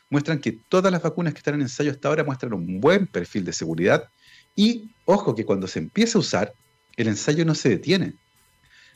muestran 0.08 0.40
que 0.40 0.52
todas 0.52 0.92
las 0.92 1.02
vacunas 1.02 1.32
que 1.32 1.38
están 1.38 1.54
en 1.54 1.62
ensayo 1.62 1.90
hasta 1.90 2.08
ahora 2.08 2.24
muestran 2.24 2.52
un 2.52 2.80
buen 2.80 3.06
perfil 3.06 3.44
de 3.44 3.52
seguridad. 3.52 4.08
Y 4.54 4.90
ojo 5.04 5.34
que 5.34 5.44
cuando 5.44 5.66
se 5.66 5.78
empieza 5.78 6.18
a 6.18 6.20
usar, 6.20 6.52
el 6.96 7.08
ensayo 7.08 7.44
no 7.44 7.54
se 7.54 7.68
detiene 7.68 8.14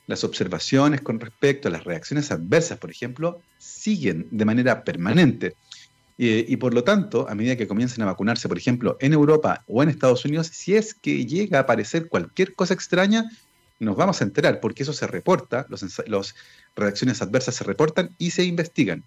las 0.06 0.24
observaciones 0.24 1.00
con 1.00 1.20
respecto 1.20 1.68
a 1.68 1.70
las 1.70 1.84
reacciones 1.84 2.30
adversas, 2.30 2.78
por 2.78 2.90
ejemplo, 2.90 3.40
siguen 3.58 4.26
de 4.30 4.44
manera 4.44 4.84
permanente. 4.84 5.56
y 6.16 6.56
por 6.58 6.74
lo 6.74 6.84
tanto, 6.84 7.28
a 7.28 7.34
medida 7.34 7.56
que 7.56 7.66
comiencen 7.66 8.02
a 8.02 8.06
vacunarse, 8.06 8.48
por 8.48 8.56
ejemplo, 8.56 8.96
en 9.00 9.12
Europa 9.12 9.64
o 9.66 9.82
en 9.82 9.88
Estados 9.88 10.24
Unidos, 10.24 10.46
si 10.46 10.76
es 10.76 10.94
que 10.94 11.26
llega 11.26 11.58
a 11.58 11.62
aparecer 11.62 12.08
cualquier 12.08 12.54
cosa 12.54 12.72
extraña, 12.72 13.28
nos 13.80 13.96
vamos 13.96 14.20
a 14.20 14.24
enterar, 14.24 14.60
porque 14.60 14.84
eso 14.84 14.92
se 14.92 15.06
reporta, 15.06 15.66
las 15.68 16.34
reacciones 16.76 17.20
adversas 17.22 17.56
se 17.56 17.64
reportan 17.64 18.14
y 18.18 18.30
se 18.30 18.44
investigan. 18.44 19.04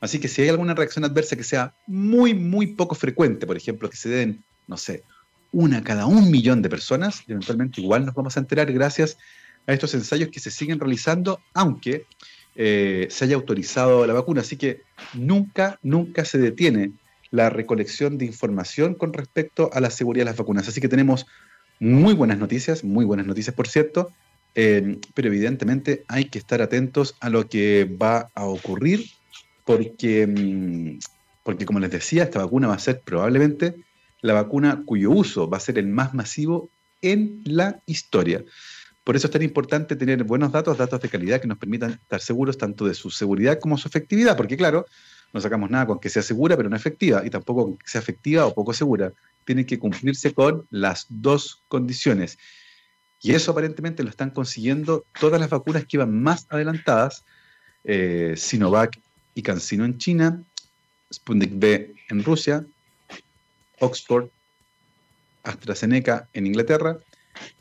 Así 0.00 0.18
que 0.18 0.28
si 0.28 0.42
hay 0.42 0.48
alguna 0.48 0.74
reacción 0.74 1.04
adversa 1.04 1.36
que 1.36 1.44
sea 1.44 1.74
muy, 1.86 2.34
muy 2.34 2.68
poco 2.68 2.94
frecuente, 2.94 3.46
por 3.46 3.56
ejemplo, 3.56 3.88
que 3.90 3.96
se 3.96 4.08
den, 4.08 4.42
no 4.66 4.76
sé, 4.76 5.04
una 5.52 5.82
cada 5.82 6.06
un 6.06 6.30
millón 6.30 6.62
de 6.62 6.68
personas, 6.68 7.22
eventualmente 7.26 7.80
igual 7.80 8.06
nos 8.06 8.14
vamos 8.14 8.36
a 8.36 8.40
enterar 8.40 8.72
gracias 8.72 9.18
a 9.66 9.72
estos 9.72 9.94
ensayos 9.94 10.30
que 10.30 10.40
se 10.40 10.50
siguen 10.50 10.80
realizando, 10.80 11.40
aunque 11.54 12.06
eh, 12.56 13.06
se 13.10 13.24
haya 13.24 13.36
autorizado 13.36 14.06
la 14.06 14.12
vacuna. 14.12 14.40
Así 14.40 14.56
que 14.56 14.82
nunca, 15.14 15.78
nunca 15.82 16.24
se 16.24 16.38
detiene 16.38 16.92
la 17.30 17.48
recolección 17.50 18.18
de 18.18 18.26
información 18.26 18.94
con 18.94 19.12
respecto 19.12 19.70
a 19.72 19.80
la 19.80 19.90
seguridad 19.90 20.22
de 20.22 20.30
las 20.30 20.36
vacunas. 20.36 20.68
Así 20.68 20.80
que 20.80 20.88
tenemos 20.88 21.26
muy 21.78 22.14
buenas 22.14 22.38
noticias, 22.38 22.82
muy 22.84 23.04
buenas 23.04 23.26
noticias, 23.26 23.54
por 23.54 23.68
cierto, 23.68 24.12
eh, 24.54 24.98
pero 25.14 25.28
evidentemente 25.28 26.04
hay 26.08 26.24
que 26.24 26.38
estar 26.38 26.60
atentos 26.60 27.14
a 27.20 27.30
lo 27.30 27.48
que 27.48 27.84
va 27.84 28.30
a 28.34 28.44
ocurrir, 28.44 29.06
porque 29.64 30.26
mm, 30.26 30.98
porque 31.42 31.66
como 31.66 31.80
les 31.80 31.90
decía, 31.90 32.24
esta 32.24 32.44
vacuna 32.44 32.68
va 32.68 32.74
a 32.74 32.78
ser 32.78 33.00
probablemente 33.00 33.74
la 34.20 34.34
vacuna 34.34 34.82
cuyo 34.84 35.10
uso 35.10 35.48
va 35.48 35.56
a 35.56 35.60
ser 35.60 35.78
el 35.78 35.86
más 35.86 36.14
masivo 36.14 36.70
en 37.02 37.40
la 37.44 37.80
historia. 37.86 38.44
Por 39.04 39.16
eso 39.16 39.26
es 39.26 39.30
tan 39.30 39.42
importante 39.42 39.96
tener 39.96 40.22
buenos 40.24 40.52
datos, 40.52 40.76
datos 40.76 41.00
de 41.00 41.08
calidad 41.08 41.40
que 41.40 41.48
nos 41.48 41.58
permitan 41.58 41.92
estar 41.92 42.20
seguros 42.20 42.58
tanto 42.58 42.86
de 42.86 42.94
su 42.94 43.10
seguridad 43.10 43.58
como 43.58 43.78
su 43.78 43.88
efectividad, 43.88 44.36
porque 44.36 44.56
claro, 44.56 44.86
no 45.32 45.40
sacamos 45.40 45.70
nada 45.70 45.86
con 45.86 45.98
que 45.98 46.08
sea 46.08 46.22
segura 46.22 46.56
pero 46.56 46.68
no 46.68 46.76
efectiva, 46.76 47.24
y 47.24 47.30
tampoco 47.30 47.64
con 47.64 47.76
que 47.78 47.88
sea 47.88 48.00
efectiva 48.00 48.46
o 48.46 48.54
poco 48.54 48.74
segura. 48.74 49.12
Tiene 49.44 49.64
que 49.64 49.78
cumplirse 49.78 50.34
con 50.34 50.66
las 50.70 51.06
dos 51.08 51.62
condiciones. 51.68 52.38
Y 53.22 53.32
eso 53.32 53.52
aparentemente 53.52 54.02
lo 54.02 54.10
están 54.10 54.30
consiguiendo 54.30 55.04
todas 55.18 55.40
las 55.40 55.50
vacunas 55.50 55.84
que 55.84 55.96
iban 55.96 56.22
más 56.22 56.46
adelantadas, 56.48 57.24
eh, 57.84 58.34
Sinovac 58.36 58.98
y 59.34 59.42
CanSino 59.42 59.84
en 59.84 59.98
China, 59.98 60.42
Sputnik 61.12 61.52
B 61.54 61.94
en 62.08 62.24
Rusia, 62.24 62.64
Oxford, 63.78 64.28
AstraZeneca 65.42 66.28
en 66.32 66.46
Inglaterra, 66.46 66.98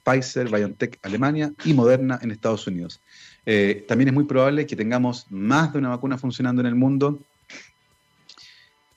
Pfizer, 0.03 0.49
BioNTech 0.49 0.99
Alemania 1.01 1.53
y 1.65 1.73
Moderna 1.73 2.19
en 2.21 2.31
Estados 2.31 2.67
Unidos. 2.67 3.01
Eh, 3.45 3.85
también 3.87 4.09
es 4.09 4.13
muy 4.13 4.25
probable 4.25 4.65
que 4.65 4.75
tengamos 4.75 5.25
más 5.29 5.73
de 5.73 5.79
una 5.79 5.89
vacuna 5.89 6.17
funcionando 6.17 6.61
en 6.61 6.67
el 6.67 6.75
mundo. 6.75 7.19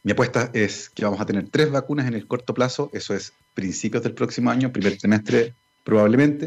Mi 0.02 0.12
apuesta 0.12 0.50
es 0.52 0.90
que 0.90 1.04
vamos 1.04 1.20
a 1.20 1.26
tener 1.26 1.48
tres 1.48 1.70
vacunas 1.70 2.06
en 2.06 2.14
el 2.14 2.26
corto 2.26 2.52
plazo, 2.52 2.90
eso 2.92 3.14
es 3.14 3.32
principios 3.54 4.02
del 4.02 4.14
próximo 4.14 4.50
año, 4.50 4.72
primer 4.72 4.98
trimestre 4.98 5.54
probablemente. 5.84 6.46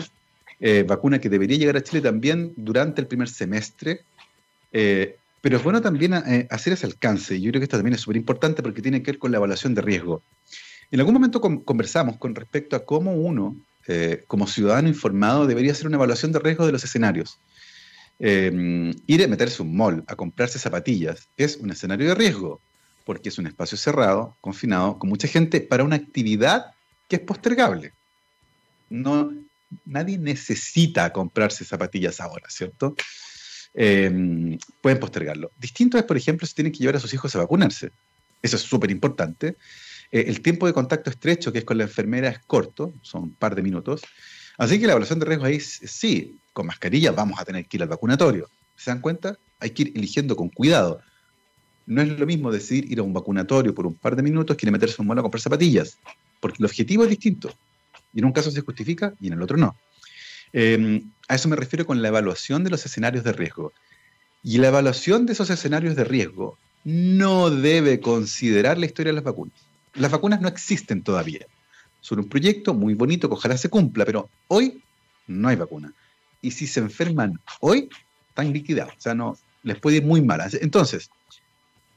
Eh, 0.60 0.84
vacuna 0.88 1.20
que 1.20 1.30
debería 1.30 1.58
llegar 1.58 1.78
a 1.78 1.84
Chile 1.84 2.02
también 2.02 2.54
durante 2.58 3.02
el 3.02 3.08
primer 3.08 3.30
semestre. 3.30 4.02
Eh, 4.72 5.18
pero 5.42 5.58
es 5.58 5.64
bueno 5.64 5.80
también 5.80 6.14
hacer 6.50 6.74
ese 6.74 6.88
alcance. 6.88 7.40
Yo 7.40 7.52
creo 7.52 7.60
que 7.60 7.66
esto 7.66 7.78
también 7.78 7.94
es 7.94 8.02
súper 8.02 8.18
importante 8.18 8.64
porque 8.64 8.82
tiene 8.82 9.04
que 9.04 9.12
ver 9.12 9.20
con 9.20 9.32
la 9.32 9.38
evaluación 9.38 9.76
de 9.76 9.84
riesgo. 9.84 10.24
En 10.92 11.00
algún 11.00 11.14
momento 11.14 11.42
conversamos 11.42 12.18
con 12.18 12.36
respecto 12.36 12.76
a 12.76 12.86
cómo 12.86 13.14
uno, 13.14 13.56
eh, 13.88 14.24
como 14.28 14.48
ciudadano 14.48 14.88
informado, 14.88 15.46
debería 15.48 15.72
hacer 15.72 15.88
una 15.88 15.98
evaluación 15.98 16.32
de 16.32 16.40
riesgo 16.40 16.66
de 16.66 16.72
los 16.72 16.84
escenarios. 16.84 17.40
Eh, 18.20 18.94
ir 19.08 19.24
a 19.24 19.28
meterse 19.28 19.62
un 19.62 19.76
mall 19.76 20.04
a 20.08 20.16
comprarse 20.16 20.58
zapatillas 20.58 21.28
es 21.36 21.58
un 21.58 21.70
escenario 21.70 22.08
de 22.08 22.16
riesgo, 22.16 22.62
porque 23.04 23.30
es 23.30 23.38
un 23.38 23.48
espacio 23.48 23.78
cerrado, 23.78 24.38
confinado, 24.42 24.98
con 24.98 25.10
mucha 25.10 25.28
gente, 25.28 25.62
para 25.62 25.84
una 25.84 25.98
actividad 25.98 26.74
que 27.08 27.18
es 27.18 27.22
postergable. 27.22 27.94
No, 28.90 29.32
nadie 29.86 30.18
necesita 30.18 31.12
comprarse 31.12 31.66
zapatillas 31.66 32.20
ahora, 32.20 32.50
¿cierto? 32.50 32.96
Eh, 33.74 34.58
pueden 34.82 35.00
postergarlo. 35.00 35.52
Distinto 35.60 35.98
es, 35.98 36.06
por 36.06 36.18
ejemplo, 36.18 36.48
si 36.48 36.56
tienen 36.56 36.72
que 36.72 36.80
llevar 36.80 36.96
a 36.96 37.00
sus 37.00 37.14
hijos 37.14 37.36
a 37.36 37.40
vacunarse. 37.40 37.92
Eso 38.42 38.56
es 38.56 38.62
súper 38.62 38.90
importante. 38.90 39.58
Eh, 40.12 40.26
el 40.28 40.42
tiempo 40.42 40.68
de 40.68 40.74
contacto 40.74 41.10
estrecho, 41.10 41.52
que 41.52 41.60
es 41.60 41.66
con 41.66 41.78
la 41.78 41.84
enfermera, 41.84 42.30
es 42.30 42.40
corto, 42.40 42.94
son 43.02 43.24
un 43.24 43.34
par 43.34 43.56
de 43.56 43.62
minutos. 43.62 44.02
Así 44.58 44.80
que 44.80 44.88
la 44.88 44.94
evaluación 44.94 45.20
de 45.20 45.26
riesgo 45.26 45.46
ahí 45.46 45.60
sí, 45.60 46.40
con 46.54 46.68
mascarilla 46.68 47.12
vamos 47.12 47.40
a 47.40 47.46
tener 47.46 47.66
que 47.66 47.78
ir 47.78 47.84
al 47.84 47.90
vacunatorio. 47.90 48.50
¿Se 48.76 48.92
dan 48.92 49.02
cuenta? 49.02 49.38
Hay 49.60 49.72
que 49.72 49.84
ir 49.84 49.94
eligiendo 49.96 50.36
con 50.36 50.50
cuidado. 50.50 51.02
No 51.86 52.02
es 52.02 52.08
lo 52.08 52.26
mismo 52.26 52.52
decir 52.52 52.90
ir 52.92 53.00
a 53.00 53.04
un 53.04 53.14
vacunatorio 53.14 53.74
por 53.76 53.86
un 53.86 53.96
par 53.96 54.16
de 54.16 54.24
minutos 54.24 54.56
que 54.56 54.66
ir 54.66 54.70
a 54.70 54.72
meterse 54.72 55.02
un 55.02 55.08
mono 55.08 55.20
a 55.20 55.24
comprar 55.24 55.42
zapatillas, 55.42 55.98
porque 56.40 56.58
el 56.60 56.66
objetivo 56.66 57.04
es 57.04 57.10
distinto. 57.10 57.54
Y 58.14 58.20
en 58.20 58.26
un 58.26 58.32
caso 58.32 58.50
se 58.50 58.62
justifica 58.62 59.14
y 59.20 59.28
en 59.28 59.34
el 59.34 59.42
otro 59.42 59.58
no. 59.58 59.76
Em, 60.54 61.12
a 61.28 61.36
eso 61.36 61.50
me 61.50 61.56
refiero 61.58 61.86
con 61.86 62.02
la 62.02 62.08
evaluación 62.08 62.64
de 62.64 62.70
los 62.70 62.86
escenarios 62.86 63.24
de 63.24 63.34
riesgo. 63.34 63.74
Y 64.42 64.58
la 64.60 64.70
evaluación 64.70 65.26
de 65.26 65.34
esos 65.34 65.50
escenarios 65.50 65.96
de 65.96 66.06
riesgo 66.06 66.58
no 66.86 67.50
debe 67.50 68.00
considerar 68.00 68.78
la 68.78 68.86
historia 68.86 69.12
de 69.12 69.16
las 69.16 69.24
vacunas 69.24 69.65
las 69.96 70.12
vacunas 70.12 70.42
no 70.42 70.48
existen 70.48 71.02
todavía. 71.02 71.46
Son 72.02 72.20
un 72.20 72.30
proyecto 72.30 72.74
muy 72.74 72.94
bonito 72.94 73.28
ojalá 73.32 73.58
se 73.58 73.70
cumpla, 73.70 74.06
pero 74.06 74.30
hoy 74.48 74.82
no 75.28 75.48
hay 75.48 75.56
vacuna. 75.56 75.92
Y 76.42 76.52
si 76.52 76.68
se 76.68 76.80
enferman 76.80 77.40
hoy, 77.62 77.90
están 78.30 78.54
liquidados. 78.54 78.94
O 78.98 79.02
sea, 79.02 79.16
no, 79.16 79.38
les 79.64 79.80
puede 79.80 79.98
ir 79.98 80.06
muy 80.06 80.22
mal. 80.22 80.42
Entonces, 80.62 81.10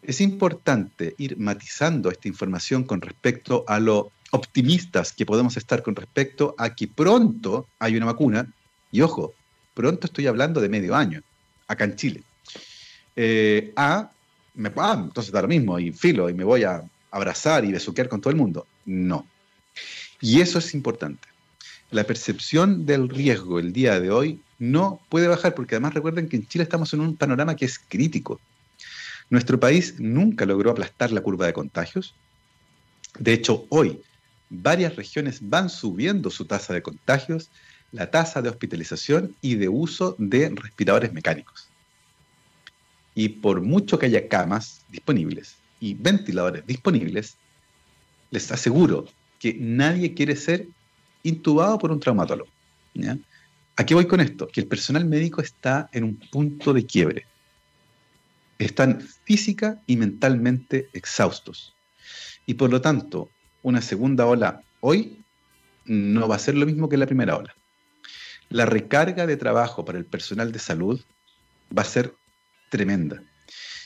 es 0.03 0.21
importante 0.21 1.15
ir 1.19 1.37
matizando 1.39 2.11
esta 2.11 2.29
información 2.29 2.85
con 2.85 3.01
respecto 3.01 3.65
a 3.69 3.79
lo 3.79 4.11
optimistas 4.31 5.13
que 5.13 5.27
podemos 5.27 5.57
estar 5.57 5.83
con 5.83 5.97
respecto 5.97 6.55
a 6.59 6.75
que 6.75 6.89
pronto 6.89 7.67
hay 7.79 7.97
una 7.97 8.07
vacuna. 8.07 8.51
Y 8.91 9.03
ojo, 9.03 9.35
pronto 9.75 10.07
estoy 10.07 10.27
hablando 10.27 10.61
de 10.61 10.69
medio 10.69 10.95
año, 10.95 11.21
acá 11.67 11.85
en 11.85 11.97
Chile. 11.97 12.23
Eh, 13.17 13.73
a, 13.77 14.11
me, 14.55 14.73
ah, 14.77 15.03
entonces 15.05 15.33
da 15.33 15.43
lo 15.43 15.49
mismo, 15.49 15.79
y 15.79 15.93
filo, 15.93 16.31
y 16.31 16.35
me 16.35 16.45
voy 16.45 16.65
a 16.65 16.83
abrazar 17.11 17.65
y 17.65 17.73
besuquear 17.73 18.09
con 18.09 18.21
todo 18.21 18.31
el 18.31 18.37
mundo. 18.37 18.67
No. 18.85 19.27
Y 20.21 20.41
eso 20.41 20.59
es 20.59 20.75
importante. 20.75 21.29
La 21.91 22.05
percepción 22.05 22.85
del 22.85 23.09
riesgo 23.09 23.59
el 23.59 23.73
día 23.73 23.99
de 24.01 24.11
hoy 24.11 24.41
no 24.59 25.01
puede 25.09 25.29
bajar, 25.29 25.55
porque 25.55 25.77
además 25.77 25.95
recuerden 25.95 26.29
que 26.29 26.37
en 26.37 26.47
Chile 26.47 26.65
estamos 26.65 26.93
en 26.93 27.01
un 27.01 27.17
panorama 27.17 27.57
que 27.57 27.65
es 27.65 27.79
crítico. 27.79 28.41
Nuestro 29.31 29.61
país 29.61 29.95
nunca 29.99 30.45
logró 30.45 30.71
aplastar 30.71 31.13
la 31.13 31.21
curva 31.21 31.47
de 31.47 31.53
contagios. 31.53 32.15
De 33.19 33.33
hecho, 33.33 33.67
hoy 33.69 34.01
varias 34.51 34.97
regiones 34.97 35.39
van 35.43 35.69
subiendo 35.71 36.31
su 36.31 36.45
tasa 36.45 36.75
de 36.75 36.83
contagios, 36.83 37.51
la 37.93 38.11
tasa 38.11 38.43
de 38.43 38.49
hospitalización 38.49 39.35
y 39.41 39.55
de 39.55 39.69
uso 39.69 40.15
de 40.19 40.51
respiradores 40.55 41.13
mecánicos. 41.13 41.69
Y 43.15 43.29
por 43.29 43.61
mucho 43.61 43.99
que 43.99 44.07
haya 44.07 44.29
camas 44.29 44.83
disponibles, 44.91 45.57
y 45.81 45.95
ventiladores 45.95 46.67
disponibles, 46.67 47.37
les 48.31 48.51
aseguro 48.53 49.07
que 49.39 49.55
nadie 49.55 50.15
quiere 50.15 50.37
ser 50.37 50.67
intubado 51.23 51.79
por 51.79 51.91
un 51.91 52.01
traumatólogo. 52.01 52.51
¿A 53.77 53.87
qué 53.87 53.95
voy 53.95 54.07
con 54.07 54.21
esto? 54.21 54.49
Que 54.49 54.61
el 54.61 54.67
personal 54.67 55.05
médico 55.05 55.41
está 55.41 55.89
en 55.93 56.05
un 56.05 56.17
punto 56.17 56.73
de 56.73 56.85
quiebre. 56.85 57.27
Están 58.59 59.01
física 59.01 59.81
y 59.87 59.97
mentalmente 59.97 60.89
exhaustos. 60.93 61.75
Y 62.45 62.55
por 62.55 62.71
lo 62.71 62.81
tanto, 62.81 63.31
una 63.63 63.81
segunda 63.81 64.27
ola 64.27 64.63
hoy 64.81 65.23
no 65.85 66.27
va 66.27 66.37
a 66.37 66.41
ser 66.41 66.57
lo 66.57 66.67
mismo 66.67 66.89
que 66.89 66.97
la 66.97 67.07
primera 67.07 67.37
ola. 67.37 67.55
La 68.49 68.67
recarga 68.67 69.27
de 69.27 69.37
trabajo 69.37 69.85
para 69.85 69.99
el 69.99 70.07
personal 70.07 70.51
de 70.51 70.59
salud 70.59 71.01
va 71.77 71.83
a 71.83 71.85
ser 71.85 72.15
tremenda. 72.71 73.23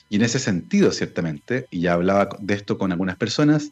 Y 0.08 0.16
en 0.16 0.22
ese 0.22 0.38
sentido, 0.38 0.92
ciertamente, 0.92 1.66
y 1.70 1.80
ya 1.80 1.94
hablaba 1.94 2.28
de 2.40 2.54
esto 2.54 2.78
con 2.78 2.92
algunas 2.92 3.16
personas, 3.16 3.70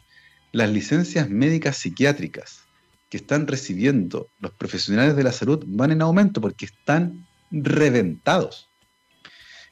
las 0.53 0.71
licencias 0.71 1.29
médicas 1.29 1.77
psiquiátricas 1.77 2.65
que 3.09 3.19
están 3.19 3.47
recibiendo 3.47 4.29
los 4.39 4.53
profesionales 4.53 5.17
de 5.17 5.25
la 5.25 5.33
salud 5.33 5.63
van 5.67 5.93
en 5.93 6.03
aumento 6.03 6.41
porque 6.41 6.67
están 6.67 7.27
reventados. 7.51 8.69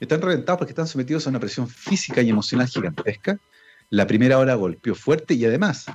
Están 0.01 0.21
reventados 0.21 0.59
porque 0.59 0.73
están 0.73 0.87
sometidos 0.87 1.27
a 1.27 1.31
una 1.31 1.41
presión 1.41 1.69
física 1.69 2.21
y 2.21 2.31
emocional 2.31 2.69
gigantesca. 2.69 3.39
La 3.91 4.07
primera 4.07 4.39
hora 4.39 4.55
golpeó 4.55 4.95
fuerte 4.95 5.35
y 5.35 5.45
además 5.45 5.87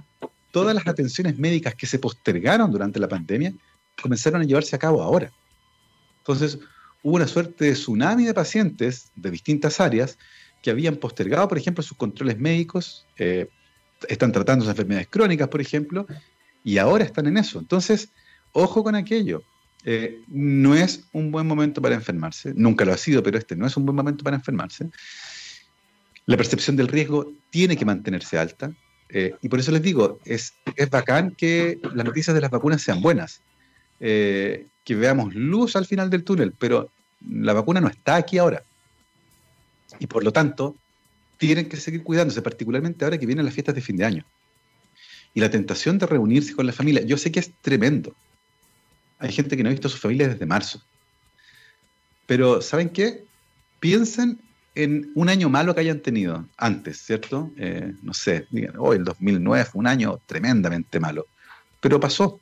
todas 0.52 0.76
las 0.76 0.88
atenciones 0.88 1.38
médicas 1.38 1.76
que 1.76 1.86
se 1.86 2.00
postergaron 2.00 2.72
durante 2.72 3.00
la 3.00 3.08
pandemia 3.08 3.54
comenzaron 4.02 4.42
a 4.42 4.46
llevarse 4.46 4.76
a 4.76 4.80
cabo 4.80 5.02
ahora. 5.02 5.32
Entonces, 6.20 6.60
hubo 7.02 7.16
una 7.16 7.28
suerte 7.28 7.66
de 7.66 7.74
tsunami 7.74 8.26
de 8.26 8.34
pacientes 8.34 9.12
de 9.16 9.32
distintas 9.32 9.80
áreas 9.80 10.18
que 10.64 10.72
habían 10.72 10.96
postergado, 10.96 11.48
por 11.50 11.58
ejemplo, 11.58 11.84
sus 11.84 11.98
controles 11.98 12.40
médicos, 12.40 13.06
eh, 13.18 13.50
están 14.08 14.32
tratando 14.32 14.64
sus 14.64 14.72
enfermedades 14.72 15.10
crónicas, 15.10 15.50
por 15.50 15.60
ejemplo, 15.60 16.08
y 16.64 16.78
ahora 16.78 17.04
están 17.04 17.28
en 17.28 17.38
eso. 17.38 17.60
Entonces, 17.60 18.10
ojo 18.54 18.82
con 18.82 18.96
aquello. 18.96 19.44
Eh, 19.84 20.22
no 20.30 20.74
es 20.74 21.04
un 21.12 21.32
buen 21.32 21.46
momento 21.46 21.82
para 21.82 21.96
enfermarse, 21.96 22.54
nunca 22.56 22.86
lo 22.86 22.94
ha 22.94 22.98
sido, 22.98 23.22
pero 23.22 23.38
este 23.38 23.58
no 23.58 23.68
es 23.68 23.76
un 23.76 23.86
buen 23.86 23.98
momento 23.98 24.24
para 24.24 24.38
enfermarse. 24.38 24.90
La 26.26 26.38
percepción 26.38 26.78
del 26.78 26.88
riesgo 26.88 27.34
tiene 27.50 27.76
que 27.76 27.84
mantenerse 27.84 28.38
alta, 28.38 28.74
eh, 29.10 29.36
y 29.42 29.50
por 29.50 29.60
eso 29.60 29.74
les 29.74 29.82
digo, 29.82 30.20
es, 30.24 30.54
es 30.78 30.90
bacán 30.90 31.32
que 31.32 31.78
las 31.94 32.06
noticias 32.06 32.34
de 32.34 32.40
las 32.40 32.50
vacunas 32.50 32.82
sean 32.82 33.02
buenas, 33.02 33.42
que 34.00 34.96
veamos 34.96 35.34
luz 35.34 35.76
al 35.78 35.86
final 35.86 36.10
del 36.10 36.24
túnel, 36.26 36.54
pero 36.58 36.90
la 37.22 37.54
vacuna 37.54 37.80
no 37.80 37.88
está 37.88 38.16
aquí 38.16 38.38
ahora. 38.38 38.64
Y 40.00 40.08
por 40.08 40.24
lo 40.24 40.32
tanto, 40.32 40.76
tienen 41.38 41.68
que 41.68 41.78
seguir 41.78 42.04
cuidándose, 42.04 42.42
particularmente 42.42 43.04
ahora 43.04 43.18
que 43.18 43.26
vienen 43.26 43.46
las 43.46 43.54
fiestas 43.54 43.76
de 43.76 43.82
fin 43.82 43.98
de 43.98 44.06
año. 44.06 44.26
Y 45.34 45.40
la 45.40 45.50
tentación 45.50 45.98
de 45.98 46.06
reunirse 46.06 46.56
con 46.56 46.66
la 46.66 46.74
familia, 46.74 47.04
yo 47.04 47.18
sé 47.18 47.32
que 47.32 47.40
es 47.40 47.52
tremendo. 47.62 48.16
Hay 49.20 49.32
gente 49.32 49.58
que 49.58 49.64
no 49.64 49.70
ha 49.70 49.72
visto 49.72 49.88
a 49.88 49.92
su 49.92 49.98
familia 49.98 50.28
desde 50.28 50.46
marzo. 50.46 50.82
Pero, 52.26 52.62
¿saben 52.62 52.90
qué? 52.90 53.26
Piensen 53.80 54.40
en 54.76 55.12
un 55.16 55.30
año 55.30 55.50
malo 55.50 55.74
que 55.76 55.82
hayan 55.82 56.00
tenido 56.00 56.48
antes, 56.58 57.00
¿cierto? 57.00 57.52
Eh, 57.58 57.94
no 58.02 58.14
sé, 58.14 58.48
digan, 58.50 58.76
oh, 58.78 58.94
el 58.94 59.04
2009 59.04 59.66
fue 59.66 59.80
un 59.80 59.88
año 59.88 60.20
tremendamente 60.26 61.00
malo. 61.00 61.28
Pero 61.80 62.00
pasó. 62.00 62.40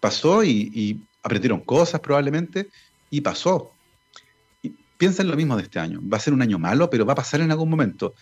Pasó 0.00 0.44
y, 0.44 0.70
y 0.74 1.00
aprendieron 1.22 1.60
cosas 1.60 2.00
probablemente 2.00 2.68
y 3.10 3.20
pasó 3.20 3.74
piensa 5.00 5.22
en 5.22 5.28
lo 5.28 5.36
mismo 5.36 5.56
de 5.56 5.62
este 5.62 5.80
año. 5.80 5.98
Va 6.02 6.18
a 6.18 6.20
ser 6.20 6.34
un 6.34 6.42
año 6.42 6.58
malo, 6.58 6.90
pero 6.90 7.06
va 7.06 7.14
a 7.14 7.16
pasar 7.16 7.40
en 7.40 7.50
algún 7.50 7.70
momento. 7.70 8.14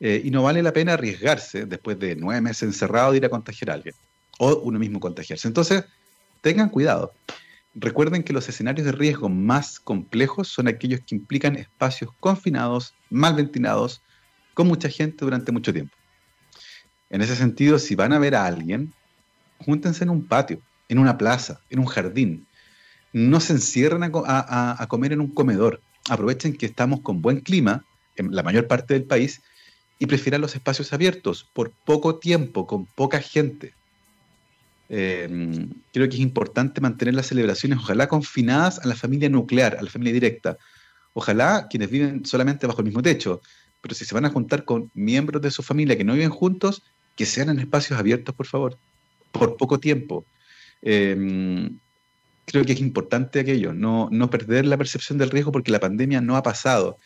Eh, 0.00 0.20
y 0.22 0.30
no 0.30 0.42
vale 0.42 0.62
la 0.62 0.74
pena 0.74 0.92
arriesgarse 0.92 1.64
después 1.64 1.98
de 1.98 2.14
nueve 2.14 2.42
meses 2.42 2.64
encerrado 2.64 3.12
de 3.12 3.16
ir 3.16 3.24
a 3.24 3.30
contagiar 3.30 3.70
a 3.70 3.74
alguien 3.74 3.94
o 4.38 4.54
uno 4.56 4.78
mismo 4.78 5.00
contagiarse. 5.00 5.48
Entonces, 5.48 5.84
tengan 6.42 6.68
cuidado. 6.68 7.14
Recuerden 7.74 8.22
que 8.22 8.34
los 8.34 8.46
escenarios 8.50 8.84
de 8.84 8.92
riesgo 8.92 9.30
más 9.30 9.80
complejos 9.80 10.48
son 10.48 10.68
aquellos 10.68 11.00
que 11.00 11.14
implican 11.14 11.56
espacios 11.56 12.10
confinados, 12.20 12.92
mal 13.08 13.34
ventilados, 13.34 14.02
con 14.52 14.68
mucha 14.68 14.90
gente 14.90 15.24
durante 15.24 15.52
mucho 15.52 15.72
tiempo. 15.72 15.96
En 17.08 17.22
ese 17.22 17.34
sentido, 17.34 17.78
si 17.78 17.94
van 17.94 18.12
a 18.12 18.18
ver 18.18 18.34
a 18.34 18.44
alguien, 18.44 18.92
júntense 19.64 20.04
en 20.04 20.10
un 20.10 20.26
patio, 20.26 20.60
en 20.90 20.98
una 20.98 21.16
plaza, 21.16 21.60
en 21.70 21.78
un 21.78 21.86
jardín. 21.86 22.46
No 23.14 23.40
se 23.40 23.54
encierren 23.54 24.02
a, 24.04 24.86
comer 24.88 25.12
en 25.12 25.22
un 25.22 25.32
comedor. 25.32 25.80
Aprovechen 26.08 26.56
que 26.56 26.66
estamos 26.66 27.00
con 27.00 27.20
buen 27.20 27.40
clima 27.40 27.84
en 28.16 28.34
la 28.34 28.42
mayor 28.42 28.66
parte 28.66 28.94
del 28.94 29.04
país 29.04 29.42
y 29.98 30.06
prefieran 30.06 30.40
los 30.40 30.54
espacios 30.54 30.92
abiertos 30.92 31.48
por 31.52 31.70
poco 31.70 32.16
tiempo, 32.16 32.66
con 32.66 32.86
poca 32.86 33.20
gente. 33.20 33.74
Eh, 34.88 35.68
creo 35.92 36.08
que 36.08 36.14
es 36.14 36.20
importante 36.20 36.80
mantener 36.80 37.14
las 37.14 37.26
celebraciones, 37.26 37.78
ojalá 37.78 38.08
confinadas 38.08 38.78
a 38.78 38.86
la 38.86 38.94
familia 38.94 39.28
nuclear, 39.28 39.76
a 39.78 39.82
la 39.82 39.90
familia 39.90 40.12
directa. 40.12 40.56
Ojalá 41.12 41.66
quienes 41.68 41.90
viven 41.90 42.24
solamente 42.24 42.66
bajo 42.66 42.80
el 42.80 42.86
mismo 42.86 43.02
techo, 43.02 43.40
pero 43.80 43.94
si 43.94 44.04
se 44.04 44.14
van 44.14 44.26
a 44.26 44.30
juntar 44.30 44.64
con 44.64 44.90
miembros 44.94 45.42
de 45.42 45.50
su 45.50 45.62
familia 45.62 45.96
que 45.96 46.04
no 46.04 46.12
viven 46.12 46.30
juntos, 46.30 46.82
que 47.16 47.26
sean 47.26 47.48
en 47.48 47.58
espacios 47.58 47.98
abiertos, 47.98 48.34
por 48.34 48.46
favor, 48.46 48.78
por 49.32 49.56
poco 49.56 49.80
tiempo. 49.80 50.26
Eh, 50.82 51.70
creo 52.46 52.64
que 52.64 52.72
es 52.72 52.80
importante 52.80 53.40
aquello, 53.40 53.74
no, 53.74 54.08
no, 54.10 54.30
perder 54.30 54.64
la 54.64 54.78
percepción 54.78 55.18
del 55.18 55.30
riesgo 55.30 55.52
porque 55.52 55.70
la 55.72 55.80
pandemia 55.80 56.20
no 56.20 56.36
ha 56.36 56.42
pasado. 56.42 56.98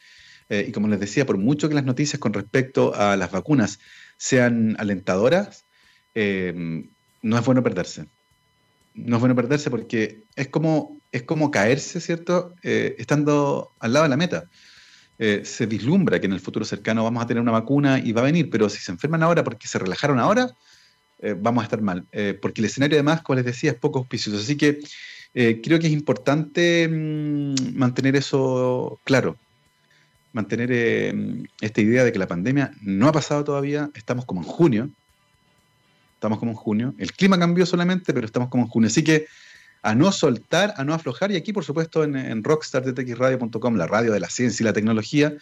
Eh, 0.48 0.66
y 0.68 0.72
como 0.72 0.88
les 0.88 1.00
decía, 1.00 1.26
por 1.26 1.38
mucho 1.38 1.68
que 1.68 1.74
las 1.74 1.84
noticias 1.84 2.20
con 2.20 2.32
respecto 2.32 2.94
a 2.94 3.16
las 3.16 3.30
vacunas 3.30 3.80
sean 4.16 4.76
alentadoras, 4.78 5.64
no 7.22 7.38
es 7.38 7.44
bueno 7.44 7.62
perderse. 7.62 8.06
No 8.94 9.16
es 9.16 9.20
bueno 9.20 9.36
perderse 9.36 9.70
porque 9.70 10.24
es 10.36 10.48
como, 10.48 11.00
es 11.12 11.22
como 11.22 11.50
caerse, 11.50 12.00
¿cierto? 12.00 12.54
Eh, 12.62 12.96
estando 12.98 13.72
al 13.78 13.92
lado 13.92 14.04
de 14.04 14.10
la 14.10 14.16
meta. 14.16 14.44
Eh, 15.18 15.42
se 15.44 15.66
vislumbra 15.66 16.18
que 16.18 16.26
en 16.26 16.32
el 16.32 16.40
futuro 16.40 16.64
cercano 16.64 17.04
vamos 17.04 17.22
a 17.22 17.26
tener 17.26 17.42
una 17.42 17.52
vacuna 17.52 17.98
y 17.98 18.12
va 18.12 18.22
a 18.22 18.24
venir, 18.24 18.48
pero 18.50 18.68
si 18.68 18.78
se 18.78 18.90
enferman 18.90 19.22
ahora 19.22 19.44
porque 19.44 19.68
se 19.68 19.78
relajaron 19.78 20.18
ahora, 20.18 20.50
eh, 21.18 21.34
vamos 21.38 21.62
a 21.62 21.64
estar 21.64 21.82
mal. 21.82 22.06
porque 22.40 22.60
el 22.60 22.66
escenario 22.66 22.96
además, 22.96 23.22
como 23.22 23.36
les 23.36 23.44
decía, 23.44 23.72
es 23.72 23.76
poco 23.76 23.98
auspicioso. 24.00 24.38
Así 24.38 24.56
que 24.56 24.80
creo 25.32 25.78
que 25.78 25.86
es 25.86 25.92
importante 25.92 26.88
mm, 26.88 27.76
mantener 27.76 28.16
eso 28.16 29.00
claro. 29.04 29.36
Mantener 30.32 30.70
esta 31.60 31.80
idea 31.80 32.04
de 32.04 32.12
que 32.12 32.18
la 32.18 32.28
pandemia 32.28 32.70
no 32.82 33.08
ha 33.08 33.12
pasado 33.12 33.42
todavía, 33.42 33.90
estamos 33.94 34.24
como 34.26 34.42
en 34.42 34.46
junio, 34.46 34.90
Estamos 36.20 36.38
como 36.38 36.50
en 36.50 36.56
junio. 36.58 36.94
El 36.98 37.14
clima 37.14 37.38
cambió 37.38 37.64
solamente, 37.64 38.12
pero 38.12 38.26
estamos 38.26 38.50
como 38.50 38.64
en 38.64 38.68
junio. 38.68 38.88
Así 38.88 39.02
que 39.02 39.24
a 39.80 39.94
no 39.94 40.12
soltar, 40.12 40.74
a 40.76 40.84
no 40.84 40.92
aflojar. 40.92 41.32
Y 41.32 41.36
aquí, 41.36 41.54
por 41.54 41.64
supuesto, 41.64 42.04
en, 42.04 42.14
en 42.14 42.42
la 42.42 43.86
radio 43.86 44.12
de 44.12 44.20
la 44.20 44.28
ciencia 44.28 44.62
y 44.62 44.66
la 44.66 44.74
tecnología, 44.74 45.32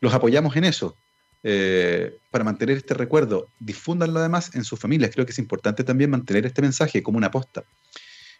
los 0.00 0.14
apoyamos 0.14 0.56
en 0.56 0.64
eso. 0.64 0.96
Eh, 1.42 2.16
para 2.30 2.42
mantener 2.42 2.78
este 2.78 2.94
recuerdo, 2.94 3.48
difúndanlo 3.58 4.18
además 4.18 4.50
en 4.54 4.64
sus 4.64 4.80
familias. 4.80 5.10
Creo 5.12 5.26
que 5.26 5.32
es 5.32 5.38
importante 5.38 5.84
también 5.84 6.08
mantener 6.08 6.46
este 6.46 6.62
mensaje 6.62 7.02
como 7.02 7.18
una 7.18 7.30
posta. 7.30 7.62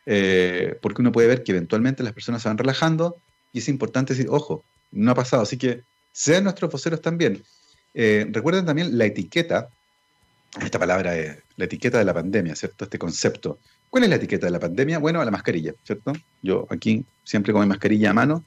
Eh, 0.06 0.78
porque 0.82 1.02
uno 1.02 1.12
puede 1.12 1.28
ver 1.28 1.42
que 1.42 1.52
eventualmente 1.52 2.02
las 2.02 2.12
personas 2.12 2.42
se 2.42 2.48
van 2.48 2.58
relajando 2.58 3.16
y 3.52 3.58
es 3.58 3.68
importante 3.68 4.14
decir, 4.14 4.28
ojo, 4.30 4.64
no 4.92 5.10
ha 5.10 5.14
pasado. 5.14 5.42
Así 5.42 5.56
que 5.56 5.82
sean 6.12 6.44
nuestros 6.44 6.70
voceros 6.70 7.00
también. 7.00 7.42
Eh, 7.94 8.26
recuerden 8.30 8.66
también 8.66 8.98
la 8.98 9.04
etiqueta 9.06 9.68
esta 10.62 10.78
palabra 10.78 11.16
es 11.16 11.36
la 11.56 11.64
etiqueta 11.64 11.98
de 11.98 12.04
la 12.04 12.14
pandemia, 12.14 12.54
¿cierto? 12.54 12.84
Este 12.84 12.98
concepto. 12.98 13.58
¿Cuál 13.90 14.04
es 14.04 14.10
la 14.10 14.16
etiqueta 14.16 14.46
de 14.46 14.52
la 14.52 14.60
pandemia? 14.60 14.98
Bueno, 14.98 15.24
la 15.24 15.30
mascarilla, 15.30 15.74
¿cierto? 15.84 16.12
Yo 16.42 16.66
aquí 16.70 17.04
siempre 17.24 17.52
con 17.52 17.62
mi 17.62 17.68
mascarilla 17.68 18.10
a 18.10 18.12
mano. 18.12 18.44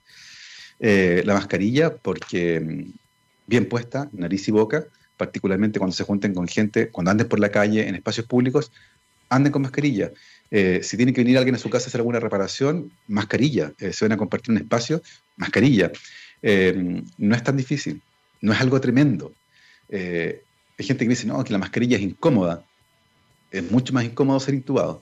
Eh, 0.80 1.24
la 1.26 1.34
mascarilla 1.34 1.96
porque 1.96 2.60
mm, 2.60 2.92
bien 3.48 3.68
puesta, 3.68 4.10
nariz 4.14 4.48
y 4.48 4.52
boca, 4.52 4.86
particularmente 5.18 5.80
cuando 5.80 5.96
se 5.96 6.04
junten 6.04 6.34
con 6.34 6.48
gente, 6.48 6.90
cuando 6.90 7.12
anden 7.12 7.28
por 7.28 7.40
la 7.40 7.50
calle, 7.50 7.88
en 7.88 7.96
espacios 7.96 8.26
públicos, 8.26 8.72
anden 9.30 9.52
con 9.52 9.64
mascarilla. 9.64 10.12
Eh, 10.52 10.80
si 10.84 10.98
tiene 10.98 11.14
que 11.14 11.22
venir 11.22 11.38
alguien 11.38 11.56
a 11.56 11.60
su 11.60 11.70
casa 11.70 11.86
a 11.86 11.90
hacer 11.90 12.00
alguna 12.00 12.20
reparación, 12.20 12.92
mascarilla. 13.08 13.74
Eh, 13.80 13.94
se 13.94 14.06
van 14.06 14.14
a 14.14 14.18
compartir 14.18 14.52
un 14.52 14.58
espacio, 14.58 15.02
mascarilla. 15.36 15.92
no 16.42 17.36
es 17.36 17.44
tan 17.44 17.58
difícil, 17.58 18.02
no 18.42 18.54
es 18.54 18.62
algo 18.62 18.80
tremendo. 18.80 19.34
Hay 19.90 20.86
gente 20.86 21.06
que 21.06 21.10
dice, 21.10 21.28
no, 21.28 21.44
que 21.44 21.52
la 21.52 21.60
mascarilla 21.60 21.98
es 21.98 22.04
incómoda. 22.04 22.64
Es 23.52 23.70
mucho 23.72 23.94
más 23.94 24.04
incómodo 24.04 24.40
ser 24.40 24.54
intubado. 24.54 25.02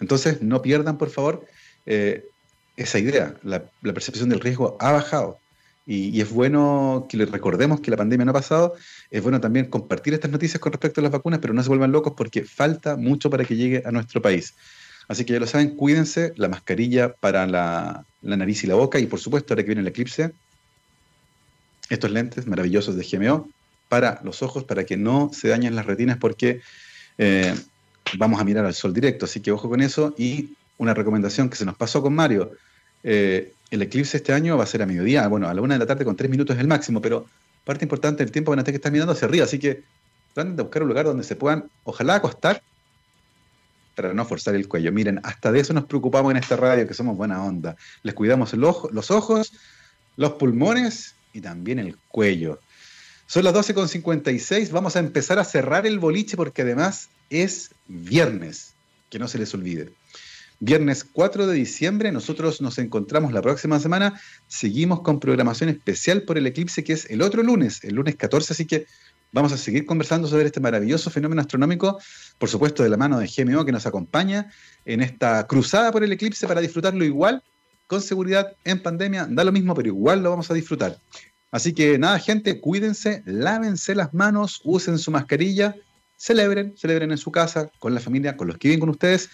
Entonces, 0.00 0.42
no 0.42 0.62
pierdan, 0.62 0.98
por 0.98 1.10
favor, 1.10 1.46
eh, 1.86 2.28
esa 2.76 2.98
idea. 2.98 3.34
La, 3.42 3.64
percepción 3.82 4.28
del 4.28 4.40
riesgo 4.40 4.76
ha 4.80 4.92
bajado. 4.92 5.38
Y, 5.86 6.20
es 6.20 6.30
bueno 6.30 7.06
que 7.08 7.16
les 7.16 7.30
recordemos 7.30 7.80
que 7.80 7.90
la 7.90 7.96
pandemia 7.96 8.24
no 8.24 8.30
ha 8.30 8.34
pasado. 8.34 8.74
Es 9.10 9.22
bueno 9.22 9.40
también 9.40 9.66
compartir 9.66 10.14
estas 10.14 10.30
noticias 10.30 10.60
con 10.60 10.72
respecto 10.72 11.00
a 11.00 11.02
las 11.02 11.12
vacunas, 11.12 11.40
pero 11.40 11.52
no 11.52 11.62
se 11.62 11.68
vuelvan 11.68 11.92
locos 11.92 12.14
porque 12.16 12.42
falta 12.44 12.96
mucho 12.96 13.28
para 13.30 13.44
que 13.44 13.56
llegue 13.56 13.82
a 13.84 13.90
nuestro 13.90 14.22
país. 14.22 14.54
Así 15.08 15.24
que 15.24 15.34
ya 15.34 15.40
lo 15.40 15.46
saben, 15.46 15.76
cuídense, 15.76 16.32
la 16.36 16.48
mascarilla 16.48 17.12
para 17.12 17.46
la, 17.46 18.06
nariz 18.22 18.64
y 18.64 18.66
la 18.66 18.74
boca. 18.74 18.98
Y 18.98 19.06
por 19.06 19.20
supuesto, 19.20 19.52
ahora 19.52 19.62
que 19.62 19.68
viene 19.68 19.82
el 19.82 19.88
eclipse, 19.88 20.32
estos 21.90 22.10
lentes 22.10 22.46
maravillosos 22.46 22.96
de 22.96 23.04
GMO 23.04 23.48
para 23.90 24.20
los 24.24 24.42
ojos 24.42 24.64
para 24.64 24.84
que 24.84 24.96
no 24.96 25.30
se 25.34 25.48
dañen 25.48 25.76
las 25.76 25.84
retinas 25.84 26.16
porque 26.16 26.62
eh, 27.18 27.54
vamos 28.16 28.40
a 28.40 28.44
mirar 28.44 28.64
al 28.64 28.74
sol 28.74 28.94
directo. 28.94 29.26
Así 29.26 29.40
que 29.40 29.52
ojo 29.52 29.68
con 29.68 29.82
eso. 29.82 30.14
Y 30.16 30.54
una 30.78 30.94
recomendación 30.94 31.50
que 31.50 31.56
se 31.56 31.66
nos 31.66 31.76
pasó 31.76 32.00
con 32.00 32.14
Mario. 32.14 32.52
Eh, 33.02 33.52
el 33.74 33.82
eclipse 33.82 34.16
este 34.16 34.32
año 34.32 34.56
va 34.56 34.64
a 34.64 34.66
ser 34.66 34.82
a 34.82 34.86
mediodía, 34.86 35.26
bueno, 35.28 35.48
a 35.48 35.54
la 35.54 35.60
una 35.60 35.74
de 35.74 35.80
la 35.80 35.86
tarde 35.86 36.04
con 36.04 36.16
tres 36.16 36.30
minutos 36.30 36.56
es 36.56 36.60
el 36.60 36.68
máximo, 36.68 37.00
pero 37.00 37.26
parte 37.64 37.84
importante 37.84 38.24
del 38.24 38.32
tiempo 38.32 38.50
van 38.50 38.60
a 38.60 38.64
tener 38.64 38.74
que 38.74 38.82
estar 38.82 38.92
mirando 38.92 39.12
hacia 39.12 39.26
arriba. 39.26 39.44
Así 39.44 39.58
que 39.58 39.82
traten 40.32 40.56
de 40.56 40.62
buscar 40.62 40.82
un 40.82 40.88
lugar 40.88 41.06
donde 41.06 41.24
se 41.24 41.36
puedan, 41.36 41.70
ojalá 41.84 42.16
acostar, 42.16 42.62
para 43.94 44.12
no 44.12 44.24
forzar 44.24 44.54
el 44.54 44.68
cuello. 44.68 44.92
Miren, 44.92 45.20
hasta 45.22 45.52
de 45.52 45.60
eso 45.60 45.72
nos 45.72 45.84
preocupamos 45.84 46.30
en 46.30 46.36
esta 46.36 46.56
radio, 46.56 46.86
que 46.86 46.94
somos 46.94 47.16
buena 47.16 47.42
onda. 47.42 47.76
Les 48.02 48.14
cuidamos 48.14 48.52
los 48.54 49.10
ojos, 49.10 49.52
los 50.16 50.32
pulmones 50.32 51.14
y 51.32 51.40
también 51.40 51.78
el 51.78 51.96
cuello. 52.08 52.60
Son 53.26 53.44
las 53.44 53.54
12.56, 53.54 54.70
vamos 54.70 54.96
a 54.96 54.98
empezar 54.98 55.38
a 55.38 55.44
cerrar 55.44 55.86
el 55.86 55.98
boliche 55.98 56.36
porque 56.36 56.62
además 56.62 57.08
es 57.30 57.70
viernes, 57.86 58.74
que 59.10 59.18
no 59.18 59.28
se 59.28 59.38
les 59.38 59.54
olvide. 59.54 59.92
Viernes 60.60 61.04
4 61.04 61.46
de 61.46 61.54
diciembre, 61.54 62.12
nosotros 62.12 62.60
nos 62.60 62.78
encontramos 62.78 63.32
la 63.32 63.42
próxima 63.42 63.80
semana, 63.80 64.20
seguimos 64.46 65.00
con 65.02 65.18
programación 65.18 65.68
especial 65.68 66.22
por 66.22 66.38
el 66.38 66.46
eclipse 66.46 66.84
que 66.84 66.92
es 66.92 67.10
el 67.10 67.22
otro 67.22 67.42
lunes, 67.42 67.82
el 67.82 67.96
lunes 67.96 68.16
14, 68.16 68.52
así 68.52 68.64
que 68.64 68.86
vamos 69.32 69.52
a 69.52 69.58
seguir 69.58 69.84
conversando 69.84 70.28
sobre 70.28 70.46
este 70.46 70.60
maravilloso 70.60 71.10
fenómeno 71.10 71.40
astronómico, 71.40 71.98
por 72.38 72.48
supuesto 72.48 72.84
de 72.84 72.88
la 72.88 72.96
mano 72.96 73.18
de 73.18 73.26
GMO 73.26 73.64
que 73.64 73.72
nos 73.72 73.84
acompaña 73.84 74.48
en 74.84 75.02
esta 75.02 75.46
cruzada 75.48 75.90
por 75.90 76.04
el 76.04 76.12
eclipse 76.12 76.46
para 76.46 76.60
disfrutarlo 76.60 77.04
igual, 77.04 77.42
con 77.88 78.00
seguridad, 78.00 78.56
en 78.64 78.80
pandemia, 78.80 79.26
da 79.28 79.44
lo 79.44 79.52
mismo, 79.52 79.74
pero 79.74 79.88
igual 79.88 80.22
lo 80.22 80.30
vamos 80.30 80.50
a 80.50 80.54
disfrutar. 80.54 80.98
Así 81.50 81.74
que 81.74 81.98
nada, 81.98 82.18
gente, 82.18 82.60
cuídense, 82.60 83.22
lávense 83.26 83.94
las 83.94 84.14
manos, 84.14 84.60
usen 84.64 84.98
su 84.98 85.10
mascarilla, 85.10 85.76
celebren, 86.16 86.74
celebren 86.76 87.10
en 87.10 87.18
su 87.18 87.30
casa, 87.30 87.70
con 87.78 87.92
la 87.92 88.00
familia, 88.00 88.36
con 88.36 88.48
los 88.48 88.56
que 88.56 88.68
viven 88.68 88.80
con 88.80 88.88
ustedes, 88.88 89.30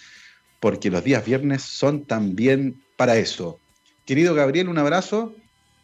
porque 0.60 0.90
los 0.90 1.02
días 1.02 1.24
viernes 1.24 1.62
son 1.62 2.04
también 2.04 2.82
para 2.96 3.16
eso. 3.16 3.58
Querido 4.04 4.34
Gabriel, 4.34 4.68
un 4.68 4.78
abrazo, 4.78 5.34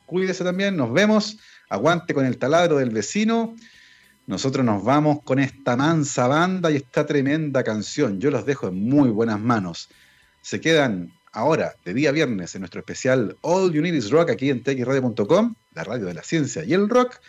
cuídese 0.04 0.44
también, 0.44 0.76
nos 0.76 0.92
vemos, 0.92 1.38
aguante 1.68 2.14
con 2.14 2.26
el 2.26 2.38
taladro 2.38 2.76
del 2.76 2.90
vecino. 2.90 3.56
Nosotros 4.26 4.64
nos 4.64 4.84
vamos 4.84 5.22
con 5.22 5.38
esta 5.38 5.76
mansa 5.76 6.26
banda 6.26 6.70
y 6.70 6.76
esta 6.76 7.06
tremenda 7.06 7.62
canción. 7.64 8.20
Yo 8.20 8.30
los 8.30 8.44
dejo 8.44 8.68
en 8.68 8.88
muy 8.88 9.08
buenas 9.08 9.40
manos. 9.40 9.88
Se 10.42 10.60
quedan 10.60 11.12
ahora, 11.32 11.76
de 11.84 11.94
día 11.94 12.12
viernes, 12.12 12.54
en 12.54 12.62
nuestro 12.62 12.80
especial 12.80 13.36
All 13.42 13.72
You 13.72 13.82
Need 13.82 13.94
Is 13.94 14.10
Rock 14.10 14.30
aquí 14.30 14.50
en 14.50 14.62
txradio.com, 14.62 15.54
la 15.74 15.84
radio 15.84 16.06
de 16.06 16.14
la 16.14 16.22
ciencia 16.22 16.64
y 16.64 16.74
el 16.74 16.88
rock, 16.88 17.20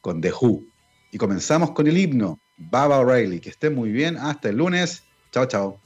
con 0.00 0.20
The 0.20 0.32
Who. 0.32 0.64
Y 1.12 1.18
comenzamos 1.18 1.70
con 1.70 1.86
el 1.86 1.96
himno, 1.96 2.40
Baba 2.56 2.98
O'Reilly. 2.98 3.40
Que 3.40 3.50
estén 3.50 3.74
muy 3.74 3.90
bien. 3.92 4.16
Hasta 4.16 4.48
el 4.48 4.56
lunes. 4.56 5.04
Chao, 5.30 5.46
chao. 5.46 5.80